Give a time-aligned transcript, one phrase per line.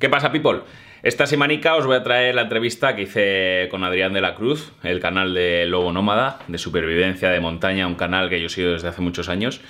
[0.00, 0.62] ¿Qué pasa, people?
[1.04, 4.72] Esta semanica os voy a traer la entrevista que hice con Adrián de la Cruz,
[4.82, 8.88] el canal de Lobo Nómada, de supervivencia de montaña, un canal que yo sigo desde
[8.88, 9.60] hace muchos años.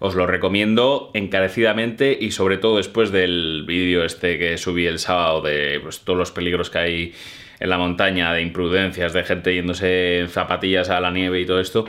[0.00, 5.40] Os lo recomiendo encarecidamente y sobre todo después del vídeo este que subí el sábado
[5.40, 7.14] de pues, todos los peligros que hay
[7.58, 11.60] en la montaña, de imprudencias, de gente yéndose en zapatillas a la nieve y todo
[11.60, 11.86] esto,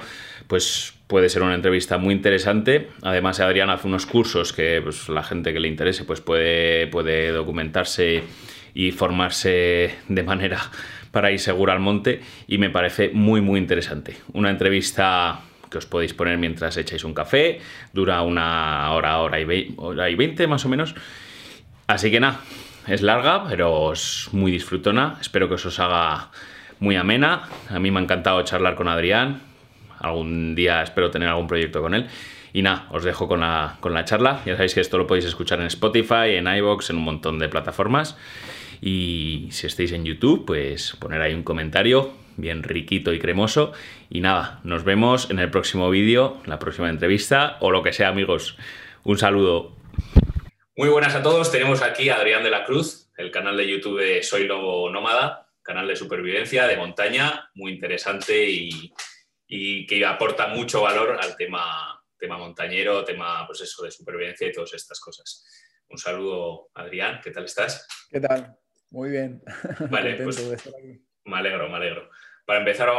[0.48, 2.90] pues puede ser una entrevista muy interesante.
[3.02, 7.32] Además, Adrián hace unos cursos que pues, la gente que le interese pues, puede, puede
[7.32, 8.24] documentarse
[8.74, 10.60] y formarse de manera
[11.12, 14.18] para ir seguro al monte y me parece muy muy interesante.
[14.34, 17.60] Una entrevista que os podéis poner mientras echáis un café,
[17.94, 20.96] dura una hora, hora y, hora y veinte más o menos.
[21.88, 22.40] Así que nada,
[22.88, 25.18] es larga, pero es muy disfrutona.
[25.20, 26.30] Espero que os haga
[26.80, 27.44] muy amena.
[27.70, 29.42] A mí me ha encantado charlar con Adrián.
[30.00, 32.08] Algún día espero tener algún proyecto con él.
[32.54, 34.42] Y nada, os dejo con la, con la charla.
[34.46, 37.50] Ya sabéis que esto lo podéis escuchar en Spotify, en iVoox, en un montón de
[37.50, 38.18] plataformas.
[38.82, 43.74] Y si estáis en YouTube, pues poner ahí un comentario bien riquito y cremoso.
[44.10, 48.10] Y nada, nos vemos en el próximo vídeo, la próxima entrevista o lo que sea,
[48.10, 48.58] amigos.
[49.04, 49.76] Un saludo.
[50.76, 51.52] Muy buenas a todos.
[51.52, 55.50] Tenemos aquí a Adrián de la Cruz, el canal de YouTube de Soy Lobo Nómada,
[55.64, 58.94] canal de supervivencia de montaña, muy interesante y,
[59.48, 64.74] que aporta mucho valor al tema, tema montañero, tema pues eso, de supervivencia y todas
[64.74, 65.46] estas cosas.
[65.90, 67.88] Un saludo, Adrián, ¿qué tal estás?
[68.10, 68.58] ¿Qué tal?
[68.90, 69.42] Muy bien.
[69.90, 70.46] Vale, pues
[71.26, 72.10] me alegro, me alegro.
[72.46, 72.90] Para empezar,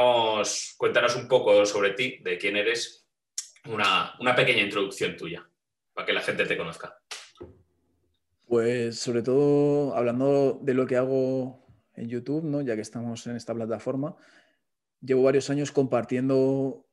[0.77, 3.07] cuéntanos un poco sobre ti, de quién eres,
[3.67, 5.49] una, una pequeña introducción tuya,
[5.93, 6.99] para que la gente te conozca.
[8.47, 12.62] Pues sobre todo hablando de lo que hago en YouTube, ¿no?
[12.62, 14.17] ya que estamos en esta plataforma,
[15.01, 16.87] llevo varios años compartiendo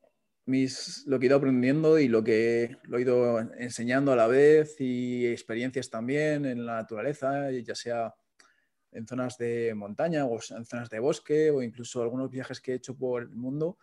[0.45, 4.27] mis, lo que he ido aprendiendo y lo que lo he ido enseñando a la
[4.27, 8.13] vez y experiencias también en la naturaleza, ya sea
[8.91, 12.75] en zonas de montaña o en zonas de bosque o incluso algunos viajes que he
[12.75, 13.77] hecho por el mundo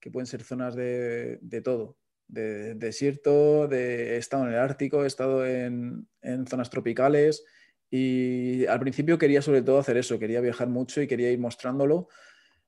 [0.00, 1.96] que pueden ser zonas de, de todo
[2.28, 6.08] de desierto, de, he estado en el Ártico, he estado en,
[6.48, 7.44] zonas tropicales
[7.90, 12.08] y al principio quería sobre todo hacer eso, quería viajar mucho y quería ir mostrándolo.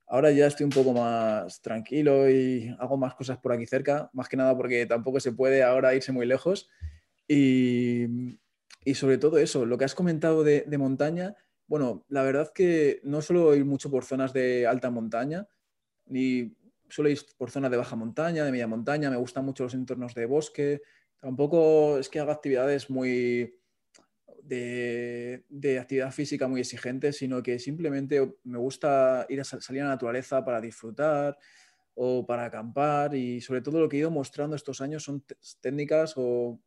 [0.09, 4.29] Ahora ya estoy un poco más tranquilo y hago más cosas por aquí cerca, más
[4.29, 6.71] que nada porque tampoco se puede ahora irse muy lejos.
[7.27, 8.07] Y,
[8.95, 11.37] sobre todo eso, lo que has comentado de, de montaña,
[11.67, 15.47] bueno, la verdad que no suelo ir mucho por zonas de alta montaña,
[16.07, 16.57] ni
[16.89, 20.15] suelo ir por zonas de baja montaña, de media montaña, me gustan mucho los entornos
[20.15, 20.81] de bosque.
[21.21, 23.59] Tampoco es que haga actividades muy
[24.43, 29.91] de, actividad física muy exigentes, sino que simplemente me gusta ir a salir a la
[29.91, 31.39] naturaleza para disfrutar
[31.95, 35.25] o para acampar y sobre todo lo que he ido mostrando estos años son
[35.61, 36.61] técnicas o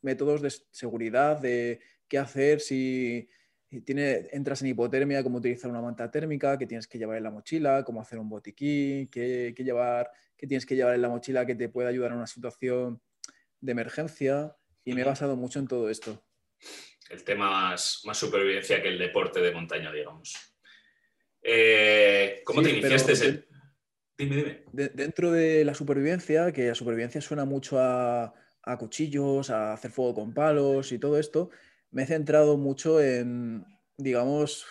[0.00, 3.28] métodos de seguridad, de qué hacer si
[3.80, 7.30] tiene, entras en hipotermia, cómo utilizar una manta térmica, qué tienes que llevar en la
[7.30, 11.54] mochila, cómo hacer un botiquín, qué, llevar, qué tienes que llevar en la mochila que
[11.54, 13.00] te pueda ayudar en una situación
[13.60, 14.56] de emergencia.
[14.84, 16.22] Y me he basado mucho en todo esto.
[17.12, 20.34] El tema más, más supervivencia que el deporte de montaña, digamos.
[21.42, 23.46] Eh, ¿Cómo te iniciaste?
[24.16, 24.64] dime, dime.
[24.72, 30.14] dentro de la supervivencia, que la supervivencia suena mucho a, a cuchillos, a hacer fuego
[30.14, 31.50] con palos y todo esto,
[31.90, 33.64] me he centrado mucho en,
[33.96, 34.66] digamos,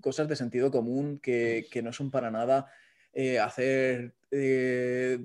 [0.00, 2.70] cosas de sentido común que, no son para nada
[3.12, 5.18] eh, hacer, eh,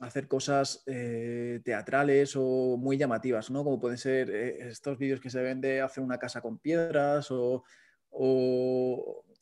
[0.00, 3.64] hacer cosas eh, teatrales o muy llamativas, ¿no?
[3.64, 7.64] Como pueden ser estos vídeos que se ven de hacer una casa con piedras o,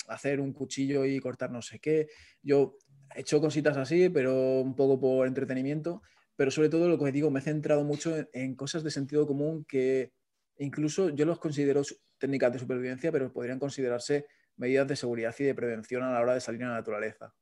[0.08, 2.08] hacer un cuchillo y cortar no sé qué.
[2.42, 2.76] Yo
[3.14, 6.02] he hecho cositas así, pero un poco por entretenimiento,
[6.36, 9.64] pero sobre todo lo que digo, me he centrado mucho en cosas de sentido común
[9.68, 10.12] que
[10.58, 11.82] Incluso yo los considero
[12.18, 16.34] técnicas de supervivencia, pero podrían considerarse medidas de seguridad y de prevención a la hora
[16.34, 17.34] de salir a la naturaleza.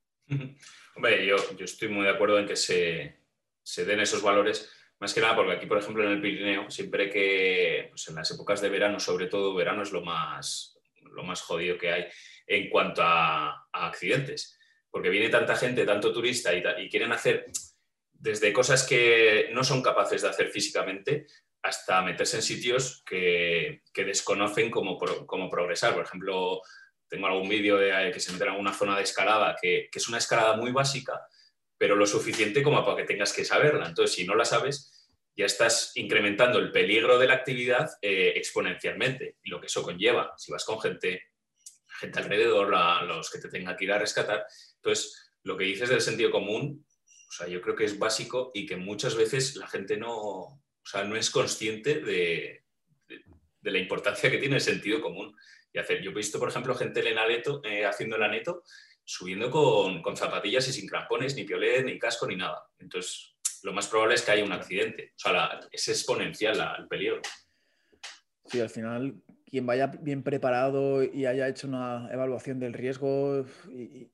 [0.96, 3.16] Hombre, yo, estoy muy de acuerdo en que se,
[3.84, 4.70] den esos valores,
[5.00, 8.30] más que nada porque aquí, por ejemplo, en el Pirineo, siempre que pues en las
[8.30, 10.78] épocas de verano, sobre todo verano, es lo más,
[11.12, 12.06] lo más jodido que hay
[12.46, 14.58] en cuanto a, accidentes,
[14.90, 17.46] porque viene tanta gente, tanto turista y quieren hacer
[18.12, 21.26] desde cosas que no son capaces de hacer físicamente
[21.62, 24.98] hasta meterse en sitios que, desconocen cómo,
[25.50, 25.94] progresar.
[25.94, 26.60] Por ejemplo,
[27.14, 30.18] tengo algún vídeo de que se meten en una zona de escalada que, es una
[30.18, 31.20] escalada muy básica,
[31.78, 33.86] pero lo suficiente como para que tengas que saberla.
[33.86, 39.36] Entonces, si no la sabes, ya estás incrementando el peligro de la actividad eh, exponencialmente
[39.44, 40.32] y lo que eso conlleva.
[40.36, 41.22] Si vas con gente,
[42.00, 42.68] gente alrededor,
[43.06, 44.44] los que te tengan que ir a rescatar.
[44.76, 46.84] Entonces, lo que dices del sentido común,
[47.28, 50.62] o sea, yo creo que es básico y que muchas veces la gente no, o
[50.84, 52.64] sea, no es consciente de,
[53.60, 55.34] de la importancia que tiene el sentido común.
[55.74, 58.62] Y hacer, yo he visto, por ejemplo, gente en el aneto, eh, haciendo el aneto,
[59.04, 62.64] subiendo con, con, zapatillas y sin crampones, ni piolet, ni casco, ni nada.
[62.78, 65.12] Entonces, lo más probable es que haya un accidente.
[65.16, 67.20] O sea, es exponencial el peligro.
[68.46, 74.12] Sí, al final, quien vaya bien preparado y haya hecho una evaluación del riesgo y,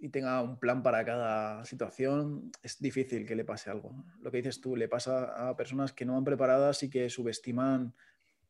[0.00, 4.04] y tenga un plan para cada situación, es difícil que le pase algo.
[4.20, 7.94] Lo que dices tú, le pasa a personas que no van preparadas y que subestiman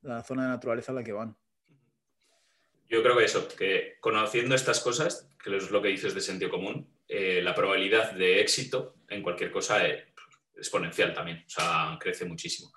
[0.03, 1.37] la zona de naturaleza a la que van.
[2.91, 6.51] Yo creo que eso, que conociendo estas cosas, que es lo que dices de sentido
[6.51, 10.05] común, eh, la probabilidad de éxito en cualquier cosa es
[10.57, 12.73] exponencial también, o sea, crece muchísimo.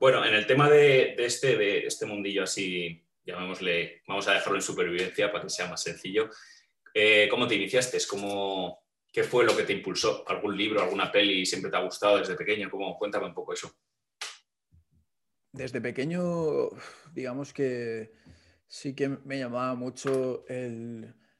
[0.00, 4.62] Bueno, en el tema de, este, de este mundillo así, llamémosle, vamos a dejarlo en
[4.62, 6.28] supervivencia para que sea más sencillo,
[6.94, 7.98] eh, ¿Cómo te iniciaste?
[8.08, 10.24] ¿Cómo, ¿Qué fue lo que te impulsó?
[10.28, 12.70] ¿Algún libro, alguna peli siempre te ha gustado desde pequeño?
[12.70, 12.98] ¿Cómo?
[12.98, 13.72] Cuéntame un poco eso.
[15.52, 16.70] Desde pequeño,
[17.12, 18.12] digamos que
[18.72, 20.46] sí que me llamaba mucho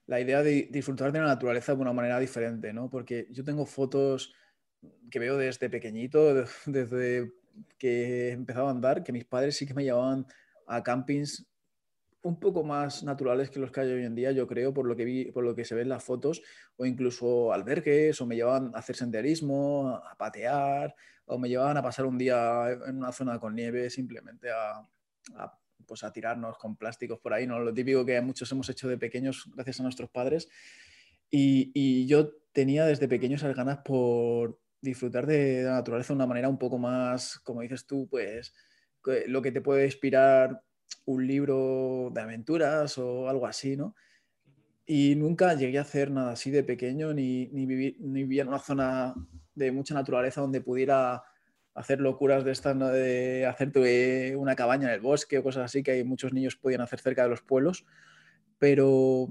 [0.06, 2.90] la idea de disfrutar de la naturaleza de una manera diferente, ¿no?
[2.90, 4.34] Porque yo tengo fotos
[5.10, 6.34] que veo desde pequeñito,
[6.66, 7.32] desde
[7.78, 10.26] que empezaba a andar, que mis padres sí que me llevaban
[10.66, 11.46] a campings
[12.22, 14.94] un poco más naturales que los que hay hoy en día, yo creo, por lo
[14.94, 16.42] que vi, por lo que se ve en las fotos,
[16.76, 20.94] o incluso albergues, o me llevaban a hacer senderismo, a patear,
[21.24, 24.86] o me llevaban a pasar un día en una zona con nieve, simplemente a,
[25.86, 27.60] pues a tirarnos con plásticos por ahí, ¿no?
[27.60, 30.48] Lo típico que muchos hemos hecho de pequeños gracias a nuestros padres.
[31.30, 36.26] Y, y yo tenía desde pequeño esas ganas por disfrutar de la naturaleza de una
[36.26, 38.52] manera un poco más, como dices tú, pues
[39.26, 40.62] lo que te puede inspirar
[41.06, 43.94] un libro de aventuras o algo así, ¿no?
[44.84, 48.58] Y nunca llegué a hacer nada así de pequeño, ni, ni, ni vivía en una
[48.58, 49.14] zona
[49.54, 51.22] de mucha naturaleza donde pudiera
[51.74, 52.88] hacer locuras de estas, ¿no?
[52.88, 56.80] de hacerte una cabaña en el bosque o cosas así que hay muchos niños podían
[56.80, 57.86] hacer cerca de los pueblos.
[58.58, 59.28] Pero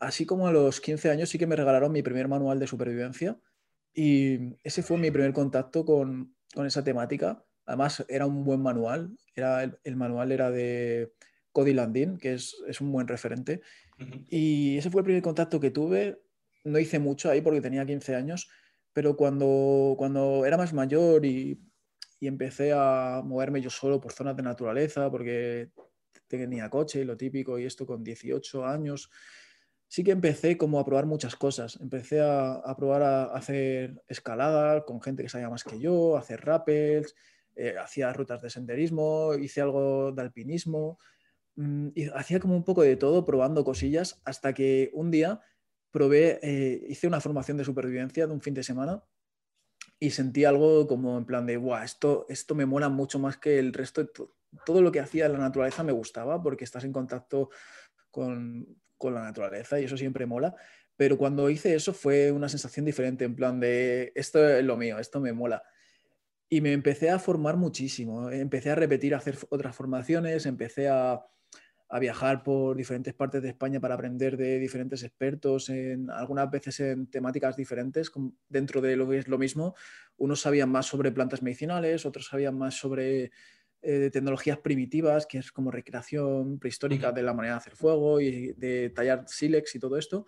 [0.00, 3.38] así como a los 15 años sí que me regalaron mi primer manual de supervivencia
[3.94, 9.16] y ese fue mi primer contacto con, con esa temática Además, era un buen manual.
[9.34, 11.12] Era el, manual era de
[11.52, 13.62] Cody Landin, que es, un buen referente.
[14.28, 16.20] Y ese fue el primer contacto que tuve.
[16.64, 18.48] No hice mucho ahí porque tenía 15 años,
[18.92, 21.60] pero cuando, cuando era más mayor y,
[22.26, 25.70] empecé a moverme yo solo por zonas de naturaleza, porque
[26.26, 29.10] tenía coche y lo típico, y esto con 18 años,
[29.88, 31.78] sí que empecé como a probar muchas cosas.
[31.80, 36.44] Empecé a, a probar a hacer escalada con gente que sabía más que yo, hacer
[36.44, 37.14] rappels,
[37.56, 40.98] eh, hacía rutas de senderismo, hice algo de alpinismo,
[41.56, 45.40] mm, y hacía como un poco de todo, probando cosillas, hasta que un día
[45.92, 49.04] probé, eh, hice una formación de supervivencia de un fin de semana
[49.98, 53.58] y sentí algo como en plan de, Buah, esto, esto me mola mucho más que
[53.58, 54.10] el resto,
[54.64, 57.50] todo lo que hacía la naturaleza me gustaba porque estás en contacto
[58.10, 60.54] con, con la naturaleza y eso siempre mola.
[60.96, 64.98] Pero cuando hice eso fue una sensación diferente, en plan de, esto es lo mío,
[64.98, 65.62] esto me mola.
[66.48, 68.30] Y me empecé a formar muchísimo.
[68.30, 71.24] Empecé a repetir, a hacer otras formaciones, empecé a,
[71.94, 76.80] a viajar por diferentes partes de España para aprender de diferentes expertos, en, algunas veces
[76.80, 78.10] en temáticas diferentes,
[78.48, 79.76] dentro de lo que es lo mismo.
[80.16, 83.30] Unos sabían más sobre plantas medicinales, otros sabían más sobre
[83.80, 88.54] eh, tecnologías primitivas, que es como recreación prehistórica de la manera de hacer fuego y
[88.54, 90.26] de tallar sílex y todo esto.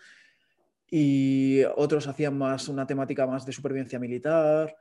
[0.88, 4.76] Y otros hacían más una temática más de supervivencia militar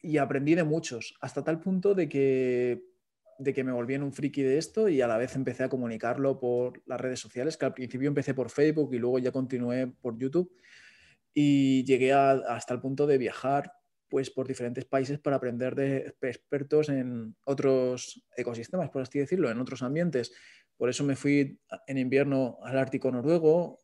[0.00, 2.95] y aprendí de muchos, hasta tal punto de que,
[3.38, 5.68] de que me volví en un friki de esto y a la vez empecé a
[5.68, 9.86] comunicarlo por las redes sociales, que al principio empecé por Facebook y luego ya continué
[9.86, 10.52] por YouTube
[11.34, 13.72] y llegué hasta el punto de viajar
[14.08, 19.60] pues por diferentes países para aprender de expertos en otros ecosistemas, por así decirlo, en
[19.60, 20.32] otros ambientes.
[20.76, 23.82] Por eso me fui en invierno al Ártico noruego,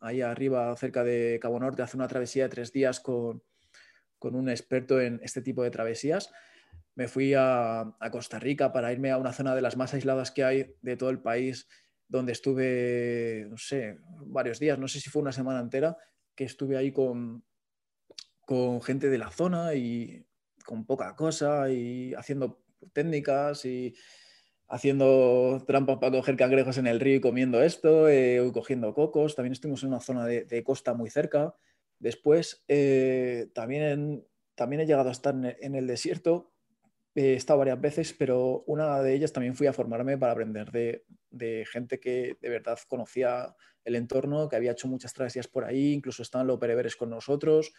[0.00, 3.42] ahí arriba cerca de Cabo Norte, hace una travesía de tres días con,
[4.18, 6.32] con un experto en este tipo de travesías.
[6.94, 10.44] Me fui a, Costa Rica para irme a una zona de las más aisladas que
[10.44, 11.68] hay de todo el país,
[12.08, 15.96] donde estuve, no sé, varios días, no sé si fue una semana entera,
[16.34, 17.44] que estuve ahí con,
[18.40, 20.26] con gente de la zona y
[20.64, 23.94] con poca cosa y haciendo técnicas y
[24.68, 29.34] haciendo trampas para coger cangrejos en el río y comiendo esto, eh, cogiendo cocos.
[29.34, 31.54] También estuvimos en una zona de costa muy cerca
[31.98, 36.52] Después, eh, también, también he llegado a estar en el desierto,
[37.14, 41.66] he estado varias veces, pero una de ellas también fui a formarme para aprender de,
[41.70, 46.22] gente que de verdad conocía el entorno, que había hecho muchas travesías por ahí, incluso
[46.22, 47.72] estaban los pereveres con nosotros.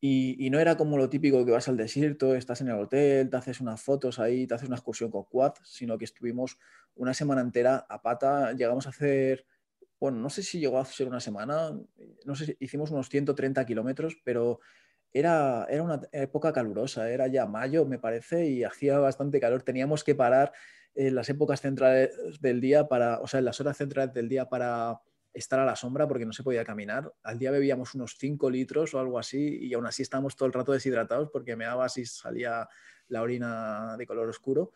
[0.00, 3.36] Y, no era como lo típico que vas al desierto, estás en el hotel, te
[3.36, 6.58] haces unas fotos ahí, te haces una excursión con quad, sino que estuvimos
[6.94, 9.46] una semana entera a pata, llegamos a hacer,
[9.98, 11.72] bueno, no sé si llegó a ser una semana,
[12.24, 14.60] no sé hicimos unos 130 kilómetros, pero
[15.12, 19.62] era, era una época calurosa, era ya mayo, me parece, y hacía bastante calor.
[19.62, 20.52] Teníamos que parar
[20.94, 22.10] en las épocas centrales
[22.40, 25.00] del día para, o sea, en las horas centrales del día para
[25.32, 27.12] estar a la sombra porque no se podía caminar.
[27.22, 30.54] Al día bebíamos unos 5 litros o algo así y aún así estábamos todo el
[30.54, 32.66] rato deshidratados porque me daba así salía
[33.08, 34.72] la orina de color oscuro.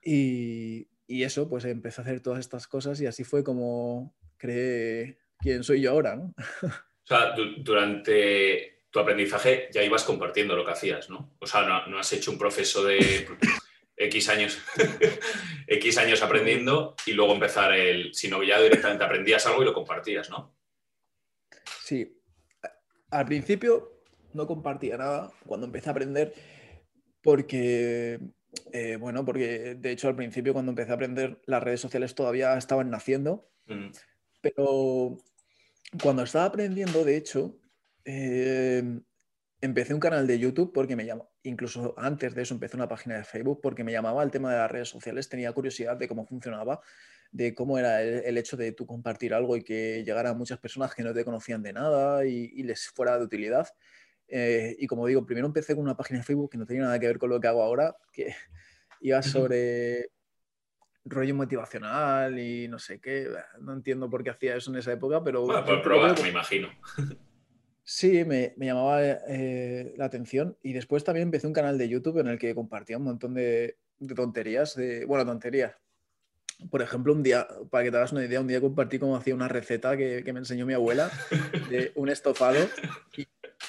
[0.00, 5.18] Y, y, eso, pues empecé a hacer todas estas cosas y así fue como creé
[5.38, 6.20] quién soy yo ahora.
[6.22, 11.34] O sea, durante tu aprendizaje ya ibas compartiendo lo que hacías, ¿no?
[11.38, 13.26] O sea, no, no has hecho un proceso de
[13.96, 14.58] X años,
[15.66, 20.30] X años aprendiendo y luego empezar el, sino ya directamente aprendías algo y lo compartías,
[20.30, 20.54] ¿no?
[21.82, 22.16] Sí.
[23.10, 24.02] Al principio
[24.32, 26.34] no compartía nada cuando empecé a aprender
[27.22, 28.20] porque,
[28.72, 32.56] eh, bueno, porque de hecho al principio cuando empecé a aprender las redes sociales todavía
[32.56, 33.88] estaban naciendo, mm.
[34.40, 35.18] pero
[36.02, 37.58] cuando estaba aprendiendo, de hecho,
[38.10, 38.82] eh,
[39.60, 43.18] empecé un canal de YouTube porque me llamó, incluso antes de eso empecé una página
[43.18, 46.24] de Facebook porque me llamaba el tema de las redes sociales, tenía curiosidad de cómo
[46.24, 46.80] funcionaba,
[47.30, 50.94] de cómo era el, hecho de tú compartir algo y que llegara a muchas personas
[50.94, 53.68] que no te conocían de nada y, les fuera de utilidad.
[54.26, 56.98] Eh, y como digo, primero empecé con una página de Facebook que no tenía nada
[56.98, 58.34] que ver con lo que hago ahora, que
[59.02, 60.12] iba sobre
[61.04, 63.28] rollo motivacional y no sé qué.
[63.60, 65.42] No entiendo por qué hacía eso en esa época, pero...
[65.42, 66.70] Bueno, por probar, me imagino.
[67.90, 72.26] Sí, me, llamaba eh, la atención y después también empecé un canal de YouTube en
[72.26, 73.78] el que compartía un montón de,
[74.14, 75.72] tonterías, de, bueno, tonterías.
[76.70, 79.34] Por ejemplo, un día, para que te hagas una idea, un día compartí cómo hacía
[79.34, 81.10] una receta que, me enseñó mi abuela
[81.70, 82.58] de un estofado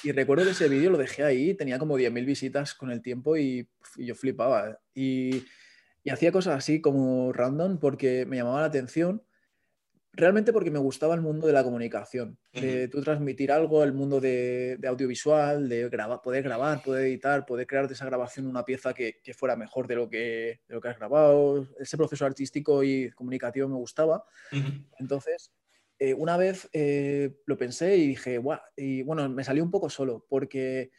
[0.04, 3.38] y, recuerdo que ese vídeo lo dejé ahí, tenía como 10.000 visitas con el tiempo
[3.38, 4.80] y, yo flipaba.
[4.94, 5.46] Y,
[6.04, 9.22] y hacía cosas así como random porque me llamaba la atención
[10.12, 14.20] realmente porque me gustaba el mundo de la comunicación, de tú transmitir algo, el mundo
[14.20, 18.92] de, audiovisual, de grabar, poder grabar, poder editar, poder crear de esa grabación una pieza
[18.92, 21.68] que, fuera mejor de lo que, lo que has grabado.
[21.78, 24.24] Ese proceso artístico y comunicativo me gustaba.
[24.98, 25.52] Entonces,
[25.98, 29.88] eh, una vez eh, lo pensé y dije, Guau", y bueno, me salió un poco
[29.88, 30.90] solo porque...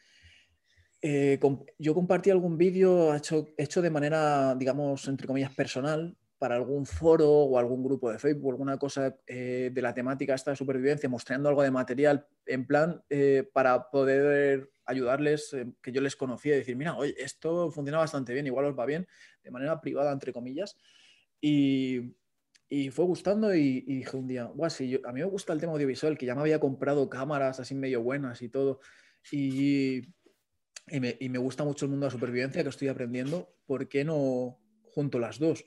[1.04, 1.40] Eh,
[1.78, 7.30] yo compartí algún vídeo hecho, hecho de manera, digamos, entre comillas, personal, para algún foro
[7.30, 11.48] o algún grupo de Facebook, alguna cosa eh, de la temática esta de supervivencia, mostrando
[11.48, 16.58] algo de material en plan eh, para poder ayudarles, eh, que yo les conocía y
[16.58, 19.06] decir, mira, oye, esto funciona bastante bien, igual os va bien,
[19.44, 20.76] de manera privada, entre comillas.
[21.40, 22.16] Y,
[22.68, 25.74] y fue gustando y, dije un día, guau, sí, a mí me gusta el tema
[25.74, 28.80] audiovisual, que ya me había comprado cámaras así medio buenas y todo.
[29.30, 29.98] Y,
[30.88, 33.88] y, me, y me gusta mucho el mundo de la supervivencia que estoy aprendiendo, ¿por
[33.88, 34.58] qué no
[34.90, 35.66] junto las dos?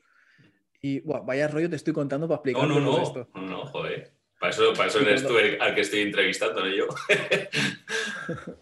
[0.85, 3.27] Y vaya rollo te estoy contando para explicar no, no, no, esto.
[3.33, 4.11] No, no, joder.
[4.39, 6.85] Para eso, para eso eres tú el, al que estoy entrevistando, no yo.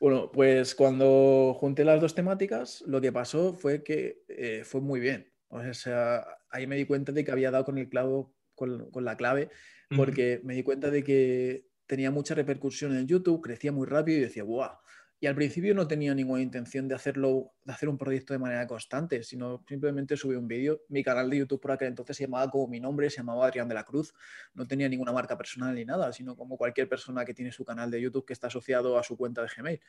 [0.00, 4.98] bueno, pues cuando junté las dos temáticas, lo que pasó fue que eh, fue muy
[4.98, 5.32] bien.
[5.46, 9.04] O sea, ahí me di cuenta de que había dado con el clavo, con, con
[9.04, 9.48] la clave,
[9.94, 14.22] porque me di cuenta de que tenía mucha repercusión en YouTube, crecía muy rápido y
[14.22, 14.72] decía, ¡guau!
[15.20, 18.66] Y al principio no tenía ninguna intención de hacerlo, de hacer un proyecto de manera
[18.66, 20.82] constante, sino simplemente subí un vídeo.
[20.88, 23.68] Mi canal de YouTube por aquel entonces se llamaba como mi nombre, se llamaba Adrián
[23.68, 24.12] de la Cruz.
[24.52, 27.90] No tenía ninguna marca personal ni nada, sino como cualquier persona que tiene su canal
[27.90, 29.80] de YouTube que está asociado a su cuenta de Gmail.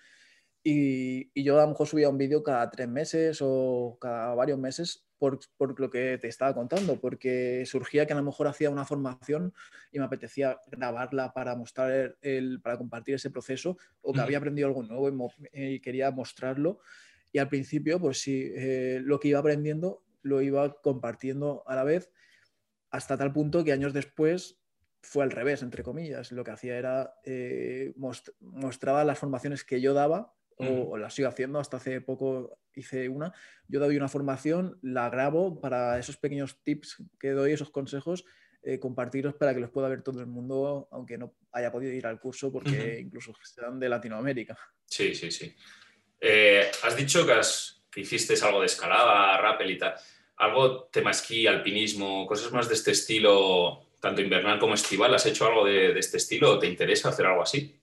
[0.68, 5.06] Y, yo a lo mejor subía un vídeo cada tres meses o cada varios meses
[5.26, 8.86] por, por, lo que te estaba contando, porque surgía que a lo mejor hacía una
[8.86, 9.54] formación
[9.92, 14.68] y me apetecía grabarla para mostrar el, para compartir ese proceso o que había aprendido
[14.68, 16.80] algo nuevo y, quería mostrarlo.
[17.32, 21.84] Y al principio, pues sí, eh, lo que iba aprendiendo lo iba compartiendo a la
[21.84, 22.12] vez
[22.92, 24.60] hasta tal punto que años después
[25.02, 26.32] fue al revés, entre comillas.
[26.32, 27.96] Lo que hacía era eh,
[28.40, 33.34] mostraba las formaciones que yo daba o, la sigo haciendo, hasta hace poco hice una,
[33.68, 38.26] yo doy una formación, la grabo para esos pequeños tips que doy, esos consejos,
[38.64, 42.08] eh, compartirlos para que los pueda ver todo el mundo, aunque no haya podido ir
[42.08, 44.58] al curso porque incluso sean de Latinoamérica.
[44.86, 45.56] Sí, sí, sí.
[46.20, 47.40] Eh, has dicho que,
[47.92, 49.94] que, hiciste algo de escalada, rappel y tal.
[50.38, 55.14] ¿Algo tema esquí, alpinismo, cosas más de este estilo, tanto invernal como estival?
[55.14, 57.80] ¿Has hecho algo de, de este estilo o te interesa hacer algo así?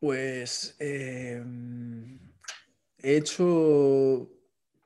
[0.00, 2.18] Pues em,
[2.98, 4.30] he hecho.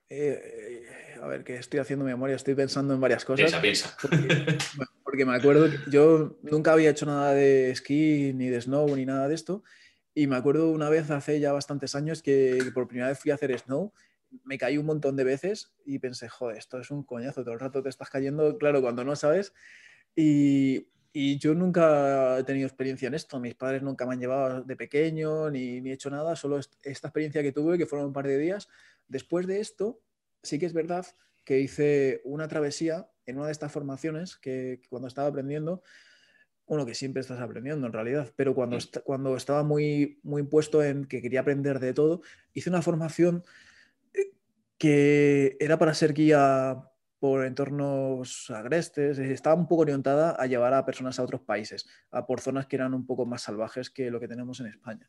[0.08, 0.86] Eh,
[1.20, 3.50] a ver, que estoy haciendo memoria, estoy pensando en varias cosas.
[3.60, 3.96] Piensa, piensa.
[5.04, 9.04] Porque, me acuerdo que yo nunca había hecho nada de esquí, ni de snow, ni
[9.04, 9.64] nada de esto.
[10.14, 13.34] Y me acuerdo una vez hace ya bastantes años que, por primera vez fui a
[13.34, 13.92] hacer snow,
[14.44, 17.60] me caí un montón de veces y pensé, joder, esto es un coñazo, todo el
[17.60, 19.52] rato te estás cayendo, claro, cuando no sabes.
[20.14, 24.62] Y, y yo nunca he tenido experiencia en esto, mis padres nunca me han llevado
[24.62, 28.12] de pequeño ni, ni he hecho nada, solo esta experiencia que tuve, que fueron un
[28.12, 28.68] par de días.
[29.08, 30.00] Después de esto,
[30.42, 31.06] sí que es verdad
[31.44, 35.82] que hice una travesía en una de estas formaciones que, cuando estaba aprendiendo,
[36.66, 41.06] bueno, que siempre estás aprendiendo en realidad, pero cuando, cuando estaba muy, muy puesto en
[41.06, 42.22] que quería aprender de todo,
[42.54, 43.42] hice una formación
[44.14, 44.32] eh,
[44.78, 46.89] que era para ser guía
[47.20, 52.26] por entornos agrestes, estaba un poco orientada a llevar a personas a otros países, a
[52.26, 55.08] por zonas que eran un poco más salvajes que lo que tenemos en España.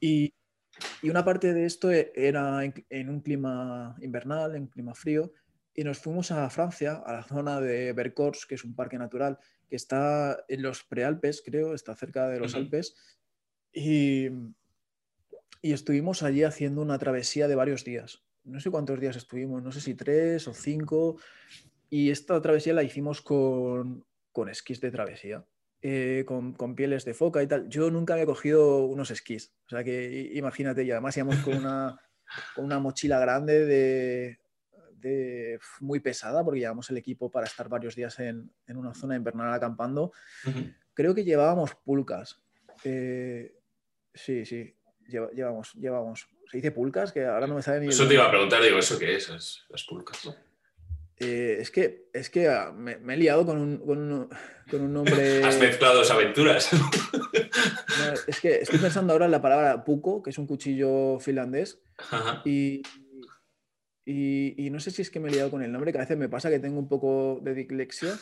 [0.00, 0.34] y,
[1.02, 4.94] y, una parte de esto e, era en, en, un clima invernal, en un clima
[4.94, 5.32] frío,
[5.74, 9.38] y nos fuimos a Francia, a la zona de Vercors, que es un parque natural
[9.68, 12.96] que está en los prealpes, creo, está cerca de los Alpes,
[13.72, 14.28] y,
[15.60, 18.25] y, estuvimos allí haciendo una travesía de varios días.
[18.46, 21.18] No sé cuántos días estuvimos, no sé si tres o cinco,
[21.90, 25.44] y esta travesía la hicimos con, con esquís de travesía.
[25.82, 27.68] Eh, con, con, pieles de foca y tal.
[27.68, 32.00] Yo nunca había cogido unos esquís, o sea que imagínate, y además íbamos con una,
[32.56, 34.38] con una mochila grande de,
[35.80, 40.12] muy pesada porque llevamos el equipo para estar varios días en, una zona invernal acampando.
[40.94, 42.42] Creo que llevábamos pulcas.
[42.82, 43.54] Eh,
[44.12, 44.74] sí, sí,
[45.08, 46.28] llevamos, llevamos.
[46.50, 47.12] ¿Se dice pulcas?
[47.12, 47.88] Que ahora no me sabe ni.
[47.88, 49.64] Eso te iba a preguntar, digo, ¿eso qué es?
[49.68, 50.28] Las pulcas.
[51.18, 55.42] Eh, es que, es que ah, me, he liado con un, con un, nombre.
[55.44, 56.70] Has mezclado dos aventuras.
[58.26, 61.80] es que estoy pensando ahora en la palabra puco, que es un cuchillo finlandés.
[62.44, 62.82] Y,
[64.04, 66.18] y, no sé si es que me he liado con el nombre, que a veces
[66.18, 68.18] me pasa que tengo un poco de dislexia.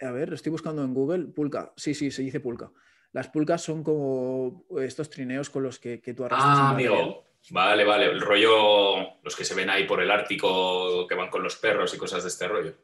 [0.00, 1.26] A ver, estoy buscando en Google.
[1.26, 1.74] Pulca.
[1.76, 2.72] Sí, sí, se dice pulca.
[3.12, 6.58] Las pulcas son como estos trineos con los que, que tú arrastras.
[6.58, 7.24] Ah, amigo.
[7.50, 8.06] Vale, vale.
[8.06, 11.94] El rollo, los que se ven ahí por el Ártico, que van con los perros
[11.94, 12.74] y cosas de este rollo.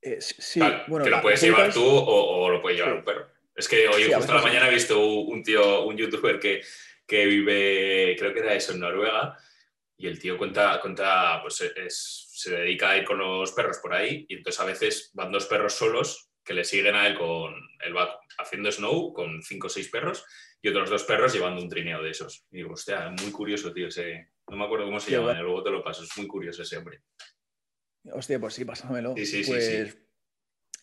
[0.00, 1.04] Eh, sí, bueno.
[1.04, 3.28] Que lo puedes llevar tú o, lo puede llevar un perro.
[3.54, 6.62] Es que hoy, justo a la mañana, he visto un tío, un youtuber que,
[7.06, 9.38] que vive, creo que era eso, en Noruega
[10.02, 14.26] y el tío cuenta, cuenta pues se dedica a ir con los perros por ahí
[14.28, 17.96] y entonces a veces van dos perros solos que le siguen a él con, él
[17.96, 20.24] va haciendo snow con cinco o seis perros
[20.60, 22.46] y otros dos perros llevando un trineo de esos.
[22.50, 25.70] Y digo, hostia, muy curioso, tío, ese, no me acuerdo cómo se llama, luego te
[25.70, 27.02] lo paso, es muy curioso ese hombre.
[28.12, 29.14] Hostia, pues sí, pásamelo.
[29.16, 29.98] Sí, sí, pues sí,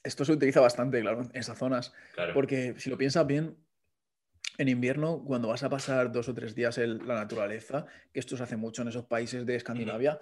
[0.03, 1.93] Esto se utiliza bastante, claro, en esas zonas.
[2.33, 3.57] Porque si lo piensas bien,
[4.57, 8.35] en invierno, cuando vas a pasar dos o tres días en la naturaleza, que esto
[8.35, 10.19] se hace mucho en esos países de Escandinavia,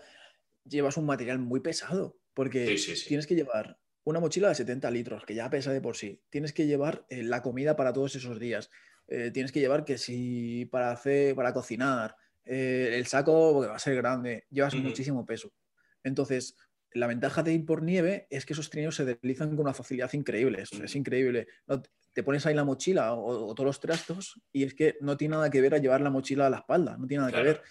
[0.63, 2.75] llevas un material muy pesado, porque
[3.07, 6.21] tienes que llevar una mochila de 70 litros, que ya pesa de por sí.
[6.29, 8.69] Tienes que llevar eh, la comida para todos esos días.
[9.09, 12.15] Eh, tienes que llevar que si para hacer, para cocinar,
[12.45, 15.51] eh, el saco, porque va a ser grande, llevas muchísimo peso.
[16.05, 16.55] Entonces,
[16.93, 20.13] la ventaja de ir por nieve es que esos trineos se deslizan con una facilidad
[20.13, 20.63] increíble.
[20.63, 21.47] Es, increíble.
[22.13, 25.49] te pones ahí la mochila o, todos los trastos y es que no tiene nada
[25.49, 26.95] que ver a llevar la mochila a la espalda.
[26.97, 27.61] No tiene nada que ver.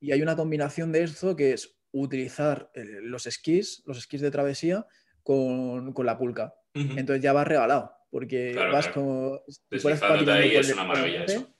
[0.00, 4.32] Y hay una combinación de esto que es utilizar eh, los esquís, los esquís de
[4.32, 4.84] travesía
[5.24, 6.54] con, la pulca.
[6.72, 7.92] Entonces ya vas regalado.
[8.10, 9.42] Porque vas como.
[9.72, 11.52] ahí es una maravilla eso.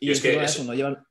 [0.00, 1.04] Y, es que eso, no llevan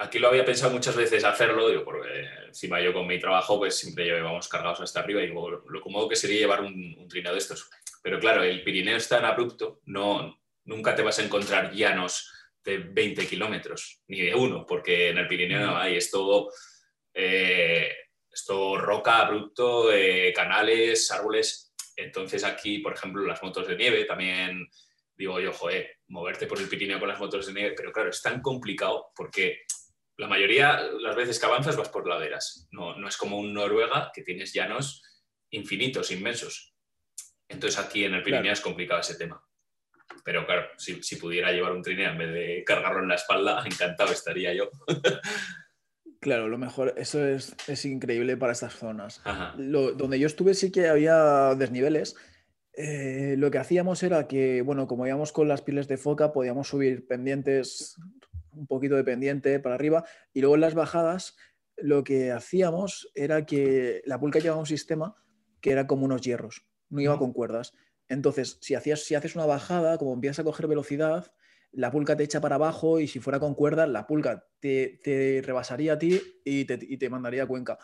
[0.00, 3.76] aquí lo había pensado muchas veces hacerlo, digo, porque encima yo con mi trabajo pues
[3.76, 7.32] siempre llevamos cargados hasta arriba y digo, lo, cómodo que sería llevar un, un, trineo
[7.32, 7.70] de estos.
[8.02, 12.32] Pero claro, el Pirineo es tan abrupto, no, nunca te vas a encontrar llanos
[12.64, 16.50] de 20 kilómetros, ni de uno, porque en el Pirineo no hay, es todo,
[17.12, 17.90] eh,
[18.76, 21.74] roca, abrupto, eh, canales, árboles.
[21.96, 24.68] Entonces aquí, por ejemplo, las motos de nieve también
[25.20, 28.22] digo yo, joder, moverte por el Pirineo con las motos de nieve, pero claro, es
[28.22, 29.64] tan complicado porque
[30.16, 32.66] la mayoría, las veces que avanzas vas por laderas.
[32.70, 35.02] No, no es como un Noruega que tienes llanos
[35.50, 36.74] infinitos, inmensos.
[37.48, 39.44] Entonces aquí en el Pirineo es complicado ese tema.
[40.24, 44.12] Pero claro, si, pudiera llevar un trineo en vez de cargarlo en la espalda, encantado
[44.12, 44.70] estaría yo.
[46.20, 49.22] Claro, lo mejor, eso es, increíble para estas zonas.
[49.56, 52.14] donde yo estuve sí que había desniveles.
[52.74, 56.68] Eh, lo que hacíamos era que, bueno, como íbamos con las pieles de foca, podíamos
[56.68, 57.96] subir pendientes
[58.52, 60.04] un poquito de pendiente para arriba.
[60.34, 61.36] Y luego en las bajadas
[61.76, 65.16] lo que hacíamos era que la pulca llevaba un sistema
[65.62, 67.72] que era como unos hierros, no iba con cuerdas.
[68.08, 71.32] Entonces, si, hacías, si haces una bajada, como empiezas a coger velocidad,
[71.72, 75.94] la pulca te echa para abajo y si fuera con cuerdas, la pulca te, rebasaría
[75.94, 77.78] a ti y te, mandaría a Cuenca.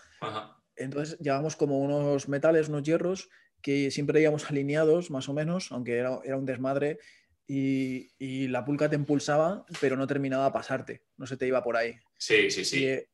[0.74, 3.28] Entonces, llevamos como unos metales, unos hierros
[3.62, 6.98] que siempre íbamos alineados, más o menos, aunque era, era un desmadre
[7.46, 11.76] y, la pulca te impulsaba, pero no terminaba a pasarte, no se te iba por
[11.76, 11.96] ahí.
[12.18, 12.82] Sí, sí, sí.
[12.82, 13.08] Y, eh,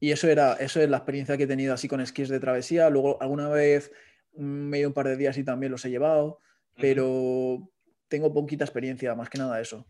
[0.00, 2.90] y eso, era, eso es la experiencia que he tenido así con esquís de travesía.
[2.90, 3.90] Luego alguna vez
[4.32, 6.40] me he ido un par de días y también los he llevado,
[6.76, 7.72] pero
[8.08, 9.86] tengo poquita experiencia, más que nada eso.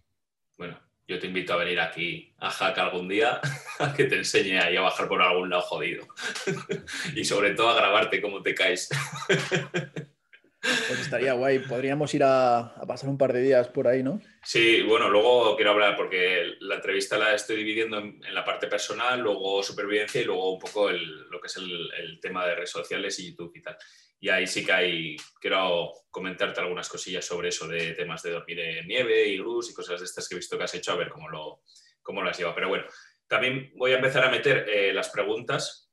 [0.57, 3.41] Bueno, yo te invito a venir aquí a Hack algún día
[3.79, 6.07] a que te enseñe ahí a bajar por algún lado jodido.
[7.15, 8.89] y sobre todo a grabarte cómo te caes.
[10.89, 11.59] Pues estaría guay.
[11.59, 14.21] Podríamos ir a, pasar un par de días por ahí, ¿no?
[14.43, 19.21] Sí, bueno, luego quiero hablar porque la entrevista la estoy dividiendo en, la parte personal,
[19.21, 23.31] luego supervivencia y luego un poco lo que es el, tema de redes sociales y
[23.31, 23.77] YouTube y tal.
[24.25, 28.59] Y ahí sí que hay, quiero comentarte algunas cosillas sobre eso de temas de dormir
[28.59, 30.97] en nieve y luz y cosas de estas que he visto que has hecho, a
[30.97, 31.61] ver cómo lo,
[32.01, 32.55] cómo lo has llevado.
[32.55, 32.87] Pero bueno,
[33.29, 35.93] también voy a empezar a meter eh, las preguntas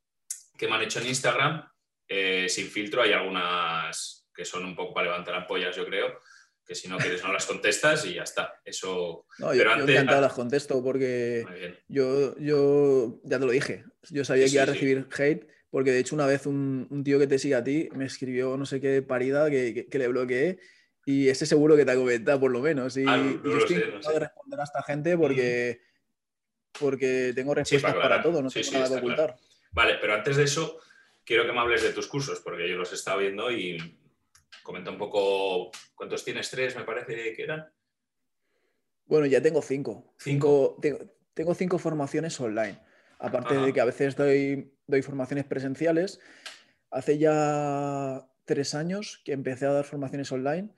[0.57, 1.69] que me han hecho en Instagram.
[2.07, 6.17] Eh, sin filtro hay algunas que son un poco para levantar ampollas, yo creo,
[6.65, 8.61] que si no quieres no las contestas y ya está.
[8.63, 9.25] Eso.
[9.39, 11.45] No, yo, encantado las contesto porque
[11.89, 13.83] yo, yo ya te lo dije.
[14.09, 17.25] Yo sabía que iba a recibir hate porque de hecho una vez un, tío que
[17.25, 20.60] te sigue a ti me escribió no sé qué parida que, le bloqueé
[21.05, 22.95] y ese seguro que te ha comentado por lo menos.
[22.95, 25.81] Y, ah, yo estoy de responder a esta gente porque,
[26.79, 29.36] porque tengo respuestas para, todo, no tengo nada que ocultar.
[29.71, 30.79] Vale, pero antes de eso
[31.23, 33.79] quiero que me hables de tus cursos porque yo los he estado viendo y
[34.63, 37.71] Comenta un poco cuántos tienes, tres me parece que eran.
[39.05, 40.13] Bueno, ya tengo cinco.
[40.17, 40.77] Cinco,
[41.34, 42.79] tengo, cinco formaciones online.
[43.21, 46.19] Aparte de que a veces doy, doy formaciones presenciales.
[46.89, 50.69] Hace ya tres años que empecé a dar formaciones online.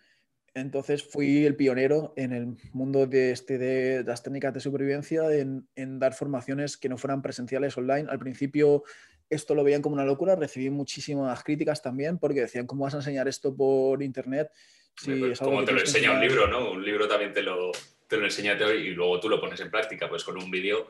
[0.54, 5.68] Entonces fui el pionero en el mundo de, este, de las técnicas de supervivencia en,
[5.76, 8.08] en, dar formaciones que no fueran presenciales online.
[8.10, 8.84] Al principio
[9.30, 12.98] esto lo veían como una locura, recibí muchísimas críticas también porque decían, ¿cómo vas a
[12.98, 14.52] enseñar esto por internet?
[14.96, 16.72] Si pues, como te lo enseña un libro, ¿no?
[16.72, 17.72] Un libro también te lo,
[18.08, 20.90] te lo enseña y luego tú lo pones en práctica, pues con un vídeo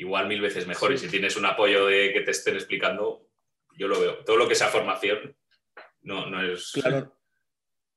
[0.00, 0.92] igual mil veces mejor.
[0.92, 3.28] Y si tienes un apoyo de que te estén explicando,
[3.76, 4.24] yo lo veo.
[4.24, 5.36] Todo lo que sea formación
[6.02, 6.72] no, no es...
[6.72, 7.16] Claro.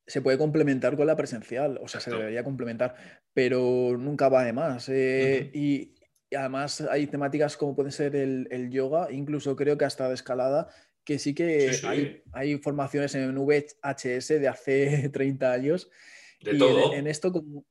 [0.06, 2.94] Se puede complementar con la presencial, o sea, se debería complementar,
[3.34, 4.90] pero nunca va de más.
[4.90, 5.96] Eh, y,
[6.36, 10.68] además hay temáticas como puede ser el, yoga, incluso creo que hasta de escalada,
[11.06, 15.90] que sí que Hay, hay, formaciones en VHS de hace 30 años.
[16.42, 16.94] De todo.
[16.94, 17.66] En, esto, como,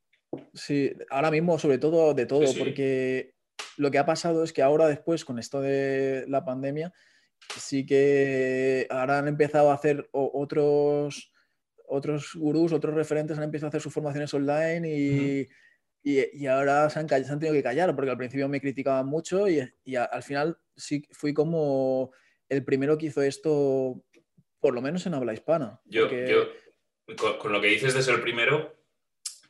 [0.54, 3.34] sí, ahora mismo sobre todo de todo, porque
[3.76, 6.92] lo que ha pasado es que ahora después, con esto de la pandemia,
[7.58, 11.32] sí que ahora han empezado a hacer otros,
[11.86, 15.48] otros gurús, otros referentes han empezado a hacer sus formaciones online y...
[16.04, 19.48] Y, ahora se han, se han, tenido que callar porque al principio me criticaban mucho
[19.48, 19.60] y,
[19.94, 22.10] al final sí fui como
[22.48, 24.04] el primero que hizo esto,
[24.58, 25.80] por lo menos en habla hispana.
[25.84, 26.08] Yo,
[27.38, 28.76] con, lo que dices de ser el primero,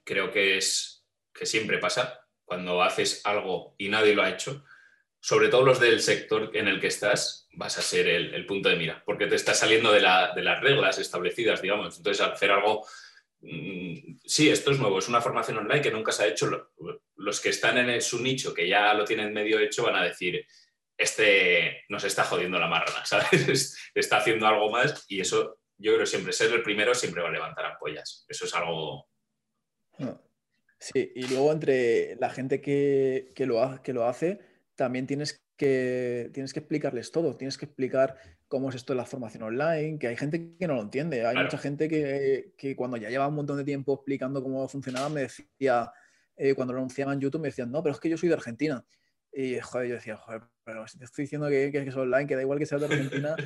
[0.04, 2.21] creo que es que siempre pasa
[2.52, 4.64] cuando haces algo y nadie lo ha hecho.
[5.20, 8.76] Sobre todo los del sector en el que estás, vas a ser el, punto de
[8.76, 11.96] mira, porque te estás saliendo de, la, de las reglas establecidas, digamos.
[11.96, 12.84] Entonces, hacer algo
[13.42, 16.70] Mm, sí, esto es nuevo, es una formación online que nunca se ha hecho.
[17.16, 20.46] Los que están en su nicho, que ya lo tienen medio hecho, van a decir,
[20.96, 23.76] este nos está jodiendo la marrana, ¿sabes?
[23.94, 27.32] está haciendo algo más y eso yo creo siempre ser el primero siempre va a
[27.32, 28.24] levantar ampollas.
[28.28, 29.08] Eso es algo...
[30.82, 34.40] Sí, y luego entre la gente que, lo, que lo hace,
[34.74, 38.16] también tienes que, tienes que explicarles todo, tienes que explicar
[38.48, 41.24] cómo es esto de la formación online, que hay gente que no lo entiende.
[41.24, 45.20] Hay mucha gente que, cuando ya lleva un montón de tiempo explicando cómo funcionaba, me
[45.20, 45.92] decía,
[46.36, 48.34] eh, cuando lo anunciaban en YouTube, me decían, no, pero es que yo soy de
[48.34, 48.84] Argentina.
[49.32, 52.34] Y joder, yo decía, joder, pero si te estoy diciendo que, que es online, que
[52.34, 53.36] da igual que sea de Argentina.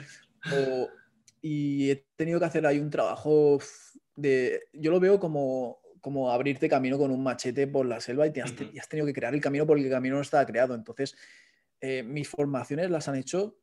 [1.43, 3.59] y he tenido que hacer ahí un trabajo
[4.15, 4.63] de.
[4.73, 8.41] Yo lo veo como, como abrirte camino con un machete por la selva y, te
[8.41, 10.77] has, tenido que crear el camino porque el camino no estaba creado.
[10.77, 11.17] Entonces,
[11.81, 13.59] eh, mis formaciones las han hecho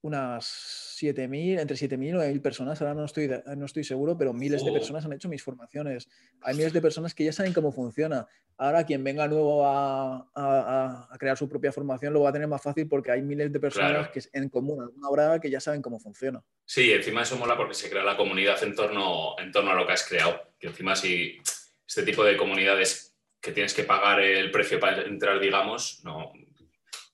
[0.00, 4.64] unas 7.000, entre 7.000 y 9.000 personas, ahora no estoy, no estoy seguro, pero miles
[4.64, 6.08] de personas han hecho mis formaciones.
[6.40, 8.26] Hay miles de personas que ya saben cómo funciona.
[8.56, 12.62] Ahora quien venga nuevo a, a, crear su propia formación lo va a tener más
[12.62, 16.00] fácil porque hay miles de personas que en común, alguna hora que ya saben cómo
[16.00, 16.42] funciona.
[16.64, 19.86] Sí, encima eso mola porque se crea la comunidad en torno, en torno a lo
[19.86, 20.50] que has creado.
[20.58, 21.38] Que encima si
[21.86, 26.32] este tipo de comunidades que tienes que pagar el precio para entrar, digamos, no,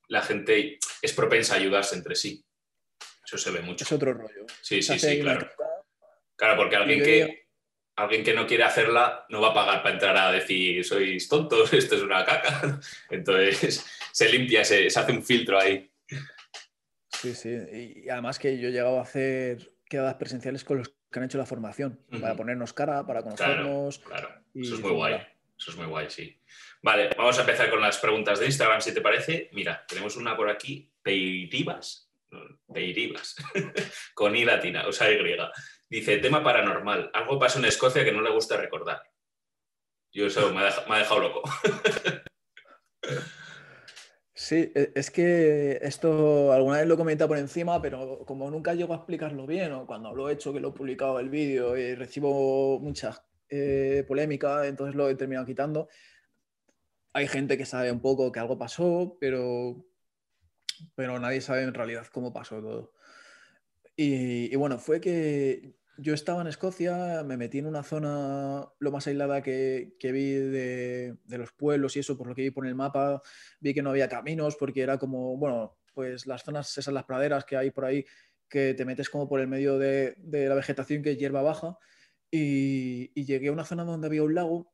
[0.08, 2.44] la gente es propensa a ayudarse entre sí.
[3.24, 3.84] Eso se ve mucho.
[3.84, 4.46] Es otro rollo.
[4.60, 5.48] Sí, sí, sí, claro.
[6.36, 7.48] Claro, porque alguien que,
[7.96, 11.72] alguien que no quiere hacerla no va a pagar para entrar a decir sois tontos,
[11.72, 12.80] esto es una caca.
[13.10, 15.90] Entonces se limpia, se, hace un filtro ahí.
[17.20, 17.56] Sí, sí.
[18.04, 21.38] Y además que yo he llegado a hacer quedadas presenciales con los que han hecho
[21.38, 23.98] la formación, para ponernos cara, para conocernos.
[23.98, 25.14] Claro, Eso es muy guay.
[25.56, 26.40] Eso es muy guay, sí.
[26.82, 29.50] Vale, vamos a empezar con las preguntas de Instagram, si te parece.
[29.52, 32.10] Mira, tenemos una por aquí, Peiribas,
[32.72, 33.36] Peiribas,
[34.14, 35.22] con I latina, o sea, Y.
[35.88, 39.02] Dice, tema paranormal, algo pasó en Escocia que no le gusta recordar.
[40.10, 41.42] Yo eso me ha dejado, loco.
[44.42, 48.74] Sí, e, es que esto alguna vez lo he comentado por encima, pero como nunca
[48.74, 51.76] llego a explicarlo bien, o cuando lo he hecho, que lo he publicado el vídeo
[51.76, 55.88] y recibo mucha eh, polémica, entonces lo he terminado quitando.
[57.12, 59.86] Hay gente que sabe un poco que algo pasó, pero,
[60.96, 62.92] pero nadie sabe en realidad cómo pasó todo.
[63.96, 69.06] y bueno, fue que yo estaba en Escocia, me metí en una zona lo más
[69.06, 73.22] aislada que, vi de, los pueblos y eso, por lo que vi por el mapa,
[73.60, 77.44] vi que no había caminos porque era como, bueno, pues las zonas, esas las praderas
[77.44, 78.06] que hay por ahí,
[78.48, 81.78] que te metes como por el medio de, la vegetación que es hierba baja
[82.30, 84.72] y, llegué a una zona donde había un lago,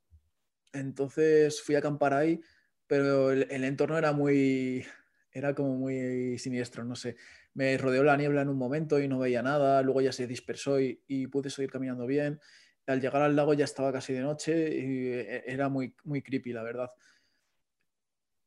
[0.73, 2.41] entonces fui a acampar ahí,
[2.87, 4.85] pero el, el entorno era muy,
[5.33, 7.17] era como muy siniestro, no sé
[7.59, 10.79] me rodeó la niebla en un momento y no veía nada, luego ya se dispersó
[10.79, 12.39] y, pude seguir caminando bien.
[12.87, 16.53] Al llegar al lago ya estaba casi de noche y e, era muy, muy creepy,
[16.53, 16.89] la verdad.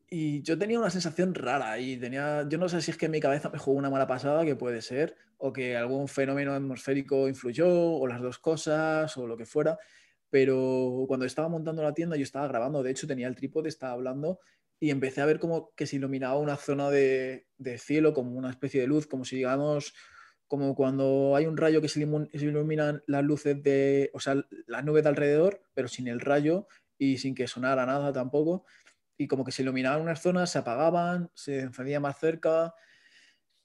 [0.09, 3.11] Y yo tenía una sensación rara y tenía, yo no sé si es que en
[3.11, 7.27] mi cabeza me jugó una mala pasada, que puede ser, o que algún fenómeno atmosférico
[7.27, 9.77] influyó, o las dos cosas, o lo que fuera,
[10.29, 13.91] pero cuando estaba montando la tienda yo estaba grabando, de hecho tenía el trípode, estaba
[13.91, 14.39] hablando
[14.81, 17.45] y empecé a ver como que se iluminaba una zona de,
[17.77, 19.93] cielo como una especie de luz, como si digamos,
[20.47, 25.03] como cuando hay un rayo que se, iluminan las luces de, o sea, las nubes
[25.03, 26.67] de alrededor, pero sin el rayo
[26.97, 28.65] y sin que sonara nada tampoco.
[29.19, 32.73] Y como que se iluminaban unas zonas, se apagaban, se encendía más cerca.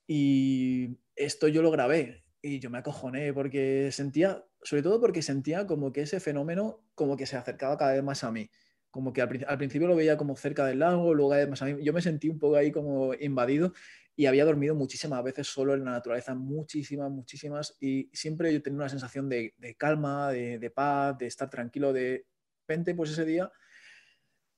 [0.06, 5.66] Y esto yo lo grabé y yo me acojoné porque sentía, sobre todo porque sentía
[5.66, 8.50] como que ese fenómeno como que se acercaba cada vez más a mí
[8.96, 12.30] como que al, principio lo veía como cerca del lago, luego además yo me sentí
[12.30, 13.72] un poco ahí como invadido
[14.16, 18.78] y había dormido muchísimas veces solo en la naturaleza, muchísimas, muchísimas, y siempre yo tenía
[18.78, 22.24] una sensación de, calma, de, paz, de estar tranquilo, de
[22.62, 23.52] repente, pues ese día,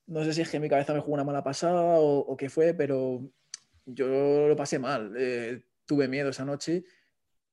[0.07, 2.73] no sé si es que mi cabeza me jugó una mala pasada o, qué fue,
[2.73, 3.29] pero
[3.85, 6.85] yo lo pasé mal, eh, tuve miedo esa noche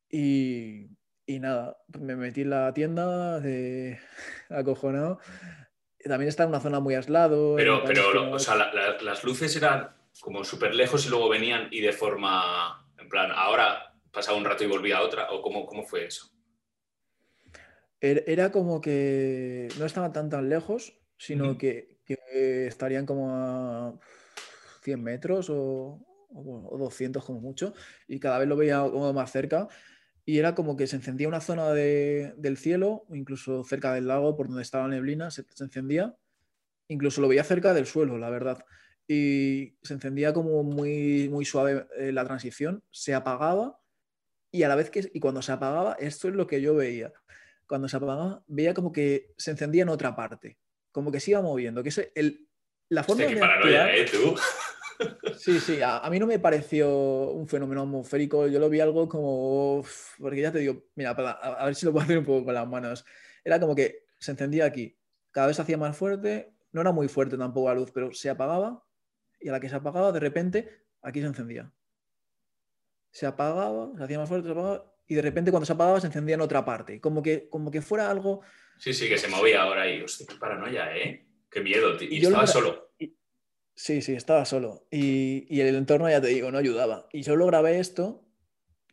[0.09, 0.89] y,
[1.27, 3.99] y nada, me metí en la tienda de
[4.49, 5.19] acojonado
[6.09, 7.55] también está en una zona muy aislado.
[7.57, 8.57] Pero, pero o sea,
[9.01, 9.91] las luces eran
[10.21, 14.65] como súper lejos y luego venían y de forma, en plan, ahora pasaba un rato
[14.65, 16.31] y volvía a otra, o cómo, cómo fue eso?
[18.01, 23.99] Er, era como que no estaban tan tan lejos, sino que, estarían como a
[24.83, 27.75] 100 metros o, o, 200 como mucho,
[28.07, 29.69] y cada vez lo veía como más cerca
[30.29, 34.49] y era como que se encendía una zona del cielo, incluso cerca del lago por
[34.49, 36.17] donde estaba la neblina, se, encendía,
[36.89, 38.65] incluso lo veía cerca del suelo, la verdad,
[39.07, 43.79] y se encendía como muy, muy suave eh, la transición, se apagaba
[44.51, 47.13] y a la vez que, y cuando se apagaba, esto es lo que yo veía,
[47.69, 50.59] cuando se apagaba, veía como que se encendía en otra parte,
[50.91, 52.49] como que se iba moviendo, que es el,
[52.89, 53.37] la forma de...
[53.37, 54.35] paranoia, ¿eh, tú?
[55.39, 59.85] Sí, sí, a, mí no me pareció un fenómeno atmosférico, yo lo vi algo como,
[60.19, 62.67] porque ya te digo, mira, a, ver si lo puedo hacer un poco con las
[62.67, 63.05] manos.
[63.45, 64.99] Era como que se encendía aquí,
[65.31, 68.31] cada vez se hacía más fuerte, no era muy fuerte tampoco la luz, pero se
[68.31, 68.83] apagaba
[69.41, 71.71] y a la que se apagaba, de repente, aquí se encendía.
[73.11, 76.09] Se apagaba, se hacía más fuerte, se apagaba y de repente cuando se apagaba se
[76.09, 78.43] encendía en otra parte, como que, como que fuera algo...
[78.79, 81.27] Sí, sí, que se movía ahora y, hostia, qué paranoia, ¿eh?
[81.49, 82.86] Qué miedo, y, estaba solo.
[83.77, 84.87] Sí, sí, estaba solo.
[84.91, 87.09] Y, el entorno, ya te digo, no ayudaba.
[87.13, 88.25] Y yo lo grabé esto.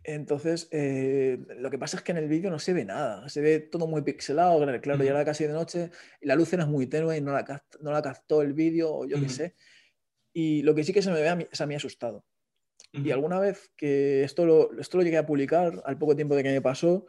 [0.04, 3.30] Entonces, eh, lo que pasa es que en el vídeo no se ve nada.
[3.30, 4.60] Se ve todo muy pixelado.
[4.82, 5.90] Claro, ya era casi de noche.
[6.20, 8.94] Y la luz era muy tenue y no la, captó, no la captó el vídeo,
[8.94, 9.56] o yo qué sé.
[10.34, 12.26] Y lo que sí que se me ve a mí, es a mí asustado.
[12.92, 16.44] Y alguna vez que esto lo, esto lo llegué a publicar, al poco tiempo de
[16.44, 17.08] que me pasó,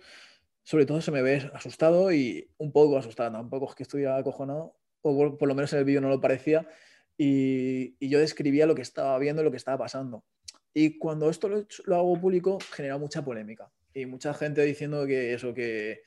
[0.63, 3.33] sobre todo se me ve asustado y un poco asustado.
[3.33, 6.69] Tampoco es que estuviera acojonado, o por lo menos en el vídeo no lo parecía
[7.17, 10.25] y, yo describía lo que estaba viendo, lo que estaba pasando.
[10.73, 13.71] Y cuando esto lo, hago público, genera mucha polémica.
[13.93, 16.03] Y mucha gente diciendo que eso, que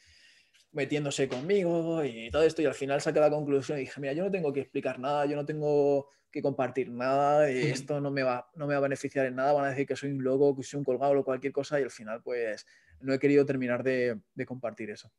[0.71, 2.61] metiéndose conmigo y todo esto.
[2.61, 5.25] Y al final saqué la conclusión y dije, mira, yo no tengo que explicar nada,
[5.25, 8.81] yo no tengo que compartir nada, y esto no me, va, no me va a
[8.81, 11.23] beneficiar en nada, van a decir que soy un loco, que soy un colgado o
[11.23, 11.79] cualquier cosa.
[11.79, 12.65] Y al final, pues,
[12.99, 15.09] no he querido terminar de, de compartir eso.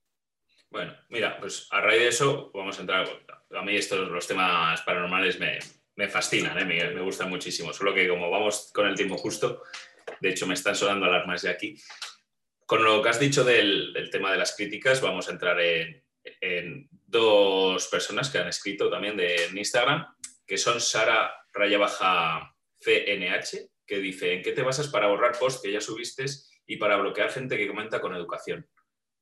[0.70, 3.08] Bueno, mira, pues a raíz de eso vamos a entrar.
[3.50, 5.58] A mí estos los temas paranormales me,
[5.98, 6.64] me fascinan, ¿eh?
[6.64, 7.72] me, gustan muchísimo.
[7.72, 9.64] Solo que como vamos con el tiempo justo,
[10.20, 11.76] de hecho me están sonando alarmas de aquí.
[12.66, 16.04] con lo que has dicho del, tema de las críticas, vamos a entrar en,
[16.88, 20.06] dos personas que han escrito también de, en Instagram,
[20.46, 25.62] que son Sara Raya Baja CNH, que dice, ¿en qué te basas para borrar posts
[25.62, 26.26] que ya subiste
[26.66, 28.68] y para bloquear gente que comenta con educación?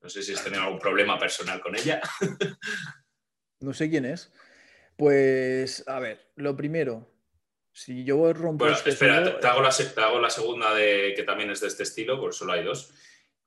[0.03, 2.03] No sé si has tenido algún problema personal con ella.
[3.61, 4.31] no sé quién es.
[4.97, 7.07] Pues, a ver, lo primero,
[7.73, 8.65] si yo rompo...
[8.65, 11.83] Bueno, este espera, te, hago la, hago la, segunda de que también es de este
[11.83, 12.95] estilo, porque solo hay dos,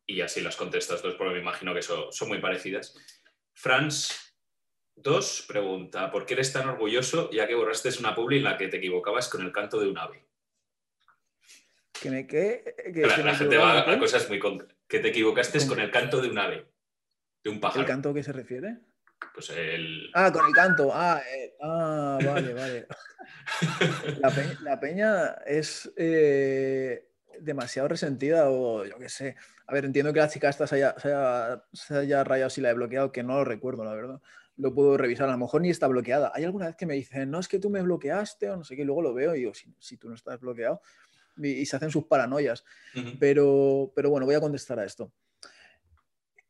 [0.05, 2.95] y así las contestas dos, porque me imagino que son, son muy parecidas.
[3.53, 4.29] Franz
[5.03, 8.67] 2 pregunta, ¿por qué eres tan orgulloso ya que borraste una publi en la que
[8.67, 10.25] te equivocabas con el canto de un ave?
[12.01, 14.39] Que me que, la, gente va a cosas muy
[14.87, 16.65] que te equivocaste con el canto de un ave,
[17.43, 17.81] de un pájaro.
[17.81, 18.77] ¿El canto a qué se refiere?
[19.33, 20.09] Pues el...
[20.13, 20.91] Ah, con el canto.
[20.93, 22.87] Ah, eh, ah vale, vale.
[24.63, 29.35] La peña, es eh, demasiado resentida o yo qué sé.
[29.67, 33.23] A ver, entiendo que la chica esta se haya, rayado si la he bloqueado, que
[33.23, 34.21] no lo recuerdo, la verdad.
[34.57, 36.31] Lo puedo revisar, a lo mejor ni está bloqueada.
[36.33, 38.75] Hay alguna vez que me dicen, no, es que tú me bloqueaste o no sé
[38.75, 40.81] qué, luego lo veo y digo, si, tú no estás bloqueado.
[41.37, 42.65] Y, se hacen sus paranoias.
[43.19, 45.13] pero, pero bueno, voy a contestar a esto.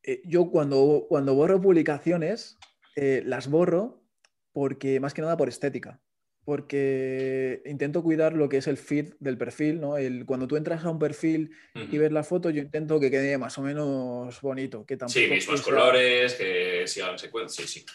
[0.03, 2.57] Eh, yo cuando, cuando borro publicaciones,
[2.95, 4.03] eh, las borro
[4.51, 6.01] porque más que nada por estética.
[6.45, 9.97] Porque intento cuidar lo que es el feed del perfil, ¿no?
[9.97, 13.37] El, cuando tú entras a un perfil y ves la foto, yo intento que quede
[13.37, 14.83] más o menos bonito.
[14.83, 17.85] Que sí, mismos colores, que sigan secuencia, sí, sí.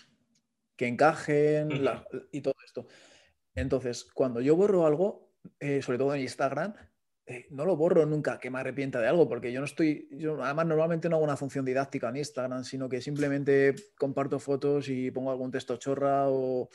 [0.77, 1.69] Que encajen
[2.31, 2.87] y todo esto.
[3.57, 6.75] Entonces, cuando yo borro algo, eh, sobre todo en Instagram,
[7.26, 10.42] eh, no lo borro nunca que me arrepienta de algo, porque yo no estoy, yo
[10.42, 15.10] además normalmente no hago una función didáctica en Instagram, sino que simplemente comparto fotos y
[15.10, 16.68] pongo algún texto chorra o,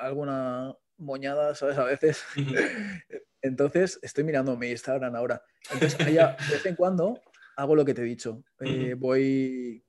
[0.00, 1.78] alguna moñada, ¿sabes?
[1.78, 2.22] A veces.
[3.40, 5.42] Entonces, estoy mirando mi Instagram ahora.
[5.72, 7.20] Entonces, de vez en cuando
[7.56, 8.42] hago lo que te he dicho.
[8.60, 9.84] Eh, voy,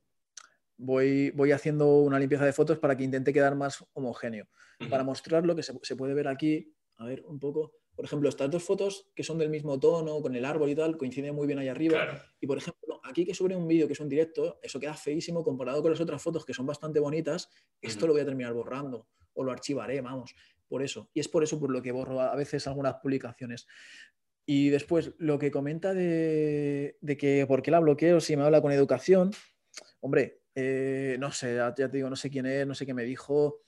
[0.78, 4.48] voy, voy haciendo una limpieza de fotos para que intente quedar más homogéneo.
[4.90, 8.52] Para mostrar lo que se puede ver aquí, a ver, un poco por ejemplo, estas
[8.52, 11.60] dos fotos que son del mismo tono, con el árbol y tal, coinciden muy bien
[11.60, 12.22] ahí arriba.
[12.42, 15.44] Y por ejemplo, aquí que sobre un vídeo que es un directo, eso queda feísimo
[15.44, 17.50] comparado con las otras fotos que son bastante bonitas.
[17.82, 20.36] Esto lo voy a terminar borrando o lo archivaré, vamos,
[20.68, 21.10] por eso.
[21.14, 23.66] Y es por eso por lo que borro a veces algunas publicaciones.
[24.46, 28.72] Y después, lo que comenta de, que por qué la bloqueo si me habla con
[28.72, 29.32] educación,
[30.02, 33.04] hombre, eh, no sé, ya te digo, no sé quién es, no sé qué me
[33.04, 33.64] dijo.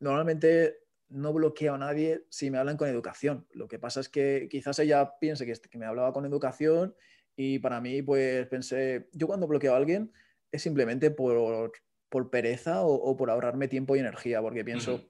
[0.00, 0.78] Normalmente
[1.10, 3.46] no bloqueo a nadie si me hablan con educación.
[3.52, 6.94] Lo que pasa es que quizás ella piense que, que me hablaba con educación
[7.36, 10.12] y para mí, pues pensé, yo cuando bloqueo a alguien
[10.52, 11.72] es simplemente por,
[12.30, 15.00] pereza o, por ahorrarme tiempo y energía, porque pienso,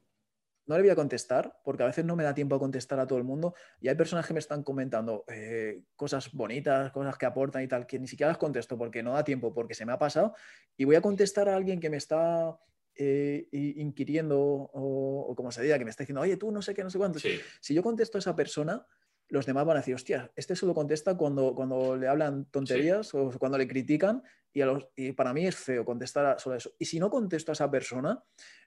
[0.67, 3.07] no le voy a contestar, porque a veces no me da tiempo a contestar a
[3.07, 7.27] todo el mundo y hay personas que me están comentando eh, cosas bonitas, cosas que
[7.27, 9.93] aportan y tal, que ni siquiera las contesto porque no da tiempo, porque se me
[9.93, 10.35] ha pasado
[10.77, 12.59] y voy a contestar a alguien que me está
[12.97, 16.83] eh, inquiriendo o, como se diga, que me está diciendo, oye, tú no sé qué,
[16.83, 17.19] no sé cuánto.
[17.19, 18.85] Si yo contesto a esa persona,
[19.31, 23.31] los demás van a decir, hostia, este solo contesta cuando, cuando le hablan tonterías o
[23.39, 24.23] cuando le critican
[24.53, 26.73] y, a los, y, para mí es feo contestar sobre eso.
[26.79, 28.23] Y si no contesto a esa persona,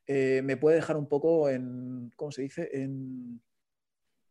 [0.08, 2.70] eh, me puede dejar un poco en, ¿cómo se dice?
[2.74, 3.42] En,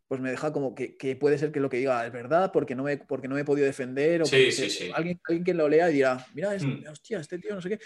[0.08, 2.74] pues me deja como que, que, puede ser que lo que diga es verdad porque
[2.74, 5.94] no me, porque no me he podido defender o alguien, alguien, que lo lea y
[5.94, 6.84] dirá, mira, mm.
[6.90, 7.78] hostia, este tío no sé qué.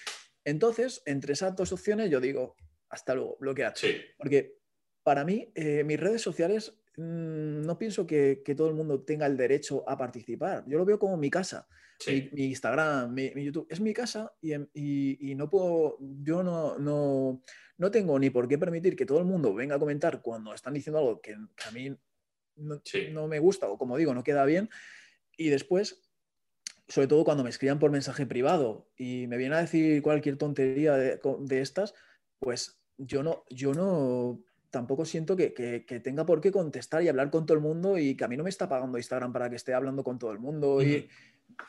[0.47, 2.55] Entonces, entre esas dos opciones, yo digo,
[2.89, 3.75] hasta luego, bloquear.
[4.17, 4.61] Porque
[5.03, 9.37] para mí, eh, mis redes sociales, mm, no pienso que, todo el mundo tenga el
[9.37, 10.63] derecho a participar.
[10.69, 11.67] Yo lo veo como mi casa.
[12.07, 18.31] Mi, Instagram, mi, YouTube, es mi casa y, no puedo, yo no, no, tengo ni
[18.31, 21.33] por qué permitir que todo el mundo venga a comentar cuando están diciendo algo que,
[21.33, 21.97] a mí
[22.57, 22.83] no,
[23.13, 24.69] no, me gusta o como digo, no queda bien.
[25.37, 26.06] Y después
[26.89, 30.95] sobre todo cuando me escriban por mensaje privado y me vienen a decir cualquier tontería
[30.95, 31.95] de, estas,
[32.39, 35.51] pues yo no, yo no tampoco siento que,
[36.03, 38.45] tenga por qué contestar y hablar con todo el mundo y que a mí no
[38.45, 40.81] me está pagando Instagram para que esté hablando con todo el mundo.
[40.83, 41.09] Y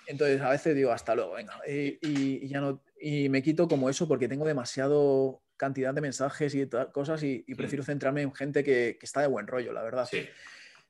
[0.05, 1.59] entonces a veces digo, hasta luego, venga.
[1.67, 6.69] Y, ya no, y me quito como eso porque tengo demasiado cantidad de mensajes y
[6.91, 10.07] cosas y, prefiero centrarme en gente que, está de buen rollo, la verdad.
[10.09, 10.27] Sí.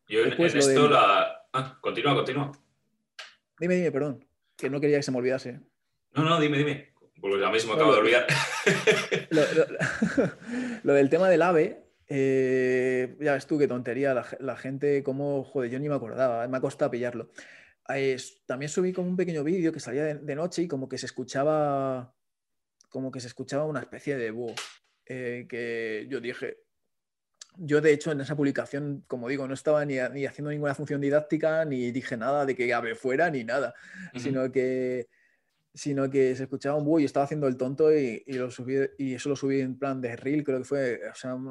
[0.10, 1.46] Yo en, esto la...
[1.54, 2.52] Ah, continúa, continúa.
[3.60, 5.60] Dime, dime, perdón, que no quería que se me olvidase.
[6.14, 6.94] No, no, dime, dime.
[7.20, 8.28] Porque ya mismo acabo de olvidar.
[10.84, 15.72] Lo, del tema del ave, eh, ya ves tú qué tontería, la, gente, como, joder,
[15.72, 17.32] yo ni me acordaba, me ha costado pillarlo.
[18.46, 22.14] también subí como un pequeño vídeo que salía de, noche y como que se escuchaba,
[22.90, 24.54] como que se escuchaba una especie de búho,
[25.06, 26.67] eh, que yo dije,
[27.58, 31.66] yo, de hecho, en esa publicación, como digo, no estaba ni, haciendo ninguna función didáctica,
[31.66, 33.74] ni dije nada de que Ave fuera, ni nada,
[34.16, 35.08] sino que
[35.78, 39.14] sino que se escuchaba un búho y estaba haciendo el tonto y, lo subí, y
[39.14, 41.00] eso lo subí en plan de reel, creo que fue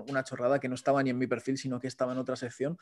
[0.08, 2.76] una chorrada que no estaba ni en mi perfil, sino que estaba en otra sección.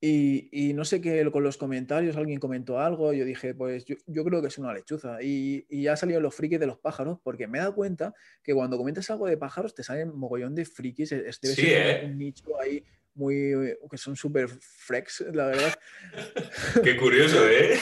[0.00, 4.42] Y, no sé qué, con los comentarios alguien comentó algo, yo dije, pues yo, creo
[4.42, 5.22] que es una lechuza.
[5.22, 8.52] Y, y ya salieron los frikis de los pájaros, porque me he dado cuenta que
[8.52, 11.12] cuando comentas algo de pájaros te salen mogollón de frikis.
[11.12, 12.02] Este sí, ¿eh?
[12.04, 12.84] un nicho ahí
[13.14, 15.74] muy, que son súper freaks, la verdad.
[16.84, 17.78] qué curioso, ¿eh?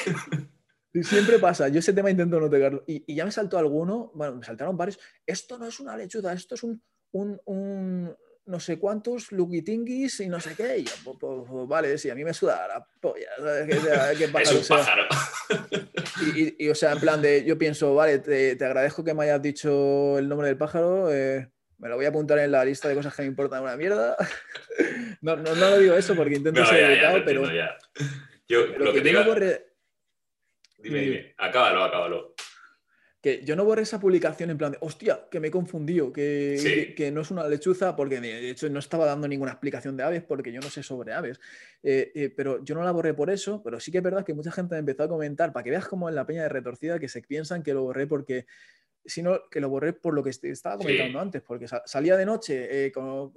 [1.02, 2.84] Siempre pasa, yo ese tema intento no pegarlo.
[2.86, 4.98] Y, ya me saltó alguno, bueno, me saltaron varios.
[5.26, 6.82] Esto no es una lechuza, esto es un,
[7.12, 8.14] un,
[8.46, 10.78] no sé cuántos luquitinguis y no sé qué.
[10.78, 13.30] Y yo, pues, pues, pues, vale, si a mí me suda la polla.
[14.40, 15.04] es un pájaro.
[16.36, 19.42] Y, o sea, en plan de, yo pienso, vale, te, te agradezco que me hayas
[19.42, 21.12] dicho el nombre del pájaro.
[21.12, 23.76] Eh, me lo voy a apuntar en la lista de cosas que me importan una
[23.76, 24.16] mierda.
[25.20, 27.44] no, no, no, lo digo eso porque intento ser educado, pero.
[28.48, 29.22] Yo, lo que, te digo...
[30.78, 31.34] Dime, dime.
[31.38, 32.31] Acábalo, acábalo.
[33.22, 36.92] Que yo no borré esa publicación en plan de, hostia, que me he confundido, que,
[36.96, 40.22] que, no es una lechuza, porque de hecho no estaba dando ninguna explicación de aves,
[40.24, 41.40] porque yo no sé sobre aves.
[41.84, 44.34] Eh, eh, pero yo no la borré por eso, pero sí que es verdad que
[44.34, 46.98] mucha gente me empezó a comentar, para que veas como en la peña de retorcida,
[46.98, 48.46] que se piensan que lo borré porque
[49.04, 52.92] sino que lo borré por lo que estaba comentando antes, porque salía de noche eh,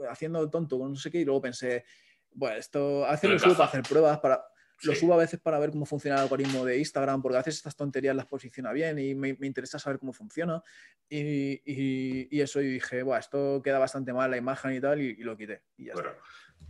[0.10, 1.86] haciendo tonto con no sé qué y luego pensé,
[2.32, 4.46] bueno, esto a veces lo subo para hacer pruebas, para,
[4.84, 7.56] lo subo a veces para ver cómo funciona el algoritmo de Instagram, porque a veces
[7.56, 10.62] estas tonterías las posiciona bien y me, interesa saber cómo funciona.
[11.10, 15.38] Y, eso, y dije, bueno, esto queda bastante mal la imagen y tal, y, lo
[15.38, 15.62] quité.
[15.94, 16.12] bueno,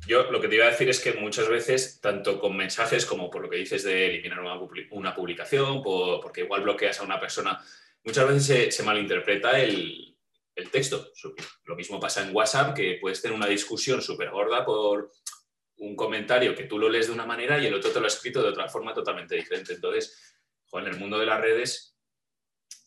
[0.08, 3.30] yo lo que te iba a decir es que muchas veces, tanto con mensajes como
[3.30, 7.60] por lo que dices de eliminar una, publicación, porque igual bloqueas a una persona,
[8.04, 10.16] muchas veces se, malinterpreta el,
[10.56, 11.12] el texto.
[11.66, 15.12] Lo mismo pasa en WhatsApp, que puedes tener una discusión súper gorda por
[15.78, 18.08] un comentario que tú lo lees de una manera y el otro te lo ha
[18.08, 19.74] escrito de otra forma totalmente diferente.
[19.74, 20.36] Entonces,
[20.80, 21.98] en el mundo de las redes,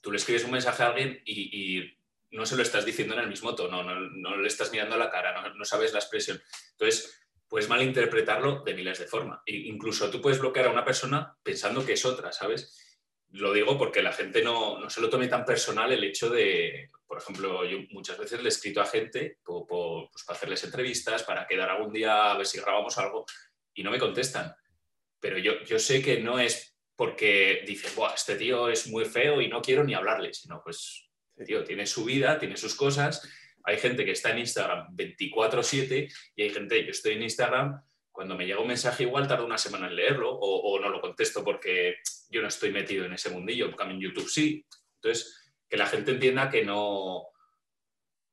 [0.01, 1.95] tú le escribes un mensaje a alguien y,
[2.31, 4.99] no se lo estás diciendo en el mismo tono, no, no le estás mirando a
[4.99, 6.39] la cara, no, sabes la expresión.
[6.73, 9.41] Entonces, puedes malinterpretarlo de miles de formas.
[9.47, 12.88] E incluso tú puedes bloquear a una persona pensando que es otra, ¿sabes?
[13.31, 16.91] Lo digo porque la gente no, no, se lo tome tan personal el hecho de,
[17.07, 21.47] por ejemplo, yo muchas veces le he escrito a gente pues para hacerles entrevistas, para
[21.47, 23.27] quedar algún día a ver si grabamos algo
[23.75, 24.55] y no me contestan.
[25.21, 29.41] Pero yo, yo sé que no es porque dicen, Buah, este tío es muy feo
[29.41, 31.09] y no quiero ni hablarle, sino pues,
[31.47, 33.23] tío, tiene su vida, tiene sus cosas.
[33.65, 37.81] Hay gente que está en Instagram 24/7 y hay gente, yo estoy en Instagram
[38.19, 41.45] cuando me llega un mensaje igual tardo una semana en leerlo o, no lo contesto
[41.45, 41.99] porque
[42.29, 44.67] yo no estoy metido en ese mundillo, en cambio en YouTube sí.
[44.97, 47.29] Entonces, que la gente entienda que no,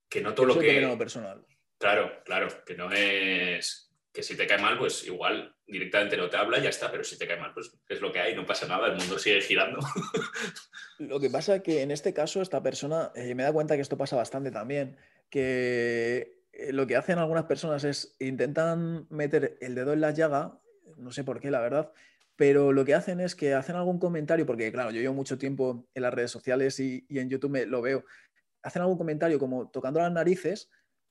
[0.09, 0.95] que no todo lo que...
[0.97, 1.45] personal.
[1.77, 6.37] Claro, claro, que no es que si te cae mal, pues igual directamente no te
[6.37, 8.43] habla y ya está, pero si te cae mal, pues es lo que hay, no
[8.43, 9.81] pasa nada, el mundo sigue girando.
[10.97, 13.83] Lo que pasa es que en este caso esta persona, eh, me da cuenta que
[13.83, 14.97] esto pasa bastante también,
[15.29, 16.34] que
[16.71, 20.59] lo que hacen algunas personas es intentan meter el dedo en la llaga,
[20.97, 21.91] no sé por qué, la verdad,
[22.35, 25.87] pero lo que hacen es que hacen algún comentario, porque claro, yo llevo mucho tiempo
[25.93, 28.05] en las redes sociales y, en YouTube me, lo veo,
[28.61, 30.69] hacen algún comentario como tocando las narices,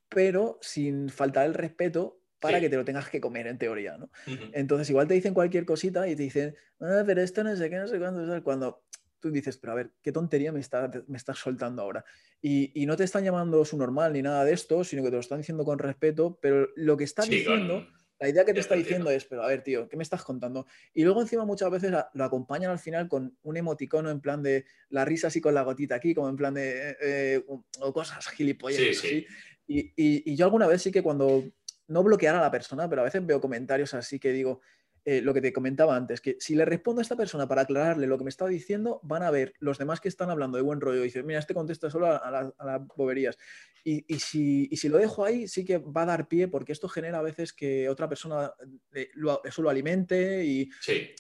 [0.09, 4.11] pero sin faltar el respeto para que te lo tengas que comer en teoría, ¿no?
[4.53, 7.77] Entonces igual te dicen cualquier cosita y te dicen, ah, pero esto no sé qué,
[7.77, 8.85] no sé cuándo, cuando
[9.19, 12.05] tú dices, pero a ver, ¿qué tontería me, está, me estás soltando ahora?
[12.47, 15.21] Y, no te están llamando su normal ni nada de esto, sino que te lo
[15.21, 17.87] están diciendo con respeto, pero lo que está diciendo,
[18.21, 20.67] la idea que te está diciendo es, pero a ver, tío, ¿qué me estás contando?
[20.93, 24.67] Y luego encima muchas veces lo acompañan al final con un emoticono en plan de
[24.91, 27.45] la risa así con la gotita aquí, como en plan de, eh, eh,
[27.81, 28.99] o cosas gilipollas.
[28.99, 29.27] así.
[29.67, 31.45] Y, y yo alguna vez sí que cuando,
[31.87, 34.61] no bloquear a la persona, pero a veces veo comentarios así que digo,
[35.07, 38.07] eh, lo que te comentaba antes, que si le respondo a esta persona para aclararle
[38.07, 40.81] lo que me está diciendo, van a ver los demás que están hablando de buen
[40.81, 43.37] rollo y dicen, mira, este contesta solo a, las boberías.
[43.85, 47.19] Y, si, si, lo dejo ahí, sí que va a dar pie, porque esto genera
[47.19, 48.55] a veces que otra persona
[48.95, 49.11] eh,
[49.45, 50.71] eso lo alimente y,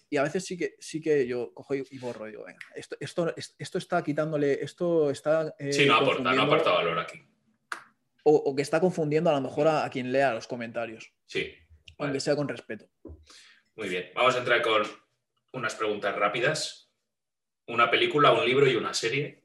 [0.08, 2.26] y, a veces sí que, sí que yo cojo y, borro.
[2.26, 5.54] Y digo, venga, esto, esto, esto está quitándole, esto está...
[5.58, 7.20] Eh, sí, no aporta, no aporta valor aquí.
[8.22, 11.12] O, que está confundiendo a lo mejor a, quien lea los comentarios.
[11.26, 11.52] Sí.
[11.98, 12.88] Aunque sea con respeto.
[13.76, 14.82] Muy bien, vamos a entrar con
[15.52, 16.92] unas preguntas rápidas.
[17.66, 19.42] Una película, un libro y una serie.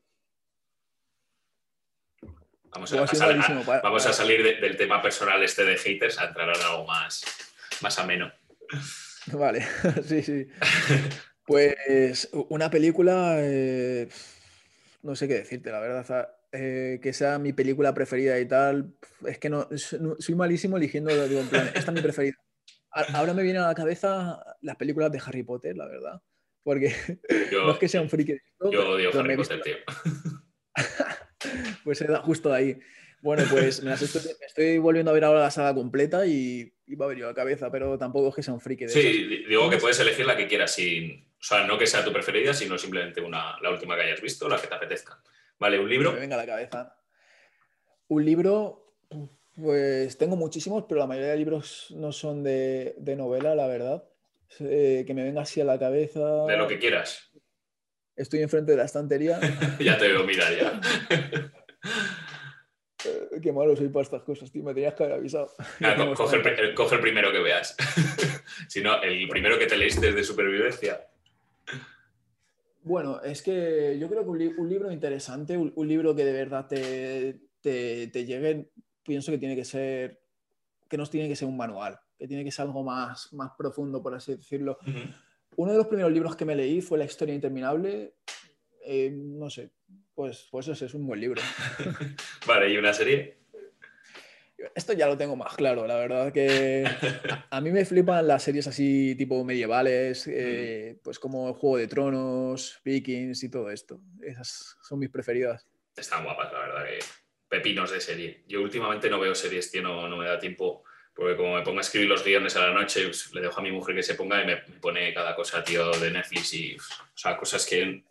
[2.72, 2.94] Vamos
[4.06, 7.24] a, salir del tema personal este de haters a entrar en algo más,
[7.82, 8.32] más ameno.
[9.28, 9.66] Vale,
[10.06, 10.48] sí, sí.
[11.46, 14.08] Pues una película, eh,
[15.02, 16.30] no sé qué decirte, la verdad.
[16.52, 18.94] eh, que sea mi película preferida y tal,
[19.26, 22.36] es que no, soy malísimo eligiendo, digo, en plan, esta es mi preferida.
[22.92, 26.22] Ahora me viene a la cabeza las películas de Harry Potter, la verdad.
[26.64, 26.94] Porque
[27.52, 28.72] no es que sea un friki de esto.
[28.72, 29.76] Yo odio Harry Potter, tío.
[31.84, 32.80] pues era justo ahí.
[33.22, 37.10] Bueno, pues me, estoy, volviendo a ver ahora la saga completa y, y va a
[37.10, 39.78] venir a la cabeza, pero tampoco es que sea un friki de Sí, digo que
[39.78, 43.22] puedes elegir la que quieras, sin, o sea, no que sea tu preferida, sino simplemente
[43.22, 45.22] una, la última que hayas visto, la que te apetezca.
[45.58, 46.14] Vale, un libro.
[46.14, 46.98] me venga a la cabeza.
[48.08, 48.96] Un libro,
[49.62, 54.04] pues tengo muchísimos, pero la mayoría de libros no son de, novela, la verdad.
[54.60, 56.46] Eh, que me venga así a la cabeza.
[56.48, 57.32] De lo que quieras.
[58.16, 59.40] Estoy enfrente de la estantería.
[59.80, 60.82] ya te veo mirar ya.
[63.06, 64.62] Eh, qué malo soy para estas cosas, tío.
[64.62, 65.50] Me tenías que haber avisado.
[66.18, 67.78] coge, el, primero que veas.
[68.68, 71.08] si no, el primero que te leíste de supervivencia.
[72.82, 77.40] Bueno, es que yo creo que un, libro interesante, un, libro que de verdad te,
[77.62, 78.70] te, llegue,
[79.10, 80.22] pienso que tiene que ser,
[80.88, 84.04] que no tiene que ser un manual, que tiene que ser algo más, más profundo,
[84.04, 84.78] por así decirlo.
[85.56, 88.14] Uno de los primeros libros que me leí fue La historia interminable.
[88.86, 89.72] Eh, no sé,
[90.14, 91.42] pues, pues eso es un buen libro.
[92.48, 93.40] vale, ¿y una serie?
[94.76, 96.86] Esto ya lo tengo más claro, la verdad que
[97.50, 102.80] a mí me flipan las series así tipo medievales, eh, pues como Juego de Tronos,
[102.86, 104.02] Vikings y todo esto.
[104.22, 105.68] Esas son mis preferidas.
[105.96, 107.00] Están guapas, la verdad que
[107.50, 108.44] pepinos de serie.
[108.48, 110.84] Yo últimamente no veo series, tío, no, no me da tiempo,
[111.14, 113.64] porque como me pongo a escribir los guiones a la noche, pues, le dejo a
[113.64, 117.18] mi mujer que se ponga y me, pone cada cosa, tío, de Netflix y, o
[117.18, 118.04] sea, cosas que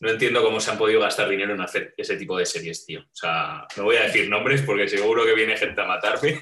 [0.00, 3.00] no entiendo cómo se han podido gastar dinero en hacer ese tipo de series, tío.
[3.00, 6.40] O sea, no voy a decir nombres porque seguro que viene gente a matarme.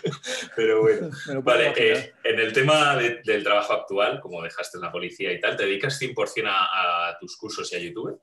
[0.56, 1.10] Pero bueno.
[1.42, 5.56] Vale, eh, en el tema del trabajo actual, como dejaste en la policía y tal,
[5.56, 8.20] ¿te dedicas 100% a, a tus cursos y a YouTube?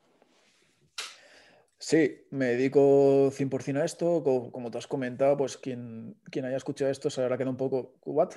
[1.85, 4.23] Sí, me dedico 100% a esto.
[4.23, 7.99] Como, te has comentado, pues quien, quien haya escuchado esto se habrá quedado un poco
[8.05, 8.31] what.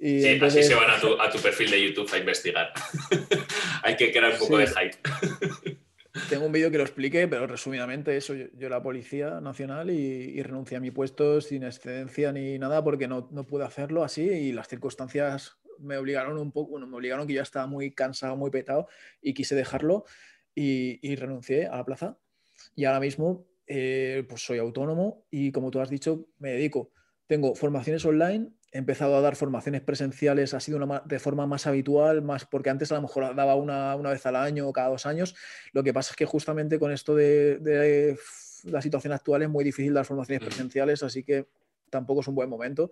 [0.00, 2.72] Y sí, así se van a tu, a tu, perfil de YouTube a investigar.
[3.84, 4.96] Hay que crear un poco de hype.
[6.28, 10.78] Tengo un vídeo que lo explique, pero resumidamente eso, yo, era policía nacional y, renuncié
[10.78, 14.66] a mi puesto sin excedencia ni nada porque no, no, pude hacerlo así y las
[14.66, 18.88] circunstancias me obligaron un poco, bueno, me obligaron que ya estaba muy cansado, muy petado
[19.22, 20.04] y quise dejarlo
[20.52, 22.18] y, y renuncié a la plaza.
[22.74, 26.90] Y ahora mismo eh, pues soy autónomo y como tú has dicho, me dedico.
[27.26, 32.22] Tengo formaciones online he empezado a dar formaciones presenciales, ha sido de forma más habitual,
[32.22, 35.34] más porque antes a lo mejor daba una, vez al año o cada dos años.
[35.72, 38.18] Lo que pasa es que justamente con esto de,
[38.64, 41.46] la situación actual es muy difícil dar formaciones presenciales, así que
[41.90, 42.90] tampoco es un buen momento.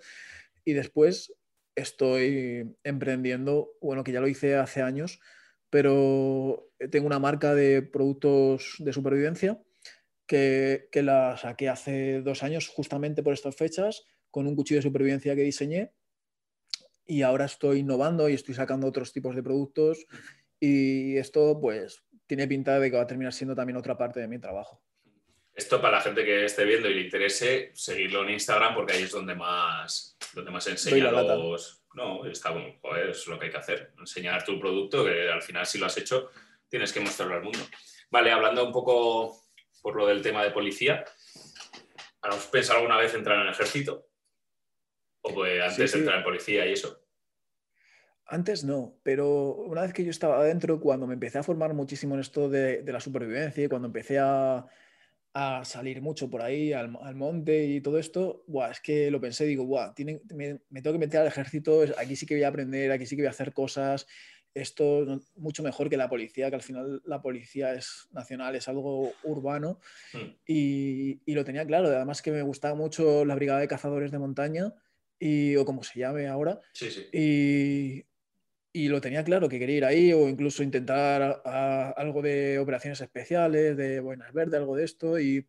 [0.65, 1.35] Y después
[1.75, 5.21] estoy emprendiendo, bueno, que ya lo hice hace años,
[5.69, 9.61] pero tengo una marca de productos de supervivencia
[10.27, 14.89] que, que la saqué hace dos años justamente por estas fechas con un cuchillo de
[14.89, 15.93] supervivencia que diseñé
[17.07, 20.07] y ahora estoy innovando y estoy sacando otros tipos de productos
[20.59, 24.29] y esto pues tiene pinta de que va a terminar siendo también otra parte de
[24.29, 24.83] mi trabajo.
[25.55, 29.05] Esto para la gente que esté viendo y le interese, seguirlo en Instagram porque ahí
[29.05, 31.83] es donde más, donde más enseña los...
[31.95, 32.75] No, está bueno,
[33.11, 35.97] es lo que hay que hacer, enseñar tu producto, que al final si lo has
[35.97, 36.29] hecho
[36.69, 37.61] tienes que mostrarlo al mundo.
[38.11, 39.46] Vale, hablando un poco
[39.87, 41.05] por lo del tema de policía,
[42.21, 44.09] ¿has pensado alguna vez entrar en el ejército?
[45.21, 47.07] ¿O pues antes de entrar en policía y eso?
[48.27, 52.15] Antes no, pero una vez que yo estaba adentro, cuando me empecé a formar muchísimo
[52.15, 54.67] en esto de, la supervivencia y cuando empecé a,
[55.63, 60.83] salir mucho por ahí al, monte y todo esto, es que lo pensé, digo, me,
[60.83, 63.29] tengo que meter al ejército, aquí sí que voy a aprender, aquí sí que voy
[63.29, 64.09] a hacer cosas,
[64.57, 69.13] esto mucho mejor que la policía, que al final la policía es nacional, es algo
[69.23, 69.81] urbano,
[70.15, 70.31] hmm.
[70.47, 74.19] y, y, lo tenía claro, además que me gustaba mucho la brigada de cazadores de
[74.19, 74.73] montaña
[75.19, 76.61] y, o como se llame ahora.
[77.13, 78.05] Y,
[78.73, 81.43] y, lo tenía claro que quería ir ahí o incluso intentar
[81.97, 85.21] algo de operaciones especiales, de Buenas Verdes, algo de esto.
[85.21, 85.47] Y,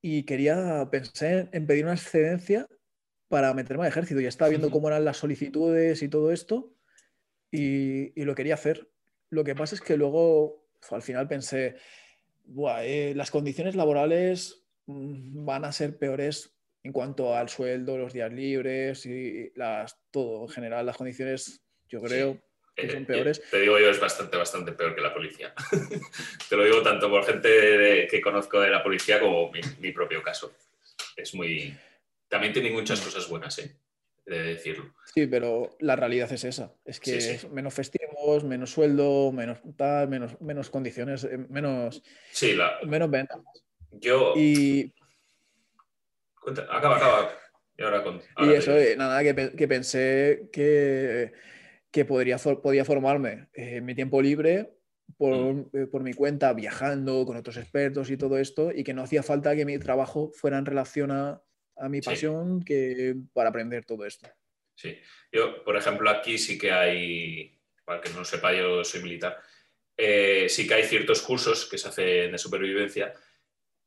[0.00, 2.68] y quería, pensé en pedir una excedencia
[3.28, 4.20] para meterme al ejército.
[4.20, 6.72] Y estaba viendo cómo eran las solicitudes y todo esto
[7.52, 8.88] y, y, lo quería hacer.
[9.30, 11.76] Lo que pasa es que luego, al final pensé,
[12.82, 18.32] eh, las condiciones laborales mm, van a ser peores en cuanto al sueldo, los días
[18.32, 22.42] libres y las, todo en general, las condiciones, yo creo
[22.74, 23.42] que son eh, peores.
[23.50, 25.54] Te digo yo, es bastante, bastante peor que la policía.
[26.48, 30.52] te lo digo tanto por gente que conozco de la policía como mi, propio caso.
[31.16, 31.76] Es muy...
[32.28, 33.04] También tiene muchas mm.
[33.04, 33.76] cosas buenas, ¿eh?
[34.26, 34.94] De decirlo.
[35.14, 36.74] Sí, pero la realidad es esa.
[36.84, 42.56] Es que menos festivos, menos sueldo, menos tal, menos, menos condiciones, eh, menos, sí,
[42.86, 43.40] menos ventas.
[43.90, 44.34] Yo.
[44.36, 44.92] Y,
[46.70, 47.30] acaba, acaba.
[47.76, 48.20] Y ahora con.
[48.38, 51.32] y eso, eh, nada, que, pensé que,
[51.90, 54.72] que podría, podía formarme en mi tiempo libre
[55.18, 55.90] por, mm.
[55.90, 59.56] por, mi cuenta, viajando con otros expertos y todo esto, y que no hacía falta
[59.56, 61.42] que mi trabajo fuera en relación a,
[61.76, 64.28] a mi pasión que para aprender todo esto.
[64.74, 64.98] Sí,
[65.30, 69.38] yo, por ejemplo, aquí sí que hay, para que no sepa, yo soy militar,
[69.96, 73.12] eh, sí que hay ciertos cursos que se hacen de supervivencia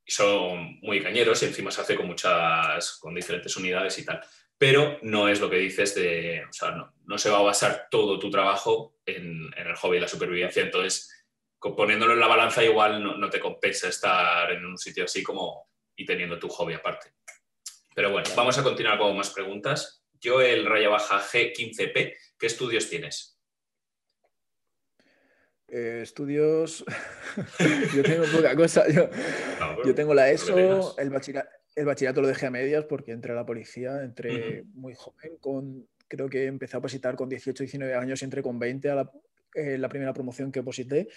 [0.05, 4.21] y son muy cañeros y encima se hace con muchas, con diferentes unidades y tal.
[4.57, 7.87] Pero no es lo que dices de, o sea, no, no se va a basar
[7.91, 10.61] todo tu trabajo en, en, el hobby y la supervivencia.
[10.61, 11.25] Entonces,
[11.59, 15.69] poniéndolo en la balanza igual no, no te compensa estar en un sitio así como
[15.95, 17.13] y teniendo tu hobby aparte.
[17.95, 20.03] Pero bueno, vamos a continuar con más preguntas.
[20.19, 23.39] Yo, el raya baja G15P, ¿qué estudios tienes?
[25.69, 26.83] Eh, estudios.
[27.95, 28.83] yo tengo poca cosa.
[28.89, 34.03] Yo, tengo la ESO, el, bachillerato, lo dejé a medias porque entré a la policía,
[34.03, 38.43] entré muy joven, con, creo que empecé a positar con 18, 19 años y entré
[38.43, 39.11] con 20 a la,
[39.53, 41.07] eh, la primera promoción que posité.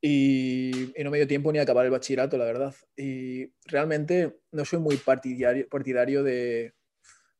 [0.00, 2.74] Y, no me dio tiempo ni a acabar el bachillerato, la verdad.
[2.96, 6.74] Y realmente no soy muy partidario, partidario de,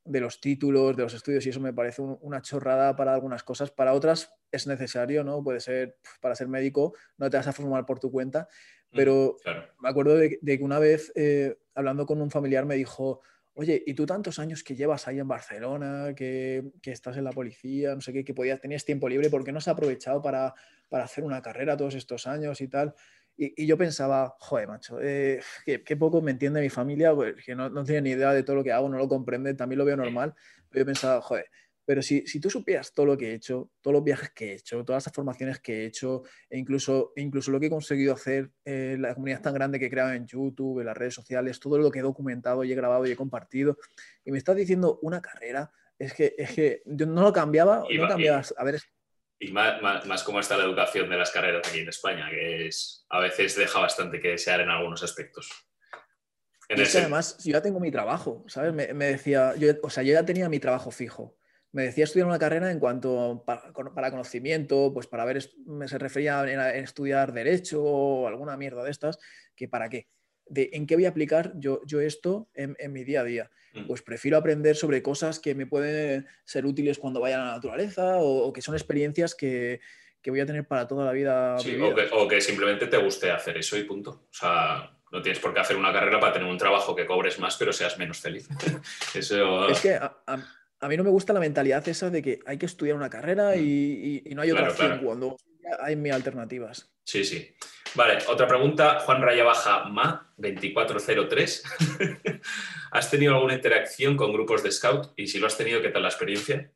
[0.04, 3.70] de los títulos, de los estudios, y eso me parece una chorrada para algunas cosas.
[3.70, 5.42] Para otras es necesario, ¿no?
[5.42, 8.48] Puede ser para ser médico, no te vas a formar por tu cuenta.
[8.90, 9.36] Mm, pero
[9.80, 13.20] me acuerdo de, que una vez, eh, hablando con un familiar, me dijo,
[13.58, 17.32] oye, ¿y tú tantos años que llevas ahí en Barcelona, que, que estás en la
[17.32, 20.54] policía, no sé qué, que podías, tenías tiempo libre, ¿por qué no has aprovechado para
[20.88, 22.94] para hacer una carrera todos estos años y tal.
[23.36, 27.70] Y, yo pensaba, joder, macho, eh, qué, poco me entiende mi familia, pues, que no,
[27.70, 29.96] no, tiene ni idea de todo lo que hago, no lo comprende, también lo veo
[29.96, 30.34] normal,
[30.68, 31.46] pero yo pensaba, joder,
[31.88, 34.54] pero si, si tú supieras todo lo que he hecho, todos los viajes que he
[34.56, 38.50] hecho, todas las formaciones que he hecho, e incluso, incluso lo que he conseguido hacer,
[38.62, 41.78] eh, la comunidad tan grande que he creado en YouTube, en las redes sociales, todo
[41.78, 43.78] lo que he documentado y he grabado y he compartido,
[44.22, 48.06] y me estás diciendo una carrera, es que, es que yo no lo cambiaba, no
[48.06, 48.82] cambiaba, a ver,
[49.38, 53.06] y más, más, cómo está la educación de las carreras aquí en España, que es
[53.08, 55.50] a veces deja bastante que desear en algunos aspectos.
[56.68, 58.74] y además, yo ya tengo mi trabajo, ¿sabes?
[58.74, 61.38] Me, decía, yo, o sea, yo ya tenía mi trabajo fijo.
[61.72, 65.98] Me decía estudiar una carrera en cuanto para, para conocimiento, pues para ver, me se
[65.98, 69.18] refería a, estudiar derecho o alguna mierda de estas,
[69.54, 70.08] que para qué.
[70.46, 73.50] De en qué voy a aplicar yo, yo esto en, en mi día a día.
[73.74, 73.86] Mm.
[73.86, 78.16] pues prefiero aprender sobre cosas que me pueden ser útiles cuando vaya a la naturaleza
[78.18, 79.80] o, que son experiencias que,
[80.26, 81.56] voy a tener para toda la vida.
[82.12, 84.10] o, que, simplemente te guste hacer eso y punto.
[84.10, 87.38] O sea, no tienes por qué hacer una carrera para tener un trabajo que cobres
[87.38, 88.46] más, pero seas menos feliz.
[89.14, 89.68] eso...
[89.68, 90.18] Es que a,
[90.86, 93.58] mí no me gusta la mentalidad esa de que hay que estudiar una carrera mm.
[93.58, 95.36] y, no hay otra opción cuando
[95.80, 96.92] hay mil alternativas.
[97.04, 97.54] Sí, sí.
[97.94, 99.00] Vale, otra pregunta.
[99.00, 101.64] Juan Raya Baja Ma, 2403.
[102.92, 105.12] ¿Has tenido alguna interacción con grupos de scout?
[105.16, 106.70] Y si lo has tenido, ¿qué tal la experiencia?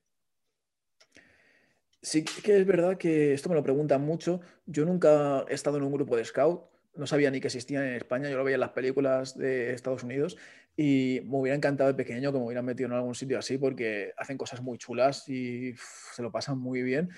[2.00, 4.40] Sí que es verdad que esto me lo preguntan mucho.
[4.66, 6.64] Yo nunca he estado en un grupo de scout.
[6.94, 8.28] No sabía ni que existían en España.
[8.28, 10.36] Yo lo veía en las películas de Estados Unidos
[10.76, 14.12] y me hubiera encantado de pequeño que me hubieran metido en algún sitio así porque
[14.16, 17.10] hacen cosas muy chulas y se lo pasan muy bien.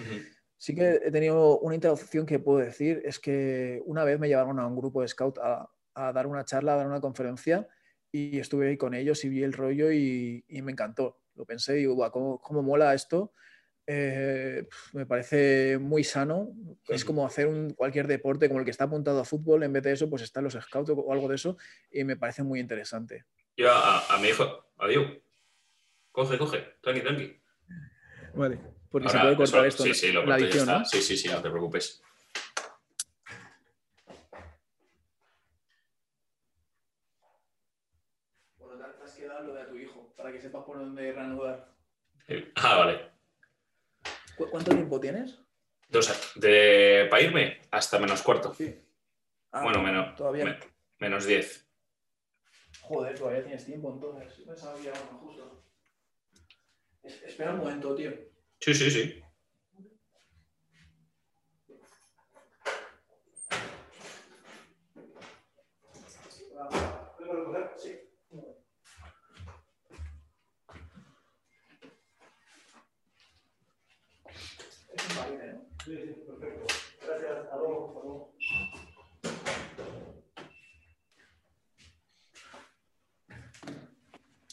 [0.57, 4.59] Sí que he tenido una interacción que puedo decir, es que una vez me llevaron
[4.59, 5.69] a un grupo de scout a,
[6.13, 7.69] dar una charla, a dar una conferencia
[8.11, 11.21] y estuve ahí con ellos y vi el rollo y, me encantó.
[11.35, 13.33] Lo pensé y digo, ¿cómo, mola esto?
[13.87, 16.51] Eh, me parece muy sano.
[16.89, 19.83] Es como hacer un, cualquier deporte como el que está apuntado a fútbol, en vez
[19.83, 21.57] de eso, pues están los scouts o algo de eso,
[21.91, 23.25] y me parece muy interesante.
[23.57, 25.13] Yo a, mi hijo, adiós.
[26.11, 27.43] Coge, coge, tranqui, tranqui.
[28.35, 28.59] Vale.
[28.91, 29.83] Porque se puede cortar esto.
[29.85, 30.85] Sí, sí, lo la edición, ¿no?
[30.85, 32.03] Sí, sí, sí, no te preocupes.
[38.59, 41.73] Bueno, te has quedado lo de tu hijo, para que sepas por dónde reanudar.
[42.57, 43.11] Ah, vale.
[44.37, 45.39] ¿Cuánto tiempo tienes?
[45.89, 48.53] Dos, de, para irme hasta menos cuarto.
[48.55, 48.81] Sí.
[49.53, 50.59] Ah, bueno, menos, todavía.
[50.99, 51.64] menos diez.
[52.87, 54.45] Joder, todavía tienes tiempo entonces.
[54.47, 55.65] Pensaba que justo.
[57.03, 58.13] Espera un momento, tío.
[58.61, 59.25] Sí, sí, sí.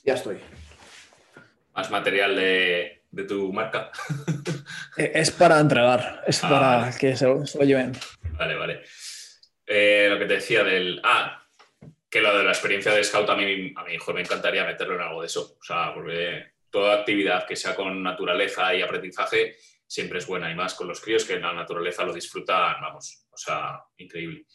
[0.03, 0.39] Ya estoy.
[1.73, 3.91] Más material de, de tu marca?
[4.97, 7.93] Eh, es para entregar, es ah, para que se lo, lleven.
[8.33, 8.81] Vale, vale.
[9.65, 10.99] Eh, lo que te decía del...
[11.01, 11.41] Ah,
[12.09, 14.95] que lo de la experiencia de scout a mí, a mi hijo me encantaría meterlo
[14.95, 15.55] en algo de eso.
[15.57, 19.55] O sea, porque toda actividad que sea con naturaleza y aprendizaje
[19.87, 23.27] siempre es buena y más con los críos que en la naturaleza lo disfrutan, vamos,
[23.29, 24.45] o sea, increíble.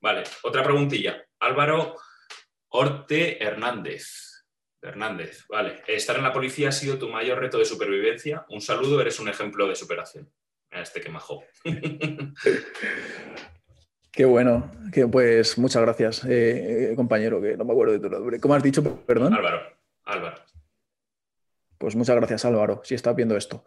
[0.00, 1.24] Vale, otra preguntilla.
[1.40, 1.96] Álvaro
[2.68, 4.25] Orte Hernández.
[4.86, 5.82] Hernández, vale.
[5.86, 8.46] Estar en la policía ha sido tu mayor reto de supervivencia.
[8.50, 10.30] Un saludo, eres un ejemplo de superación.
[10.70, 11.44] A este que majo.
[14.12, 18.40] Qué bueno, que pues muchas gracias, eh, compañero, que no me acuerdo de tu nombre.
[18.40, 19.34] ¿Cómo has dicho, perdón?
[19.34, 19.60] Álvaro,
[20.04, 20.36] Álvaro.
[21.78, 23.64] Pues muchas gracias, Álvaro, si estás viendo esto.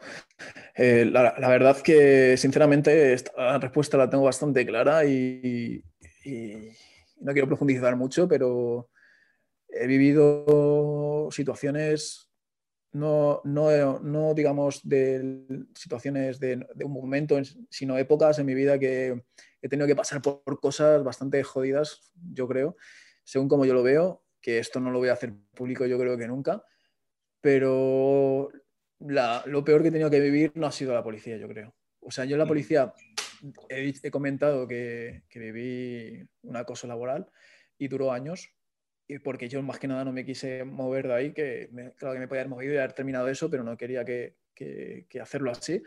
[0.75, 5.83] Eh, la, verdad que, sinceramente, esta respuesta la tengo bastante clara y,
[7.19, 8.89] no quiero profundizar mucho, pero
[9.69, 12.29] he vivido situaciones,
[12.91, 17.39] no, no, digamos, de situaciones de, un momento,
[17.69, 19.23] sino épocas en mi vida que
[19.61, 22.75] he tenido que pasar por, cosas bastante jodidas, yo creo,
[23.23, 26.17] según como yo lo veo, que esto no lo voy a hacer público yo creo
[26.17, 26.63] que nunca
[27.41, 28.51] pero
[28.99, 31.73] lo peor que he tenido que vivir no ha sido la policía, yo creo.
[32.01, 32.49] O sea, yo en la mm.
[32.49, 32.93] policía
[33.69, 37.27] he, comentado que, viví un acoso laboral
[37.77, 38.49] y duró años,
[39.09, 42.19] y porque yo más que nada no me quise mover de ahí, que claro que
[42.19, 44.35] me podía haber movido y haber terminado eso, pero no quería que,
[45.19, 45.81] hacerlo así,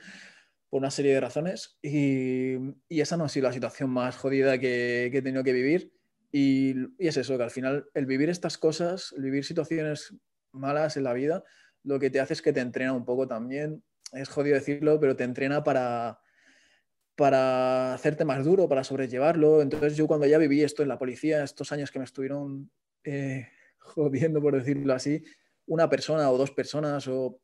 [0.68, 1.78] por una serie de razones.
[1.80, 2.56] Y,
[2.88, 5.92] esa no ha sido la situación más jodida que, he tenido que vivir.
[6.32, 10.16] Y, y, es eso, que al final el vivir estas cosas, el vivir situaciones
[10.50, 11.44] malas en la vida,
[11.84, 13.84] lo que te hace es que te entrena un poco también.
[14.10, 16.18] Es jodido decirlo, pero te entrena para,
[17.14, 19.62] para hacerte más duro, para sobrellevarlo.
[19.62, 22.68] Entonces yo cuando ya viví esto en la policía, estos años que me estuvieron
[23.04, 23.48] eh,
[23.78, 25.22] jodiendo, por decirlo así,
[25.66, 27.40] una persona o dos personas, o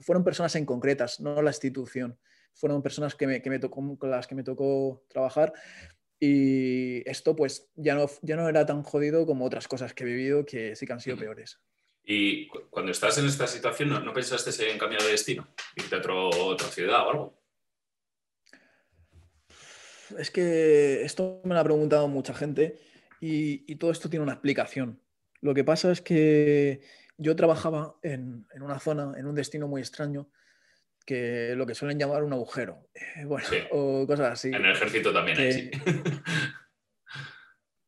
[0.00, 2.18] fueron personas en concretas, no la institución.
[2.54, 5.52] Fueron personas que me, que me tocó, con las que me tocó trabajar.
[6.20, 10.06] Y esto pues ya no, ya no era tan jodido como otras cosas que he
[10.06, 11.58] vivido que sí que han sido peores.
[12.04, 15.48] Y cuando estás en esta situación, ¿no, pensaste en cambiar de destino?
[15.76, 17.42] ¿Irte a otra ciudad o algo?
[20.18, 22.78] Es que esto me lo ha preguntado mucha gente
[23.24, 25.00] y, todo esto tiene una explicación.
[25.40, 26.80] Lo que pasa es que
[27.16, 30.28] yo trabajaba en, una zona, en un destino muy extraño,
[31.06, 34.48] que lo que suelen llamar un agujero, eh, bueno, o cosas así.
[34.48, 35.70] En el ejército también hay,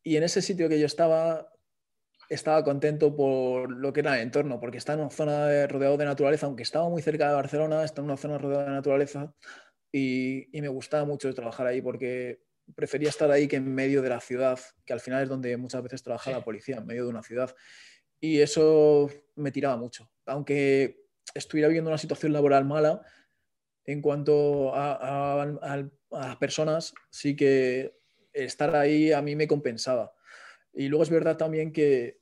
[0.05, 1.51] Y en ese sitio que yo estaba,
[2.29, 6.05] estaba contento por lo que era el entorno, porque está en una zona rodeado de
[6.05, 9.35] naturaleza, aunque estaba muy cerca de Barcelona, está en una zona rodeada de naturaleza
[9.91, 12.41] y, me gustaba mucho trabajar ahí porque
[12.75, 15.83] prefería estar ahí que en medio de la ciudad, que al final es donde muchas
[15.83, 17.55] veces trabaja la policía, en medio de una ciudad.
[18.21, 20.11] Y eso me tiraba mucho.
[20.27, 21.05] Aunque
[21.35, 23.03] estuviera viviendo una situación laboral mala,
[23.85, 27.99] en cuanto a, a las personas, sí que
[28.33, 30.13] estar ahí a mí me compensaba.
[30.73, 32.21] Y luego es verdad también que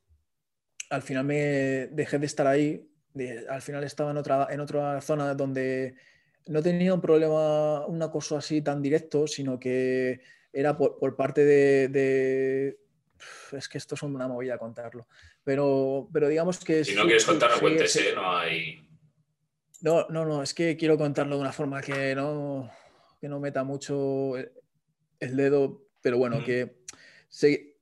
[0.90, 2.86] al final me dejé de estar ahí,
[3.48, 5.94] al final estaba en otra, en otra zona donde
[6.46, 10.20] no tenía un problema, un acoso así tan directo, sino que
[10.52, 12.78] era por, parte de,
[13.52, 15.06] Es que esto es una movida contarlo.
[15.44, 16.84] Pero, pero digamos que...
[16.84, 18.88] Si no quieres contarlo, cuéntese, no hay...
[19.80, 22.70] No, no, no, es que quiero contarlo de una forma que no,
[23.20, 26.76] que no meta mucho el, dedo, pero bueno, que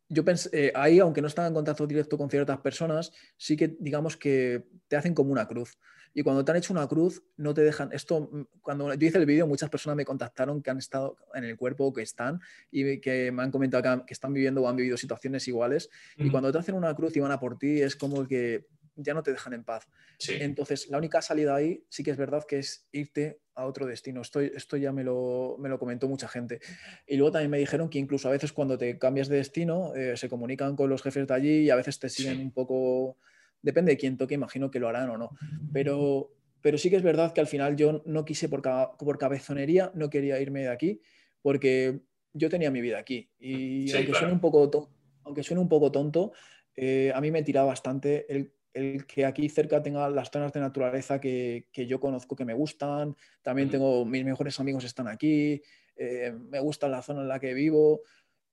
[0.08, 3.76] yo pensé, eh, ahí, aunque no estaba en contacto directo con ciertas personas, sí que
[3.78, 5.78] digamos que te hacen como una cruz.
[6.12, 7.92] Y cuando te han hecho una cruz, no te dejan.
[7.92, 11.44] Esto, mm, cuando yo hice el vídeo, muchas personas me contactaron que han estado en
[11.44, 12.40] el cuerpo o que están
[12.70, 15.88] y que me han comentado que, están viviendo o han vivido situaciones iguales.
[16.16, 19.14] Y cuando te hacen una cruz y van a por ti, es como que ya
[19.14, 19.88] no te dejan en paz.
[20.28, 24.20] Entonces, la única salida ahí sí que es verdad que es irte a otro destino.
[24.20, 26.60] Esto, esto ya me lo, me lo, comentó mucha gente.
[27.06, 30.16] Y luego también me dijeron que incluso a veces cuando te cambias de destino, eh,
[30.16, 33.16] se comunican con los jefes de allí y a veces te siguen un poco...
[33.62, 35.30] Depende de quién toque, imagino que lo harán o no.
[35.72, 38.62] Pero, pero sí que es verdad que al final yo no quise por,
[38.98, 41.00] por cabezonería, no quería irme de aquí,
[41.42, 42.00] porque
[42.32, 43.30] yo tenía mi vida aquí.
[43.38, 44.90] Y aunque, suene un poco
[45.24, 46.32] aunque suene un poco tonto,
[46.74, 50.60] eh, a mí me tiraba bastante el el que aquí cerca tenga las zonas de
[50.60, 55.60] naturaleza que, yo conozco que me gustan, también tengo, mis mejores amigos están aquí,
[55.96, 58.02] eh, me gusta la zona en la que vivo.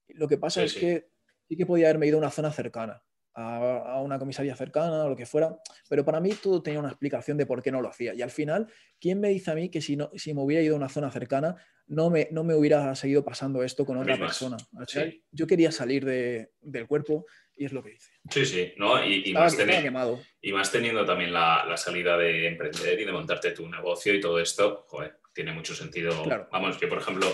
[0.08, 1.08] Lo que pasa es que
[1.48, 3.02] sí que podía haberme ido a una zona cercana,
[3.38, 5.56] a, una comisaría cercana o lo que fuera,
[5.88, 8.14] pero para mí todo tenía una explicación de por qué no lo hacía.
[8.14, 8.66] Y al final,
[9.00, 11.10] ¿quién me dice a mí que si, no, si me hubiera ido a una zona
[11.10, 14.56] cercana, no me, no me hubiera seguido pasando esto con otra persona?
[15.30, 17.26] Yo quería salir del cuerpo
[17.56, 18.12] y es lo que hice.
[18.30, 19.04] Sí, sí, ¿no?
[19.04, 19.56] Y, más,
[20.40, 24.38] y más, teniendo también la, salida de emprender y de montarte tu negocio y todo
[24.40, 26.24] esto, joder, tiene mucho sentido.
[26.50, 27.26] Vamos, que por ejemplo,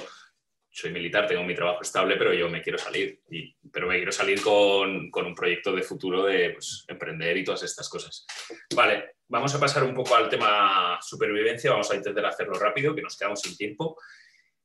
[0.75, 3.21] soy militar, tengo mi trabajo estable, pero yo me quiero salir.
[3.31, 7.63] Y, pero me quiero salir con, un proyecto de futuro de pues, emprender y todas
[7.63, 8.27] estas cosas.
[8.75, 11.71] Vale, vamos a pasar un poco al tema supervivencia.
[11.71, 13.97] Vamos a intentar hacerlo rápido, que nos quedamos sin tiempo.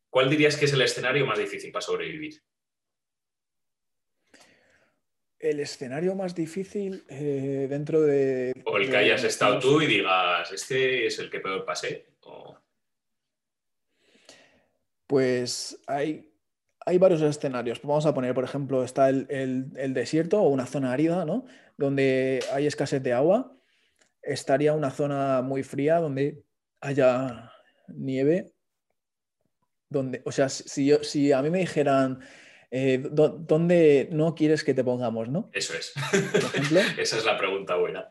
[0.10, 2.42] ¿Cuál dirías que es el escenario más difícil para sobrevivir?
[5.38, 8.52] El escenario más difícil eh, dentro de...
[8.66, 12.08] O el que hayas estado tú y digas, este es el que peor pasé.
[15.10, 16.32] Pues hay,
[16.86, 17.82] hay varios escenarios.
[17.82, 21.46] Vamos a poner, por ejemplo, está el, desierto o una zona árida, ¿no?
[21.78, 23.58] Donde hay escasez de agua.
[24.22, 26.44] Estaría una zona muy fría donde
[26.80, 27.52] haya
[27.88, 28.54] nieve.
[29.90, 32.20] Donde, o sea, si, yo, si a mí me dijeran,
[32.70, 35.50] eh, ¿dónde no quieres que te pongamos, no?
[35.54, 35.92] Eso es.
[37.00, 38.10] Esa es la pregunta buena.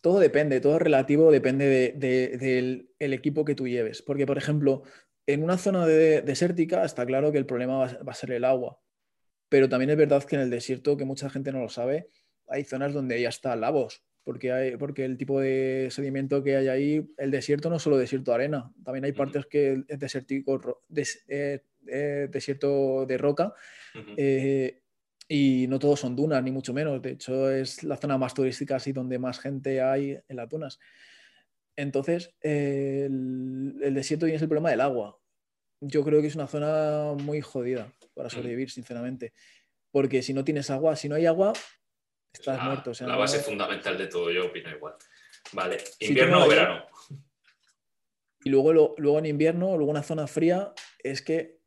[0.00, 4.02] Todo depende, todo relativo depende del equipo que tú lleves.
[4.02, 4.82] Porque, por ejemplo,
[5.26, 8.80] en una zona desértica está claro que el problema va, a ser el agua,
[9.48, 12.08] pero también es verdad que en el desierto, que mucha gente no lo sabe,
[12.48, 16.68] hay zonas donde ya está lavos, porque, hay, porque el tipo de sedimento que hay
[16.68, 20.84] ahí, el desierto no es solo desierto de arena, también hay partes que es desértico,
[21.28, 23.52] eh, eh, desierto de roca.
[24.16, 24.78] Eh,
[25.28, 27.00] y no todos son dunas, ni mucho menos.
[27.00, 30.78] De hecho, es la zona más turística así donde más gente hay en las dunas.
[31.76, 35.18] Entonces, el, desierto tiene el problema del agua.
[35.80, 38.30] Yo creo que es una zona muy jodida para mm.
[38.30, 39.32] sobrevivir, sinceramente.
[39.90, 41.52] Porque si no tienes agua, si no hay agua,
[42.32, 42.92] estás muerto.
[43.00, 44.94] la base fundamental de todo, yo opino igual.
[45.52, 46.84] Vale, invierno o verano.
[48.44, 51.60] Y luego, luego en invierno, luego una zona fría, es que,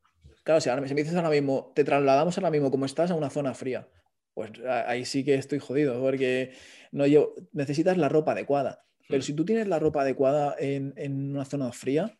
[0.43, 3.29] claro, si, ahora, me dices ahora mismo, te trasladamos ahora mismo como estás a una
[3.29, 3.87] zona fría,
[4.33, 6.53] pues ahí sí que estoy jodido, porque
[6.91, 7.05] no
[7.53, 8.85] necesitas la ropa adecuada.
[9.07, 12.17] Pero si tú tienes la ropa adecuada en, una zona fría,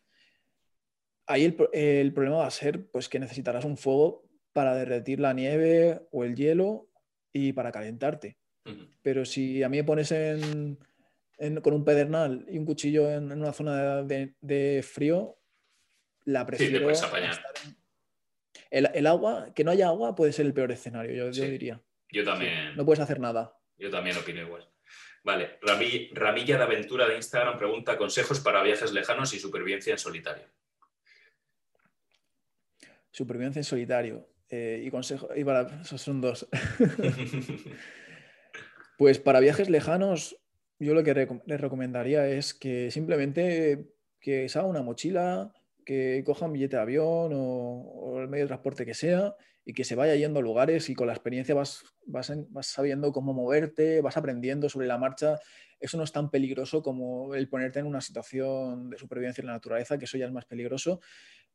[1.26, 6.00] ahí el, problema va a ser pues, que necesitarás un fuego para derretir la nieve
[6.12, 6.88] o el hielo
[7.32, 8.38] y para calentarte.
[9.02, 10.12] Pero si a mí me pones
[11.62, 15.38] con un pedernal y un cuchillo en, una zona de, frío,
[16.24, 16.90] la prefiero.
[18.70, 21.80] el, agua, que no haya agua puede ser el peor escenario, yo, yo diría.
[22.10, 22.76] Yo también.
[22.76, 23.56] no puedes hacer nada.
[23.78, 24.68] Yo también opino igual.
[25.26, 30.44] Vale, Ramilla de Aventura de Instagram pregunta consejos para viajes lejanos y supervivencia en solitario.
[33.10, 34.28] Supervivencia en solitario.
[34.48, 36.46] Eh, y consejo, y para, esos son dos.
[38.98, 40.36] pues para viajes lejanos,
[40.78, 45.52] yo lo que les recomendaría es que simplemente que se haga una mochila,
[45.84, 49.34] que coja un billete de avión o, el medio de transporte que sea
[49.68, 53.34] y que se vaya yendo a lugares y con la experiencia vas, vas, sabiendo cómo
[53.34, 55.40] moverte, vas aprendiendo sobre la marcha.
[55.80, 59.54] Eso no es tan peligroso como el ponerte en una situación de supervivencia en la
[59.54, 61.00] naturaleza, que eso ya es más peligroso.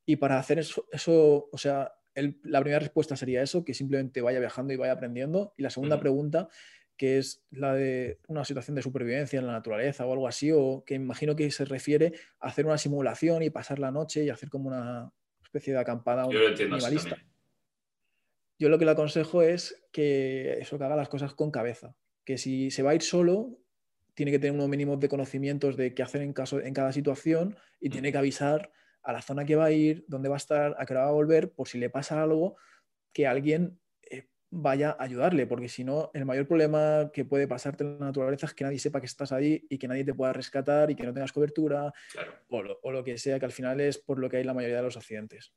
[0.05, 4.41] Y para hacer eso, eso o sea, la primera respuesta sería eso, que simplemente vaya
[4.41, 5.53] viajando y vaya aprendiendo.
[5.55, 6.49] Y la segunda pregunta,
[6.97, 10.83] que es la de una situación de supervivencia en la naturaleza o algo así, o
[10.85, 14.49] que imagino que se refiere a hacer una simulación y pasar la noche y hacer
[14.49, 16.75] como una especie de acampada Yo lo entiendo
[18.61, 21.95] yo lo que le aconsejo es que eso que haga las cosas con cabeza.
[22.23, 23.57] Que si se va a ir solo,
[24.13, 27.57] tiene que tener unos mínimos de conocimientos de qué hacer en, caso, en cada situación
[27.79, 30.75] y tiene que avisar a la zona que va a ir, dónde va a estar,
[30.77, 32.55] a qué hora va a volver, por si le pasa algo,
[33.11, 37.83] que alguien eh, vaya a ayudarle, porque si no, el mayor problema que puede pasarte
[37.83, 40.33] en la naturaleza es que nadie sepa que estás ahí y que nadie te pueda
[40.33, 41.91] rescatar y que no tengas cobertura
[42.47, 44.53] o, lo, o, lo, que sea, que al final es por lo que hay la
[44.53, 45.51] mayoría de los accidentes.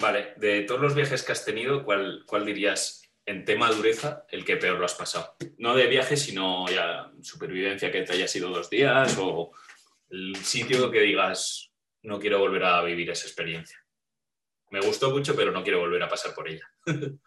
[0.00, 4.46] Vale, de todos los viajes que has tenido, ¿cuál, cuál dirías en tema dureza el
[4.46, 5.36] que peor lo has pasado?
[5.58, 9.52] No de viaje, sino ya supervivencia que te haya sido dos días o
[10.08, 11.70] el sitio que digas,
[12.02, 13.76] no quiero volver a vivir esa experiencia.
[14.70, 16.66] Me gustó mucho, pero no quiero volver a pasar por ella.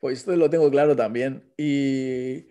[0.00, 1.50] pues esto lo tengo claro también.
[1.56, 2.46] Y,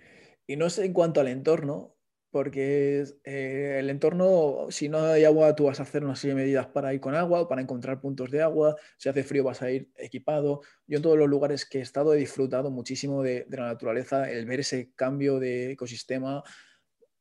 [0.47, 1.92] y no sé en cuanto al entorno,
[2.33, 6.41] porque eh, el entorno, si no hay agua, tú vas a hacer una serie de
[6.41, 8.75] medidas para ir con agua para encontrar puntos de agua.
[8.97, 10.61] Si hace frío, vas a ir equipado.
[10.87, 14.47] Yo en todos los lugares que he estado he disfrutado muchísimo de, la naturaleza, el
[14.47, 16.41] ver ese cambio de ecosistema,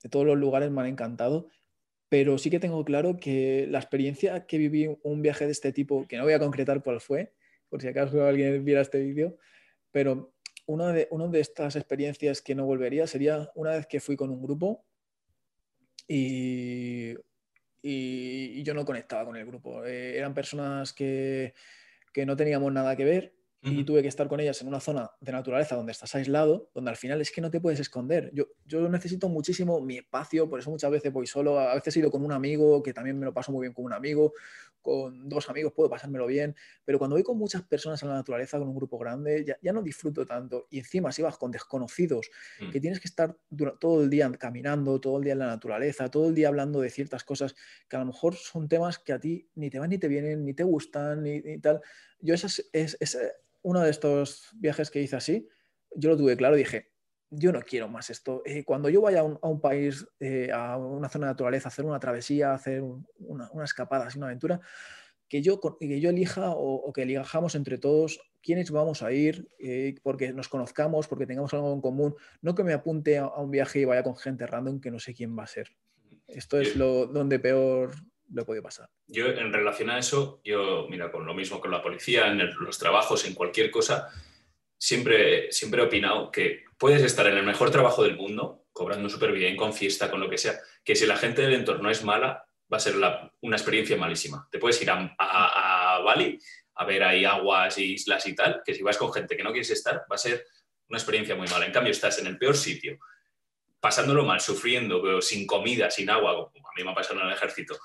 [0.02, 1.48] de todos los lugares me han encantado.
[2.08, 6.06] Pero sí que tengo claro que la experiencia que viví un viaje de este tipo,
[6.08, 7.34] que no voy a concretar cuál fue,
[7.68, 9.36] por si acaso alguien viera este vídeo,
[9.90, 10.32] pero
[10.64, 14.30] una de, una de estas experiencias que no volvería sería una vez que fui con
[14.30, 14.86] un grupo
[16.14, 17.16] y,
[17.82, 19.84] y, yo no conectaba con el grupo.
[19.84, 21.54] Eh, eran personas que,
[22.12, 23.34] que, no teníamos nada que ver
[23.64, 26.90] y tuve que estar con ellas en una zona de naturaleza donde estás aislado, donde
[26.90, 28.30] al final es que no te puedes esconder.
[28.34, 32.00] Yo, yo necesito muchísimo mi espacio, por eso muchas veces voy solo, a veces he
[32.00, 34.32] ido con un amigo, que también me lo paso muy bien con un amigo,
[34.82, 38.58] con dos amigos puedo pasármelo bien, pero cuando voy con muchas personas en la naturaleza,
[38.58, 40.66] con un grupo grande, ya, ya no disfruto tanto.
[40.70, 42.28] Y encima si vas con desconocidos,
[42.60, 42.70] mm.
[42.70, 43.38] que tienes que estar
[43.78, 46.90] todo el día caminando, todo el día en la naturaleza, todo el día hablando de
[46.90, 47.54] ciertas cosas
[47.88, 50.44] que a lo mejor son temas que a ti ni te van ni te vienen,
[50.44, 51.80] ni te gustan, ni, tal.
[52.20, 53.18] Yo esa es, es
[53.62, 55.48] uno de estos viajes que hice así,
[55.94, 56.92] yo lo tuve claro, dije,
[57.30, 58.42] yo no quiero más esto.
[58.44, 61.98] Eh, cuando yo vaya a un, país, eh, a una zona de naturaleza, hacer una
[61.98, 62.82] travesía, hacer
[63.18, 64.60] una, escapada, así una aventura,
[65.28, 69.94] que yo, que yo elija o, que elijamos entre todos quiénes vamos a ir, eh,
[70.02, 73.80] porque nos conozcamos, porque tengamos algo en común, no que me apunte a, un viaje
[73.80, 75.68] y vaya con gente random que no sé quién va a ser.
[76.26, 77.92] Esto es lo donde peor
[78.32, 78.88] lo puede pasar.
[79.06, 82.78] Yo, en relación a eso, yo, mira, con lo mismo con la policía, en los
[82.78, 84.08] trabajos, en cualquier cosa,
[84.78, 89.32] siempre, siempre he opinado que puedes estar en el mejor trabajo del mundo, cobrando súper
[89.32, 92.44] bien, con fiesta, con lo que sea, que si la gente del entorno es mala,
[92.72, 94.48] va a ser una experiencia malísima.
[94.50, 96.38] Te puedes ir a, a, Bali
[96.74, 99.70] a ver ahí aguas islas y tal, que si vas con gente que no quieres
[99.70, 100.46] estar, va a ser
[100.88, 101.66] una experiencia muy mala.
[101.66, 102.98] En cambio, estás en el peor sitio,
[103.78, 107.32] pasándolo mal, sufriendo, sin comida, sin agua, como a mí me ha pasado en el
[107.32, 107.78] ejército,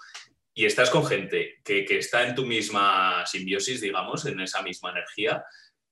[0.57, 5.45] y estás con gente que, está en tu misma simbiosis, digamos, en esa misma energía,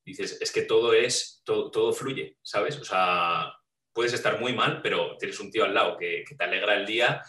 [0.03, 2.79] dices, es que todo es, todo, todo fluye, ¿sabes?
[2.79, 3.53] O sea,
[3.93, 7.21] puedes estar muy mal, pero tienes un tío al lado que, te alegra el día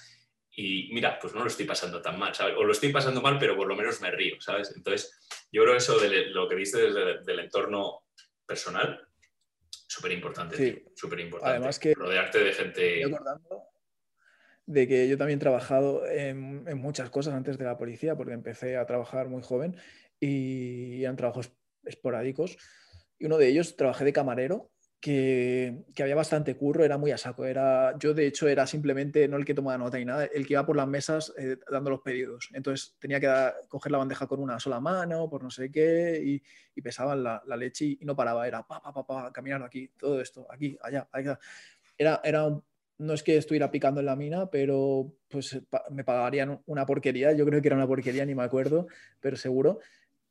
[0.51, 2.55] y mira, pues no lo estoy pasando tan mal, ¿sabes?
[2.57, 4.73] O lo estoy pasando mal, pero por lo menos me río, ¿sabes?
[4.75, 5.15] Entonces,
[5.53, 8.07] yo creo eso de lo que viste desde el entorno
[8.47, 9.07] personal,
[9.69, 10.85] súper importante, sí.
[10.95, 11.51] súper importante.
[11.51, 13.05] Además que rodearte de gente
[14.67, 18.77] de que yo también he trabajado en, muchas cosas antes de la policía, porque empecé
[18.77, 19.77] a trabajar muy joven
[20.21, 21.53] y eran trabajos
[21.85, 22.59] esporádicos.
[23.19, 27.45] Y uno de ellos trabajé de camarero, que, había bastante curro, era muy a saco.
[27.45, 30.55] Era, yo, de hecho, era simplemente no el que tomaba nota ni nada, el que
[30.55, 32.49] iba por las mesas eh, dando los pedidos.
[32.53, 33.29] Entonces tenía que
[33.69, 36.43] coger la bandeja con una sola mano, por no sé qué, y,
[36.75, 38.49] y pesaban la, leche y, no paraba.
[38.49, 41.39] Era pa, pa, pa, pa, caminar aquí, todo esto, aquí, allá, allá.
[41.97, 42.51] Era, era
[42.99, 47.45] no es que estuviera picando en la mina, pero pues me pagarían una porquería, yo
[47.45, 48.87] creo que era una porquería, ni me acuerdo,
[49.21, 49.81] pero seguro.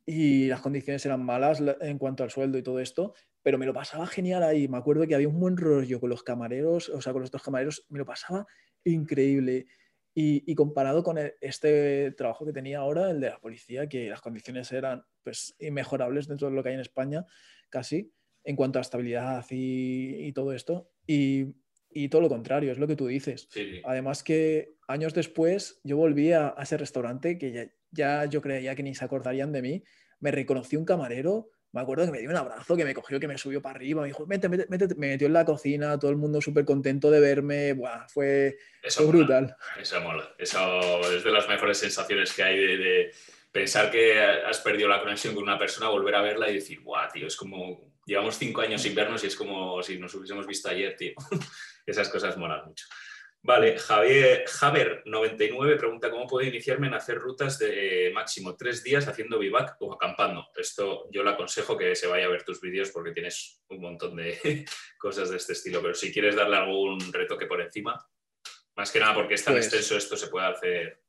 [0.04, 3.74] Y las condiciones eran malas en cuanto al sueldo y todo esto, pero me lo
[3.74, 4.68] pasaba genial ahí.
[4.68, 7.42] Me acuerdo que había un buen rollo con los camareros, o sea, con los dos
[7.42, 8.46] camareros, me lo pasaba
[8.84, 9.66] increíble.
[10.18, 14.72] Y, comparado con este trabajo que tenía ahora, el de la policía, que las condiciones
[14.72, 17.26] eran pues inmejorables dentro de lo que hay en España,
[17.68, 18.10] casi,
[18.42, 20.88] en cuanto a estabilidad y, y todo esto.
[21.06, 21.54] Y
[21.90, 23.48] y todo lo contrario, es lo que tú dices.
[23.84, 28.94] Además que años después yo volví a, ese restaurante que ya, yo creía que ni
[28.94, 29.84] se acordarían de mí.
[30.20, 33.28] Me reconocí un camarero, me acuerdo que me dio un abrazo, que me cogió, que
[33.28, 34.58] me subió para arriba, me dijo, vete, me
[35.08, 37.76] metió en la cocina, todo el mundo súper contento de verme,
[38.08, 38.56] fue,
[39.06, 39.56] brutal.
[39.80, 40.80] Eso mola, eso
[41.12, 43.10] es de las mejores sensaciones que hay de,
[43.56, 47.10] pensar que has perdido la conexión con una persona, volver a verla y decir, guau,
[47.10, 50.68] tío, es como, llevamos cinco años sin vernos y es como si nos hubiésemos visto
[50.68, 51.14] ayer, tío.
[51.86, 52.84] Esas cosas molan mucho.
[53.46, 59.38] Vale, Javier, Javier99 pregunta cómo puedo iniciarme en hacer rutas de máximo tres días haciendo
[59.38, 60.48] vivac o acampando.
[60.56, 64.16] Esto yo le aconsejo que se vaya a ver tus vídeos porque tienes un montón
[64.16, 64.64] de
[64.98, 68.04] cosas de este estilo, pero si quieres darle algún retoque por encima,
[68.74, 71.02] más que nada porque es tan pues extenso esto se puede hacer.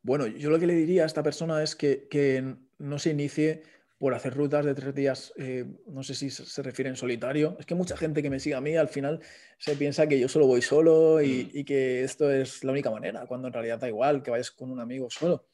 [0.00, 3.64] Bueno, yo lo que le diría a esta persona es que, que no se inicie
[3.98, 7.56] por hacer rutas de tres días, eh, no sé si se refiere en solitario.
[7.58, 9.20] Es que mucha gente que me sigue a mí al final
[9.58, 11.64] se piensa que yo solo voy solo y, mm.
[11.64, 14.78] que esto es la única manera, cuando en realidad da igual que vayas con un
[14.78, 15.46] amigo solo.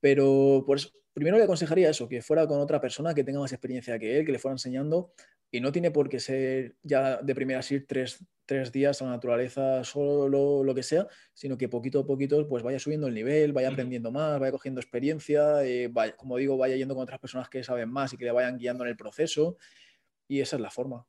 [0.00, 3.96] Pero pues, primero le aconsejaría eso, que fuera con otra persona que tenga más experiencia
[3.98, 5.12] que él, que le fuera enseñando
[5.50, 9.12] y no tiene por qué ser ya de primeras ir tres, tres días a la
[9.12, 13.52] naturaleza solo, lo que sea, sino que poquito a poquito pues vaya subiendo el nivel,
[13.52, 17.62] vaya aprendiendo más, vaya cogiendo experiencia, eh, como digo, vaya yendo con otras personas que
[17.62, 19.56] saben más y que le vayan guiando en el proceso.
[20.26, 21.06] Y esa es la forma.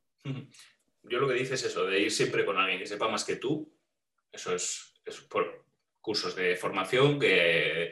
[1.03, 3.37] Yo lo que dices es eso, de ir siempre con alguien que sepa más que
[3.37, 3.73] tú.
[4.31, 5.65] Eso es, es por
[6.01, 7.91] cursos de formación que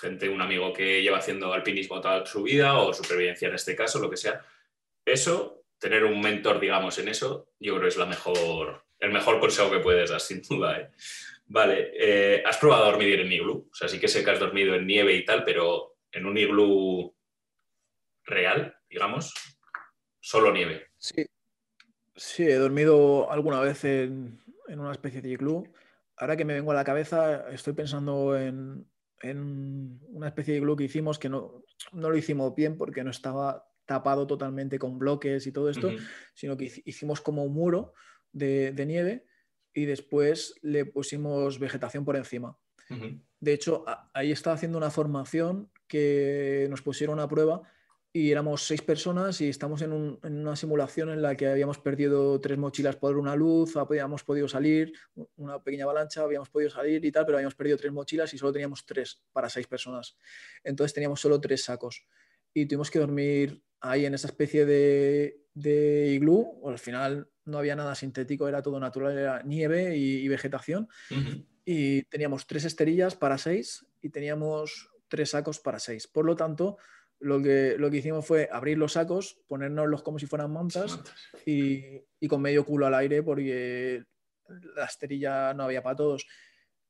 [0.00, 3.98] gente, un amigo que lleva haciendo alpinismo toda su vida o supervivencia en este caso,
[3.98, 4.44] lo que sea.
[5.04, 9.40] Eso tener un mentor, digamos, en eso, yo creo que es la mejor, el mejor
[9.40, 10.78] consejo que puedes dar, sin duda.
[10.78, 10.90] ¿eh?
[11.46, 13.68] Vale, eh, ¿has probado a dormir en iglú?
[13.72, 16.36] O sea, sí que sé que has dormido en nieve y tal, pero en un
[16.36, 17.16] iglú
[18.24, 19.34] real, digamos,
[20.20, 20.88] solo nieve.
[20.98, 21.26] Sí,
[22.14, 25.66] sí, he dormido alguna vez en, una especie de iglú.
[26.16, 28.86] Ahora que me vengo a la cabeza, estoy pensando en,
[29.22, 33.10] en una especie de iglú que hicimos que no, no lo hicimos bien porque no
[33.10, 35.90] estaba tapado totalmente con bloques y todo esto,
[36.32, 37.92] sino que hicimos como un muro
[38.30, 39.26] de, nieve
[39.74, 42.56] y después le pusimos vegetación por encima.
[43.40, 43.84] De hecho,
[44.14, 47.62] ahí estaba haciendo una formación que nos pusieron a prueba
[48.12, 52.58] y éramos seis personas y estamos en, una simulación en la que habíamos perdido tres
[52.58, 54.92] mochilas por una luz, habíamos podido salir,
[55.34, 58.52] una pequeña avalancha, habíamos podido salir y tal, pero habíamos perdido tres mochilas y solo
[58.52, 60.16] teníamos tres para seis personas.
[60.62, 62.06] Entonces teníamos solo tres sacos
[62.54, 67.76] y tuvimos que dormir ahí en esa especie de, de iglú, al final no había
[67.76, 70.88] nada sintético, era todo natural, era nieve y, vegetación.
[71.64, 76.06] Y teníamos tres esterillas para seis y teníamos tres sacos para seis.
[76.06, 76.78] Por lo tanto,
[77.18, 81.00] lo que, lo que hicimos fue abrir los sacos, ponérnoslos como si fueran mantas
[81.44, 84.04] y, con medio culo al aire porque
[84.74, 86.26] la esterilla no había para todos.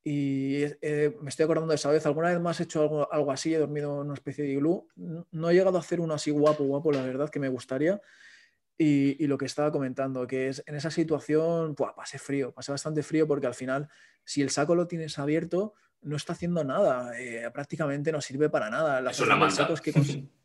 [0.03, 3.31] Y eh, me estoy acordando de esa vez, alguna vez más he hecho algo, algo
[3.31, 4.87] así, he dormido en una especie de iglú.
[4.95, 8.01] No, he llegado a hacer uno así guapo, guapo, la verdad, que me gustaría.
[8.77, 13.03] Y, lo que estaba comentando, que es en esa situación, pues, pasé frío, pasé bastante
[13.03, 13.89] frío porque al final,
[14.25, 18.71] si el saco lo tienes abierto, no está haciendo nada, eh, prácticamente no sirve para
[18.71, 18.99] nada.
[19.01, 19.67] Las es una manta.
[19.83, 19.91] Que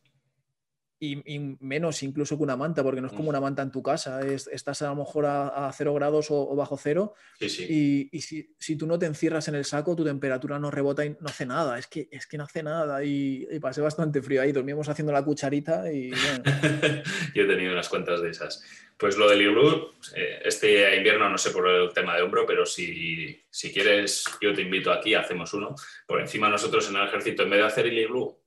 [0.99, 3.29] y, menos incluso que una manta, porque no es como mm.
[3.29, 7.15] una manta en tu casa, estás a lo mejor a, cero grados o, bajo cero.
[7.41, 8.09] Y,
[8.59, 11.45] si, tú no te encierras en el saco, tu temperatura no rebota y no hace
[11.45, 11.79] nada.
[11.79, 13.05] Es que, es que no hace nada.
[13.05, 16.11] Y, pasé bastante frío ahí, dormíamos haciendo la cucharita y
[17.35, 18.65] Yo he tenido unas cuantas de esas.
[18.97, 22.65] Pues lo del iglú, eh, este invierno no sé por el tema de hombro, pero
[22.65, 25.75] si, si quieres, yo te invito aquí, hacemos uno.
[26.07, 28.39] Por encima nosotros en el ejército, en vez de hacer el iglú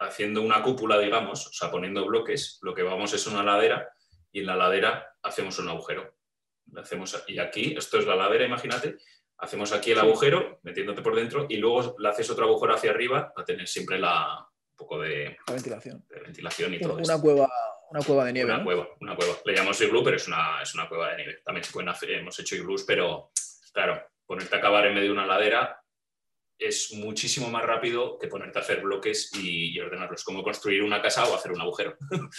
[0.00, 3.92] haciendo una cúpula, digamos, o sea, poniendo bloques, lo que vamos es una ladera
[4.32, 6.14] y en la ladera hacemos un agujero.
[6.76, 8.96] Hacemos, y aquí, esto es la ladera, imagínate,
[9.38, 13.32] hacemos aquí el agujero, metiéndote por dentro, y luego le haces otro agujero hacia arriba
[13.34, 16.04] para tener siempre la, un poco de, ventilación.
[16.08, 17.48] De ventilación y una, todo una Cueva,
[17.90, 18.54] una cueva de nieve.
[18.54, 19.34] Una cueva, una cueva.
[19.44, 21.42] Le llamamos iglú, pero es una, es una cueva de nieve.
[21.44, 23.32] También se pueden hacer, hemos hecho iglús, pero
[23.72, 25.79] claro, ponerte a cavar en medio de una ladera
[26.60, 31.24] es muchísimo más rápido que ponerte a hacer bloques y, ordenarlos, como construir una casa
[31.24, 31.96] o hacer un agujero.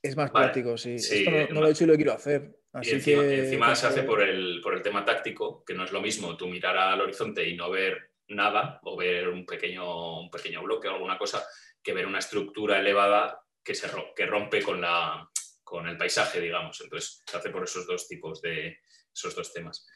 [0.00, 0.94] Es más práctico, sí.
[0.96, 2.56] Esto no, lo he hecho y lo quiero hacer.
[2.82, 6.36] y encima, se hace por el, por el tema táctico, que no es lo mismo
[6.36, 10.88] tú mirar al horizonte y no ver nada o ver un pequeño, un pequeño bloque
[10.88, 11.46] o alguna cosa,
[11.80, 15.28] que ver una estructura elevada que, se, que rompe con, la,
[15.62, 16.80] con el paisaje, digamos.
[16.80, 18.78] Entonces se hace por esos dos tipos de
[19.14, 19.86] esos dos temas.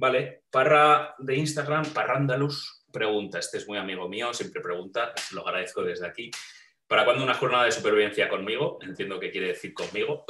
[0.00, 5.82] Vale, Parra de Instagram, Parrandalus, pregunta, este es muy amigo mío, siempre pregunta, lo agradezco
[5.82, 6.30] desde aquí.
[6.88, 8.78] ¿Para cuándo una jornada de supervivencia conmigo?
[8.80, 10.24] Entiendo que quiere decir conmigo,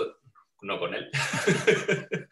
[0.63, 1.09] no con él.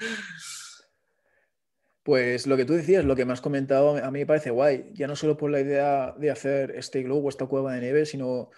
[2.03, 4.93] Pues lo que tú decías, lo que me has comentado, a mí me parece guay.
[4.95, 8.07] Ya no solo por la idea de hacer este globo o esta cueva de nieve,
[8.07, 8.49] sino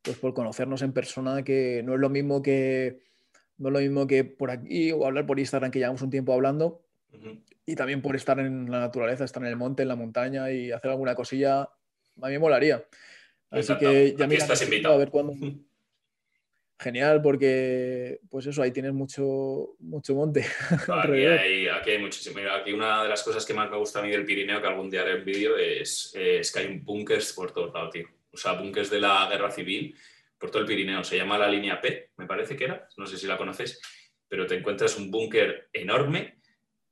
[0.00, 3.02] pues por conocernos en persona, que no es lo mismo que
[3.58, 6.32] no es lo mismo que por aquí o hablar por Instagram, que llevamos un tiempo
[6.32, 6.80] hablando,
[7.66, 10.70] y también por estar en la naturaleza, estar en el monte, en la montaña y
[10.70, 12.84] hacer alguna cosilla, a mí me molaría.
[13.50, 14.94] Así que ya me estás invitado.
[14.94, 15.34] A ver cuándo.
[16.78, 20.44] Genial, porque pues eso, ahí tienes mucho, mucho monte.
[20.88, 22.40] Aquí hay, aquí hay muchísimo.
[22.52, 24.90] Aquí una de las cosas que más me gusta a mí del Pirineo, que algún
[24.90, 28.08] día haré en vídeo, es, es, que hay bunkers por todos lados, tío.
[28.32, 29.96] O sea, bunkers de la guerra civil
[30.36, 31.04] por todo el Pirineo.
[31.04, 32.88] Se llama la línea P, me parece que era.
[32.96, 33.80] No sé si la conoces,
[34.28, 36.40] pero te encuentras un búnker enorme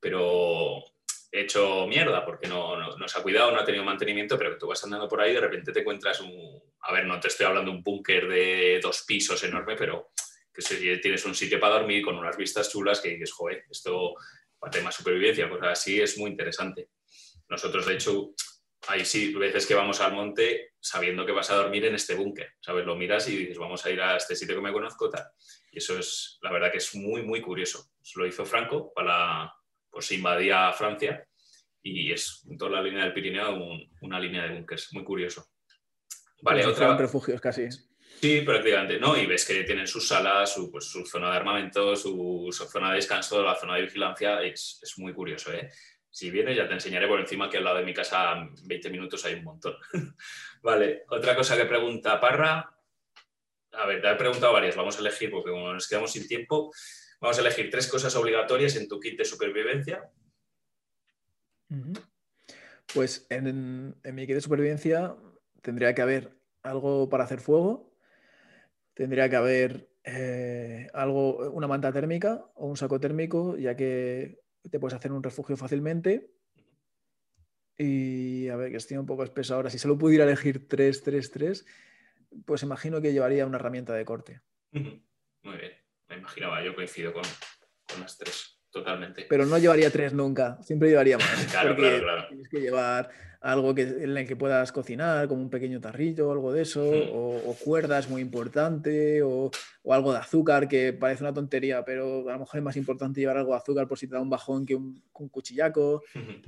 [0.02, 0.84] pero
[1.30, 4.66] hecho mierda porque no, no, se ha cuidado, no ha tenido mantenimiento, pero que tú
[4.66, 6.60] vas andando por ahí y de repente te encuentras un...
[6.80, 10.10] A ver, no te estoy hablando de un búnker de dos pisos enorme, pero
[10.52, 14.14] que si tienes un sitio para dormir con unas vistas chulas que dices, joder, esto
[14.58, 16.90] para tema supervivencia, pues así es muy interesante.
[17.48, 18.34] Nosotros, de hecho,
[18.88, 22.54] ahí sí, veces que vamos al monte sabiendo que vas a dormir en este búnker,
[22.60, 22.84] ¿sabes?
[22.84, 25.24] Lo miras y dices, vamos a ir a este sitio que me conozco, tal.
[25.70, 27.92] Y eso es, la verdad que es muy, muy curioso.
[28.02, 29.52] Eso lo hizo Franco para,
[29.92, 31.24] pues invadía Francia
[31.82, 33.56] y es en toda la línea del Pirineo
[34.00, 35.46] una línea de búnkers, muy curioso.
[36.40, 36.96] Vale, otra...
[36.96, 37.68] refugios casi.
[38.20, 39.16] Sí, prácticamente, ¿no?
[39.16, 42.96] Y ves que tienen sus salas, su, pues, su zona de armamento, su, zona de
[42.96, 45.70] descanso, la zona de vigilancia, es, es, muy curioso, ¿eh?
[46.08, 49.24] Si vienes ya te enseñaré por encima que al lado de mi casa 20 minutos
[49.24, 49.76] hay un montón.
[50.62, 52.76] vale, otra cosa que pregunta Parra.
[53.72, 56.70] A ver, te he preguntado varias, vamos a elegir porque como nos quedamos sin tiempo,
[57.22, 60.10] Vamos a elegir tres cosas obligatorias en tu kit de supervivencia.
[62.92, 65.14] Pues en, mi kit de supervivencia
[65.62, 67.94] tendría que haber algo para hacer fuego,
[68.94, 74.80] tendría que haber eh, algo, una manta térmica o un saco térmico, ya que te
[74.80, 76.28] puedes hacer un refugio fácilmente.
[77.78, 79.70] Y a ver, que estoy un poco espeso ahora.
[79.70, 81.66] Si solo pudiera elegir tres, tres, tres,
[82.44, 84.40] pues imagino que llevaría una herramienta de corte.
[84.72, 85.81] Muy bien,
[86.12, 87.22] me imaginaba, yo coincido con,
[87.88, 89.26] con las tres, totalmente.
[89.28, 91.46] Pero no llevaría tres nunca, siempre llevaría más.
[91.50, 92.28] Claro, porque claro, claro.
[92.28, 93.10] Tienes que llevar
[93.40, 96.80] algo que, en el que puedas cocinar, como un pequeño tarrito o algo de eso,
[96.82, 97.10] Hmm.
[97.12, 99.50] o, o cuerdas muy importante, o,
[99.82, 103.20] o algo de azúcar que parece una tontería, pero a lo mejor es más importante
[103.20, 106.02] llevar algo de azúcar por si te da un bajón que un, cuchillaco.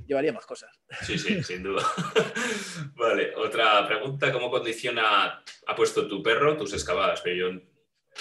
[0.07, 0.69] Llevaría más cosas.
[1.01, 1.83] Sí, sí, sin duda.
[2.95, 7.21] Vale, otra pregunta, ¿cómo condiciona, ha puesto tu perro tus excavadas?
[7.21, 7.61] Pero yo,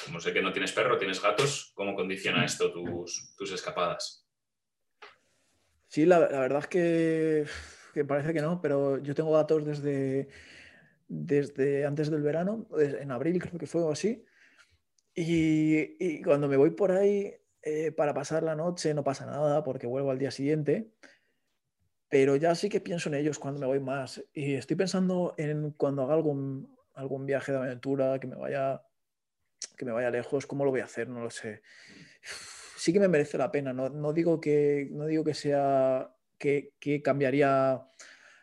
[0.04, 4.26] como sé que no tienes perro, tienes gatos, ¿cómo condiciona esto tus, tus escapadas?
[5.88, 7.44] Sí, la, la verdad es que,
[7.94, 10.28] que parece que no, pero yo tengo gatos desde,
[11.08, 14.24] desde antes del verano, des- en abril creo que fue o así.
[15.14, 19.62] Y, y cuando me voy por ahí eh, para pasar la noche no pasa nada
[19.62, 20.90] porque vuelvo al día siguiente,
[22.08, 24.24] pero ya sí que pienso en ellos cuando me voy más.
[24.32, 28.82] Y estoy pensando en cuando haga algún, algún viaje de aventura, que me vaya,
[29.76, 31.62] que me vaya lejos, cómo lo voy a hacer, no lo sé.
[32.76, 36.74] Sí que me merece la pena, no, no digo que, no digo que sea que,
[36.80, 37.86] que cambiaría,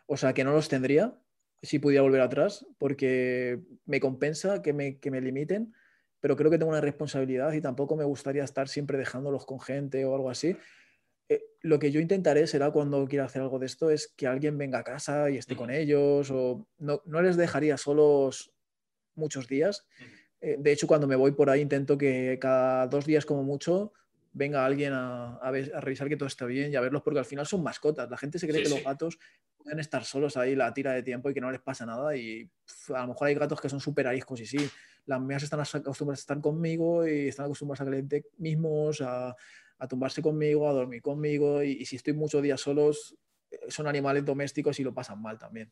[0.06, 1.14] o sea, que no los tendría
[1.62, 5.72] si pudiera volver atrás, porque me compensa que me, que me limiten,
[6.20, 10.04] pero creo que tengo una responsabilidad y tampoco me gustaría estar siempre dejándolos con gente
[10.04, 10.56] o algo así.
[11.28, 14.58] Eh, lo que yo intentaré será cuando quiera hacer algo de esto es que alguien
[14.58, 18.52] venga a casa y esté con ellos o no, no les dejaría solos
[19.14, 19.86] muchos días.
[20.42, 23.92] Eh, de hecho, cuando me voy por ahí intento que cada dos días como mucho
[24.34, 27.20] venga alguien a, a ver- a revisar que todo está bien y a verlos porque
[27.20, 28.10] al final son mascotas.
[28.10, 28.74] La gente se cree Sí, que sí.
[28.74, 29.18] los gatos
[29.56, 32.50] pueden estar solos ahí la tira de tiempo y que no les pasa nada y
[32.92, 34.58] a lo mejor hay gatos que son súper ariscos y sí,
[35.06, 39.36] las mías están as- acostumbradas a estar conmigo y están acostumbradas a que mismos, a,
[39.78, 43.14] a tumbarse conmigo, a dormir conmigo y, y si estoy muchos días solos
[43.52, 45.70] eh, son animales domésticos y lo pasan mal también.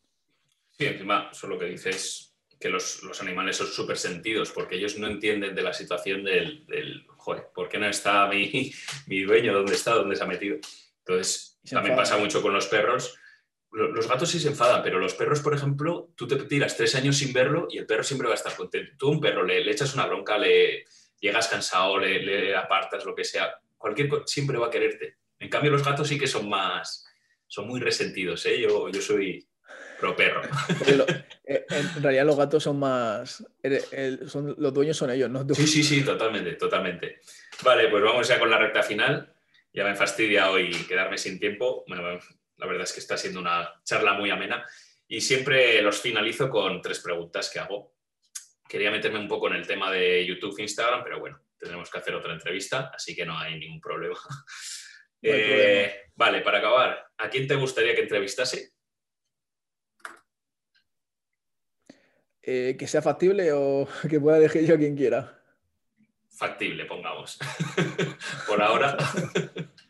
[0.71, 2.30] Sí, encima, eso lo que dices
[2.61, 6.67] que los, los animales son súper sentidos, porque ellos no entienden de la situación del,
[6.67, 8.71] del, joder, ¿por qué no está mi,
[9.07, 9.55] mi dueño?
[9.55, 9.95] ¿Dónde está?
[9.95, 10.59] ¿Dónde se ha metido?
[10.99, 12.11] Entonces, se también enfadan.
[12.13, 13.17] pasa mucho con los perros.
[13.73, 16.95] Lo- Los gatos sí se enfadan, pero los perros, por ejemplo, tú te tiras tres
[16.97, 18.93] años sin verlo y el perro siempre va a estar contento.
[18.99, 20.85] Tú a un perro le, le echas una bronca, le
[21.19, 25.17] llegas cansado, le, le apartas, lo que sea, cualquier siempre va a quererte.
[25.39, 27.07] En cambio, los gatos sí que son más,
[27.47, 28.61] son muy resentidos, ¿eh?
[28.61, 29.47] Yo, yo soy
[30.01, 30.41] pro perro.
[30.97, 31.07] Lo-
[31.45, 35.47] eh, en realidad los gatos son más, el- el- son, los dueños son ellos, no.
[35.55, 37.21] Sí, sí, sí, totalmente, totalmente.
[37.63, 39.33] Vale, pues vamos ya con la recta final.
[39.73, 41.85] Ya me fastidia hoy quedarme sin tiempo.
[41.87, 42.19] Bueno,
[42.57, 44.67] la verdad es que está siendo una charla muy amena
[45.07, 47.95] y siempre los finalizo con tres preguntas que hago.
[48.69, 51.99] Quería meterme un poco en el tema de YouTube e Instagram, pero bueno, tendremos que
[51.99, 54.15] hacer otra entrevista, así que no hay ningún problema.
[55.23, 55.93] No hay Eh, problema.
[56.15, 58.73] Vale, para acabar, ¿a quién te gustaría que entrevistase?
[62.43, 65.43] Eh, que sea factible o que pueda elegir yo a quien quiera.
[66.31, 67.39] Factible, pongamos.
[68.47, 68.97] Por ahora.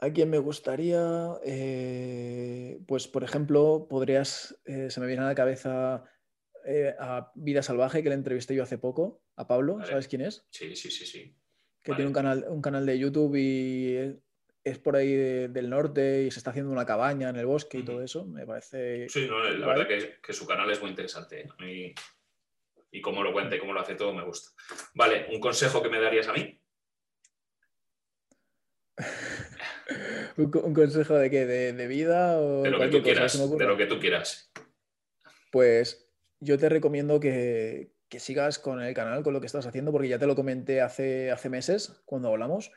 [0.00, 5.34] A quien me gustaría, eh, pues por ejemplo, podrías, eh, se me viene a la
[5.34, 6.04] cabeza
[6.64, 9.88] eh, a Vida Salvaje, que le entrevisté yo hace poco, a Pablo, Vale.
[9.88, 10.46] ¿sabes quién es?
[10.50, 11.36] Sí, sí, sí, sí.
[11.82, 11.96] Que Vale.
[11.96, 14.20] tiene un canal, un canal de YouTube y
[14.64, 17.78] es, por ahí de- del norte y se está haciendo una cabaña en el bosque
[17.78, 18.24] y todo eso.
[18.26, 21.40] Me parece Sí, no, la verdad que, que su canal es muy interesante.
[21.40, 21.48] ¿eh?
[21.58, 21.94] A mí-
[22.90, 24.50] y cómo lo cuenta y cómo lo hace todo me gusta.
[24.94, 26.60] Vale, ¿un consejo que me darías a mí?
[30.36, 33.38] un, co- un consejo de qué, de, de vida o De lo que tú quieras.
[33.58, 34.50] De lo que tú quieras.
[35.50, 36.10] Pues
[36.40, 40.08] yo te recomiendo que, que sigas con el canal, con lo que estás haciendo, porque
[40.08, 42.72] ya te lo comenté hace, hace meses, cuando hablamos.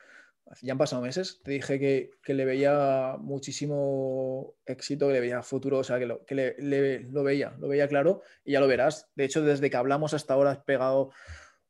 [0.61, 1.40] Ya han pasado meses.
[1.44, 6.06] Te dije que, que le veía muchísimo éxito, que le veía futuro, o sea, que,
[6.06, 9.10] lo, que le, le- lo veía, lo veía claro y ya lo verás.
[9.15, 11.11] De hecho, desde que hablamos hasta ahora has pegado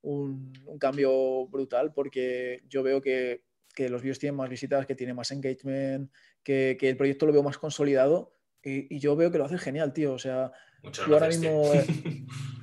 [0.02, 3.44] un, un cambio brutal porque yo veo que,
[3.76, 6.12] que los vídeos tienen más visitas, que tiene más engagement,
[6.44, 9.62] que, que el proyecto lo veo más consolidado y, y yo veo que lo haces
[9.62, 10.14] genial, tío.
[10.14, 10.52] O sea,
[10.84, 11.44] Muchas Tú ahora gracias.
[11.52, 12.12] mismo, eh, tío.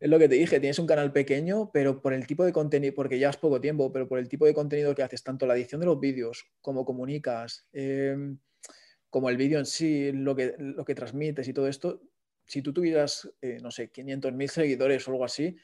[0.00, 2.94] es lo que te dije, tienes un canal pequeño, pero por el tipo de contenido,
[2.94, 5.54] porque ya es poco tiempo, pero por el tipo de contenido que haces, tanto la
[5.54, 8.16] edición de los vídeos, como comunicas, eh,
[9.10, 12.00] como el vídeo en sí, lo que, lo que transmites y todo esto,
[12.46, 15.56] si tú tuvieras, eh, no sé, 500.000 seguidores o algo así,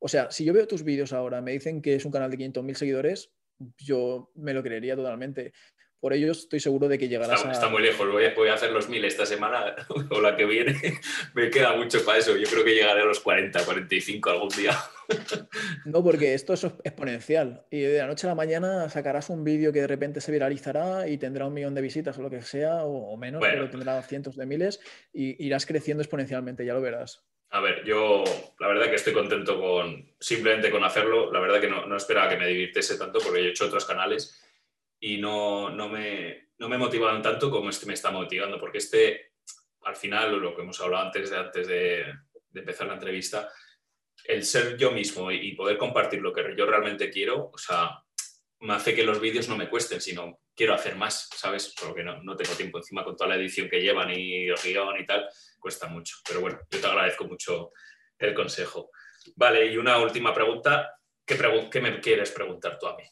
[0.00, 2.36] o sea, si yo veo tus vídeos ahora, me dicen que es un canal de
[2.36, 3.32] 500.000 seguidores,
[3.78, 5.52] yo me lo creería totalmente.
[6.00, 7.52] Por ello estoy seguro de que llegarás Está, a...
[7.52, 8.08] está muy lejos.
[8.10, 9.74] Voy a, voy a hacer los mil esta semana
[10.10, 10.76] o la que viene.
[11.34, 12.36] Me queda mucho para eso.
[12.36, 14.76] Yo creo que llegaré a los 40, 45 algún día.
[15.86, 17.64] No, porque esto es exponencial.
[17.70, 21.08] Y de la noche a la mañana sacarás un vídeo que de repente se viralizará
[21.08, 23.54] y tendrá un millón de visitas o lo que sea, o, o menos, Bueno.
[23.54, 24.80] pero tendrá cientos de miles
[25.12, 27.24] y irás creciendo exponencialmente, ya lo verás.
[27.50, 28.22] A ver, yo
[28.60, 31.32] la verdad que estoy contento con simplemente con hacerlo.
[31.32, 33.86] La verdad que no, no esperaba que me divirtiese tanto porque yo he hecho otros
[33.86, 34.38] canales
[35.00, 39.32] y no, no, me, no me motivaban tanto como este me está motivando, porque este,
[39.82, 42.14] al final, lo que hemos hablado antes de, antes de
[42.54, 43.48] empezar la entrevista,
[44.24, 48.02] el ser yo mismo y poder compartir lo que yo realmente quiero, o sea,
[48.60, 51.74] me hace que los vídeos no me cuesten, sino quiero hacer más, ¿sabes?
[51.80, 54.98] Porque no, no tengo tiempo encima con toda la edición que llevan y el guion
[54.98, 55.28] y tal,
[55.60, 56.16] cuesta mucho.
[56.26, 57.72] Pero bueno, yo te agradezco mucho
[58.18, 58.90] el consejo.
[59.36, 60.94] Vale, y una última pregunta.
[61.24, 61.36] ¿Qué,
[61.70, 63.04] qué me quieres preguntar tú a mí?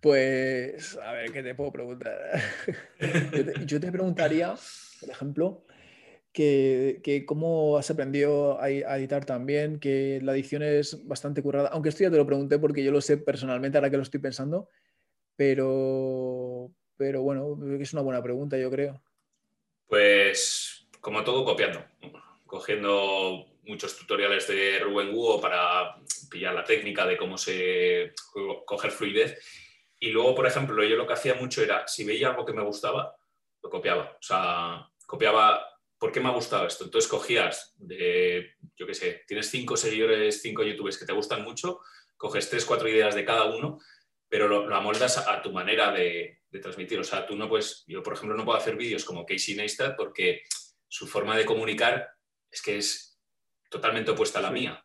[0.00, 2.18] Pues, a ver, ¿qué te puedo preguntar?
[3.66, 4.54] yo, te, preguntaría,
[4.98, 5.66] por ejemplo,
[6.32, 12.02] que, cómo has aprendido a, editar también, que la edición es bastante currada, aunque esto
[12.02, 14.70] ya te lo pregunté porque yo lo sé personalmente ahora que lo estoy pensando,
[15.36, 19.02] pero, pero bueno, es una buena pregunta, yo creo.
[19.86, 21.84] Pues como todo, copiando,
[22.46, 25.96] cogiendo muchos tutoriales de Rubén Hugo para
[26.30, 28.12] pillar la técnica de cómo se
[28.64, 29.38] coger fluidez.
[29.98, 32.62] Y luego, por ejemplo, yo lo que hacía mucho era, si veía algo que me
[32.62, 33.14] gustaba,
[33.62, 34.16] lo copiaba.
[34.18, 35.70] O sea, copiaba
[36.00, 36.84] ¿por qué me ha gustado esto?
[36.84, 41.80] Entonces cogías de, yo qué sé, tienes cinco seguidores, cinco youtubers que te gustan mucho,
[42.16, 43.78] coges tres, cuatro ideas de cada uno,
[44.26, 46.98] pero lo, amoldas a, tu manera de, transmitir.
[46.98, 49.94] O sea, tú no puedes, yo por ejemplo no puedo hacer vídeos como Casey Neistat
[49.94, 50.42] porque
[50.88, 52.08] su forma de comunicar
[52.50, 53.09] es que es
[53.70, 54.84] totalmente opuesta a la mía.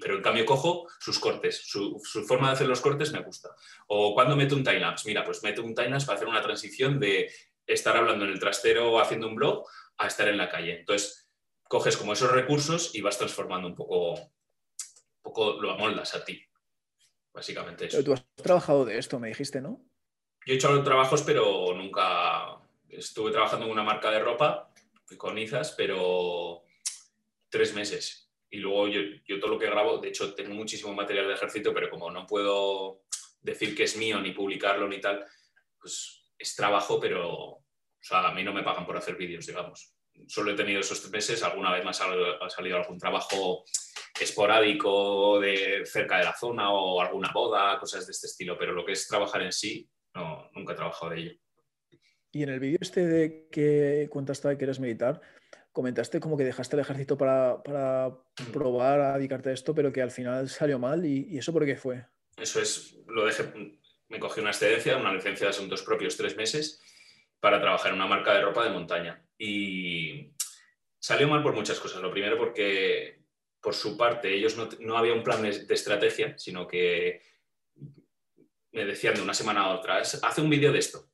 [0.00, 3.48] pero en cambio cojo sus cortes, su, forma de hacer los cortes me gusta.
[3.86, 7.32] O cuando meto un timelapse, mira, pues meto un timelapse para hacer una transición de
[7.66, 9.64] estar hablando en el trastero haciendo un blog
[9.96, 10.80] a estar en la calle.
[10.80, 11.30] Entonces,
[11.62, 16.42] coges como esos recursos y vas transformando un poco, un poco lo amoldas a ti.
[17.32, 17.98] Básicamente eso.
[17.98, 19.80] Pero tú has trabajado de esto, me dijiste, ¿no?
[20.44, 22.58] Yo he hecho trabajos, pero nunca
[22.88, 24.72] estuve trabajando en una marca de ropa
[25.16, 26.64] con Izas, pero
[27.48, 28.30] tres meses.
[28.50, 29.00] Y luego yo,
[29.40, 33.02] todo lo que grabo, de hecho tengo muchísimo material de ejército, pero como no puedo
[33.40, 35.24] decir que es mío ni publicarlo ni tal,
[35.78, 37.62] pues es trabajo, pero
[38.00, 39.94] o sea, a mí no me pagan por hacer vídeos, digamos.
[40.26, 43.64] Solo he tenido esos tres meses, alguna vez me ha salido, algún trabajo
[44.18, 48.84] esporádico de cerca de la zona o alguna boda, cosas de este estilo, pero lo
[48.84, 51.32] que es trabajar en sí, no, nunca he trabajado de ello.
[52.32, 55.20] Y en el vídeo este de que cuentaste que quieres meditar,
[55.78, 58.50] comentaste como que dejaste el ejército para, para mm.
[58.52, 61.06] probar a dedicarte a esto, pero que al final salió mal.
[61.06, 62.04] ¿Y, ¿Y, eso por qué fue?
[62.36, 63.44] Eso es, lo dejé,
[64.08, 66.82] me cogí una excedencia, una licencia de asuntos propios tres meses
[67.38, 69.24] para trabajar en una marca de ropa de montaña.
[69.38, 70.32] Y
[70.98, 72.02] salió mal por muchas cosas.
[72.02, 73.20] Lo primero porque
[73.60, 77.22] por su parte ellos no, había un plan de, estrategia, sino que
[78.72, 81.08] me decían de una semana a otra, hace un vídeo de esto.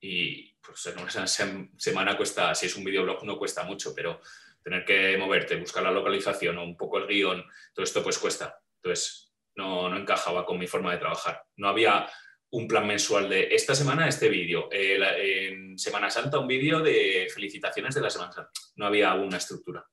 [0.00, 1.26] Y pues en una
[1.78, 4.20] semana cuesta, si es un videoblog no cuesta mucho, pero
[4.62, 8.58] tener que moverte, buscar la localización o un poco el guion, todo esto pues cuesta.
[8.82, 11.44] Entonces no, no encajaba con mi forma de trabajar.
[11.56, 12.08] No había
[12.54, 17.28] un plan mensual de esta semana este vídeo, eh, en Semana Santa un vídeo de
[17.32, 18.50] felicitaciones de la Semana Santa.
[18.76, 19.84] No había una estructura.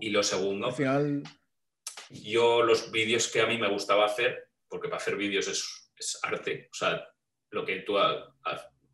[0.00, 1.22] Y lo segundo, al final,
[2.10, 6.68] yo los vídeos que a mí me gustaba hacer, porque para hacer vídeos es, arte,
[6.72, 7.08] o sea,
[7.50, 7.96] lo que tú,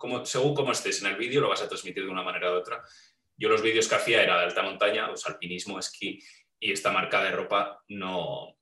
[0.00, 2.54] como, según cómo estés en el vídeo, lo vas a transmitir de una manera u
[2.54, 2.82] otra.
[3.36, 6.18] Yo los vídeos que hacía era de alta montaña, o alpinismo, esquí,
[6.58, 8.56] y esta marca de ropa no,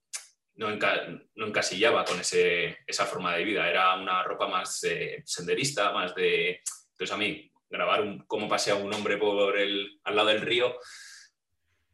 [0.57, 0.69] no,
[1.47, 3.71] encasillaba con ese, esa forma de vida.
[3.71, 6.61] Era una ropa más eh, senderista, más de...
[6.91, 10.77] Entonces a mí, grabar un, cómo pasea un hombre por el, al lado del río,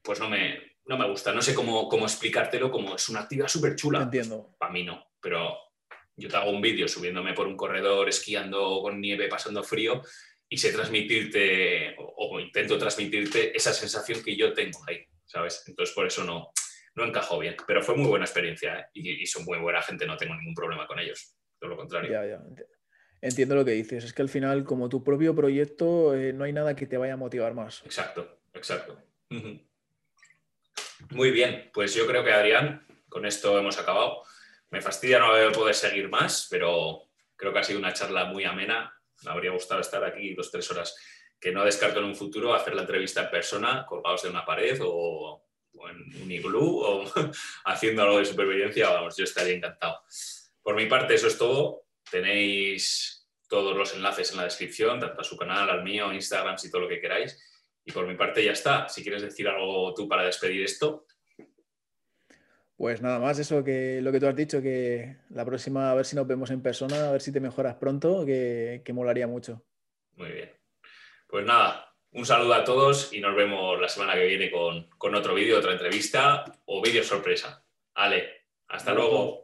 [0.02, 1.34] pues no me, no me gusta.
[1.34, 4.02] No sé cómo, cómo explicártelo, como es una actividad súper chula.
[4.04, 4.56] Entiendo.
[4.58, 5.63] Para mí no, pero
[6.16, 10.02] yo te hago un vídeo subiéndome por un corredor, esquiando con nieve, pasando frío,
[10.48, 15.64] y sé transmitirte, o, o intento transmitirte esa sensación que yo tengo ahí, ¿sabes?
[15.66, 16.52] Entonces por eso no,
[16.94, 18.86] no encajó bien, pero fue muy buena experiencia ¿eh?
[18.94, 22.10] y, son muy buena gente, no tengo ningún problema con ellos, todo lo contrario.
[22.10, 22.42] Ya, ya.
[23.20, 26.52] Entiendo lo que dices, es que al final, como tu propio proyecto, eh, no hay
[26.52, 27.82] nada que te vaya a motivar más.
[27.84, 29.00] Exacto, exacto.
[31.10, 34.22] Muy bien, pues yo creo que Adrián, con esto hemos acabado.
[34.74, 37.04] Me fastidia no haber poder seguir más, pero
[37.36, 38.92] creo que ha sido una charla muy amena.
[39.24, 40.96] Me habría gustado estar aquí dos, tres horas.
[41.40, 44.78] Que no descarto en un futuro hacer la entrevista en persona, colgados de una pared
[44.82, 45.44] o
[45.76, 47.04] o en un iglú o
[47.64, 50.00] haciendo algo de supervivencia, vamos, yo estaría encantado.
[50.62, 51.86] Por mi parte, eso es todo.
[52.10, 56.70] Tenéis todos los enlaces en la descripción, tanto a su canal, al mío, Instagram, y
[56.70, 57.38] todo lo que queráis.
[57.84, 58.88] Y por mi parte ya está.
[58.88, 61.06] Si quieres decir algo tú para despedir esto.
[62.76, 66.04] Pues nada más, eso que lo que tú has dicho, que la próxima a ver
[66.04, 69.64] si nos vemos en persona, a ver si te mejoras pronto, que, que molaría mucho.
[70.16, 70.50] Muy bien.
[71.28, 75.16] Pues nada, Un saludo a todos y nos vemos la semana que viene con, con
[75.16, 77.66] otro vídeo, otra entrevista o vídeo sorpresa.
[77.94, 79.43] Ale, hasta luego.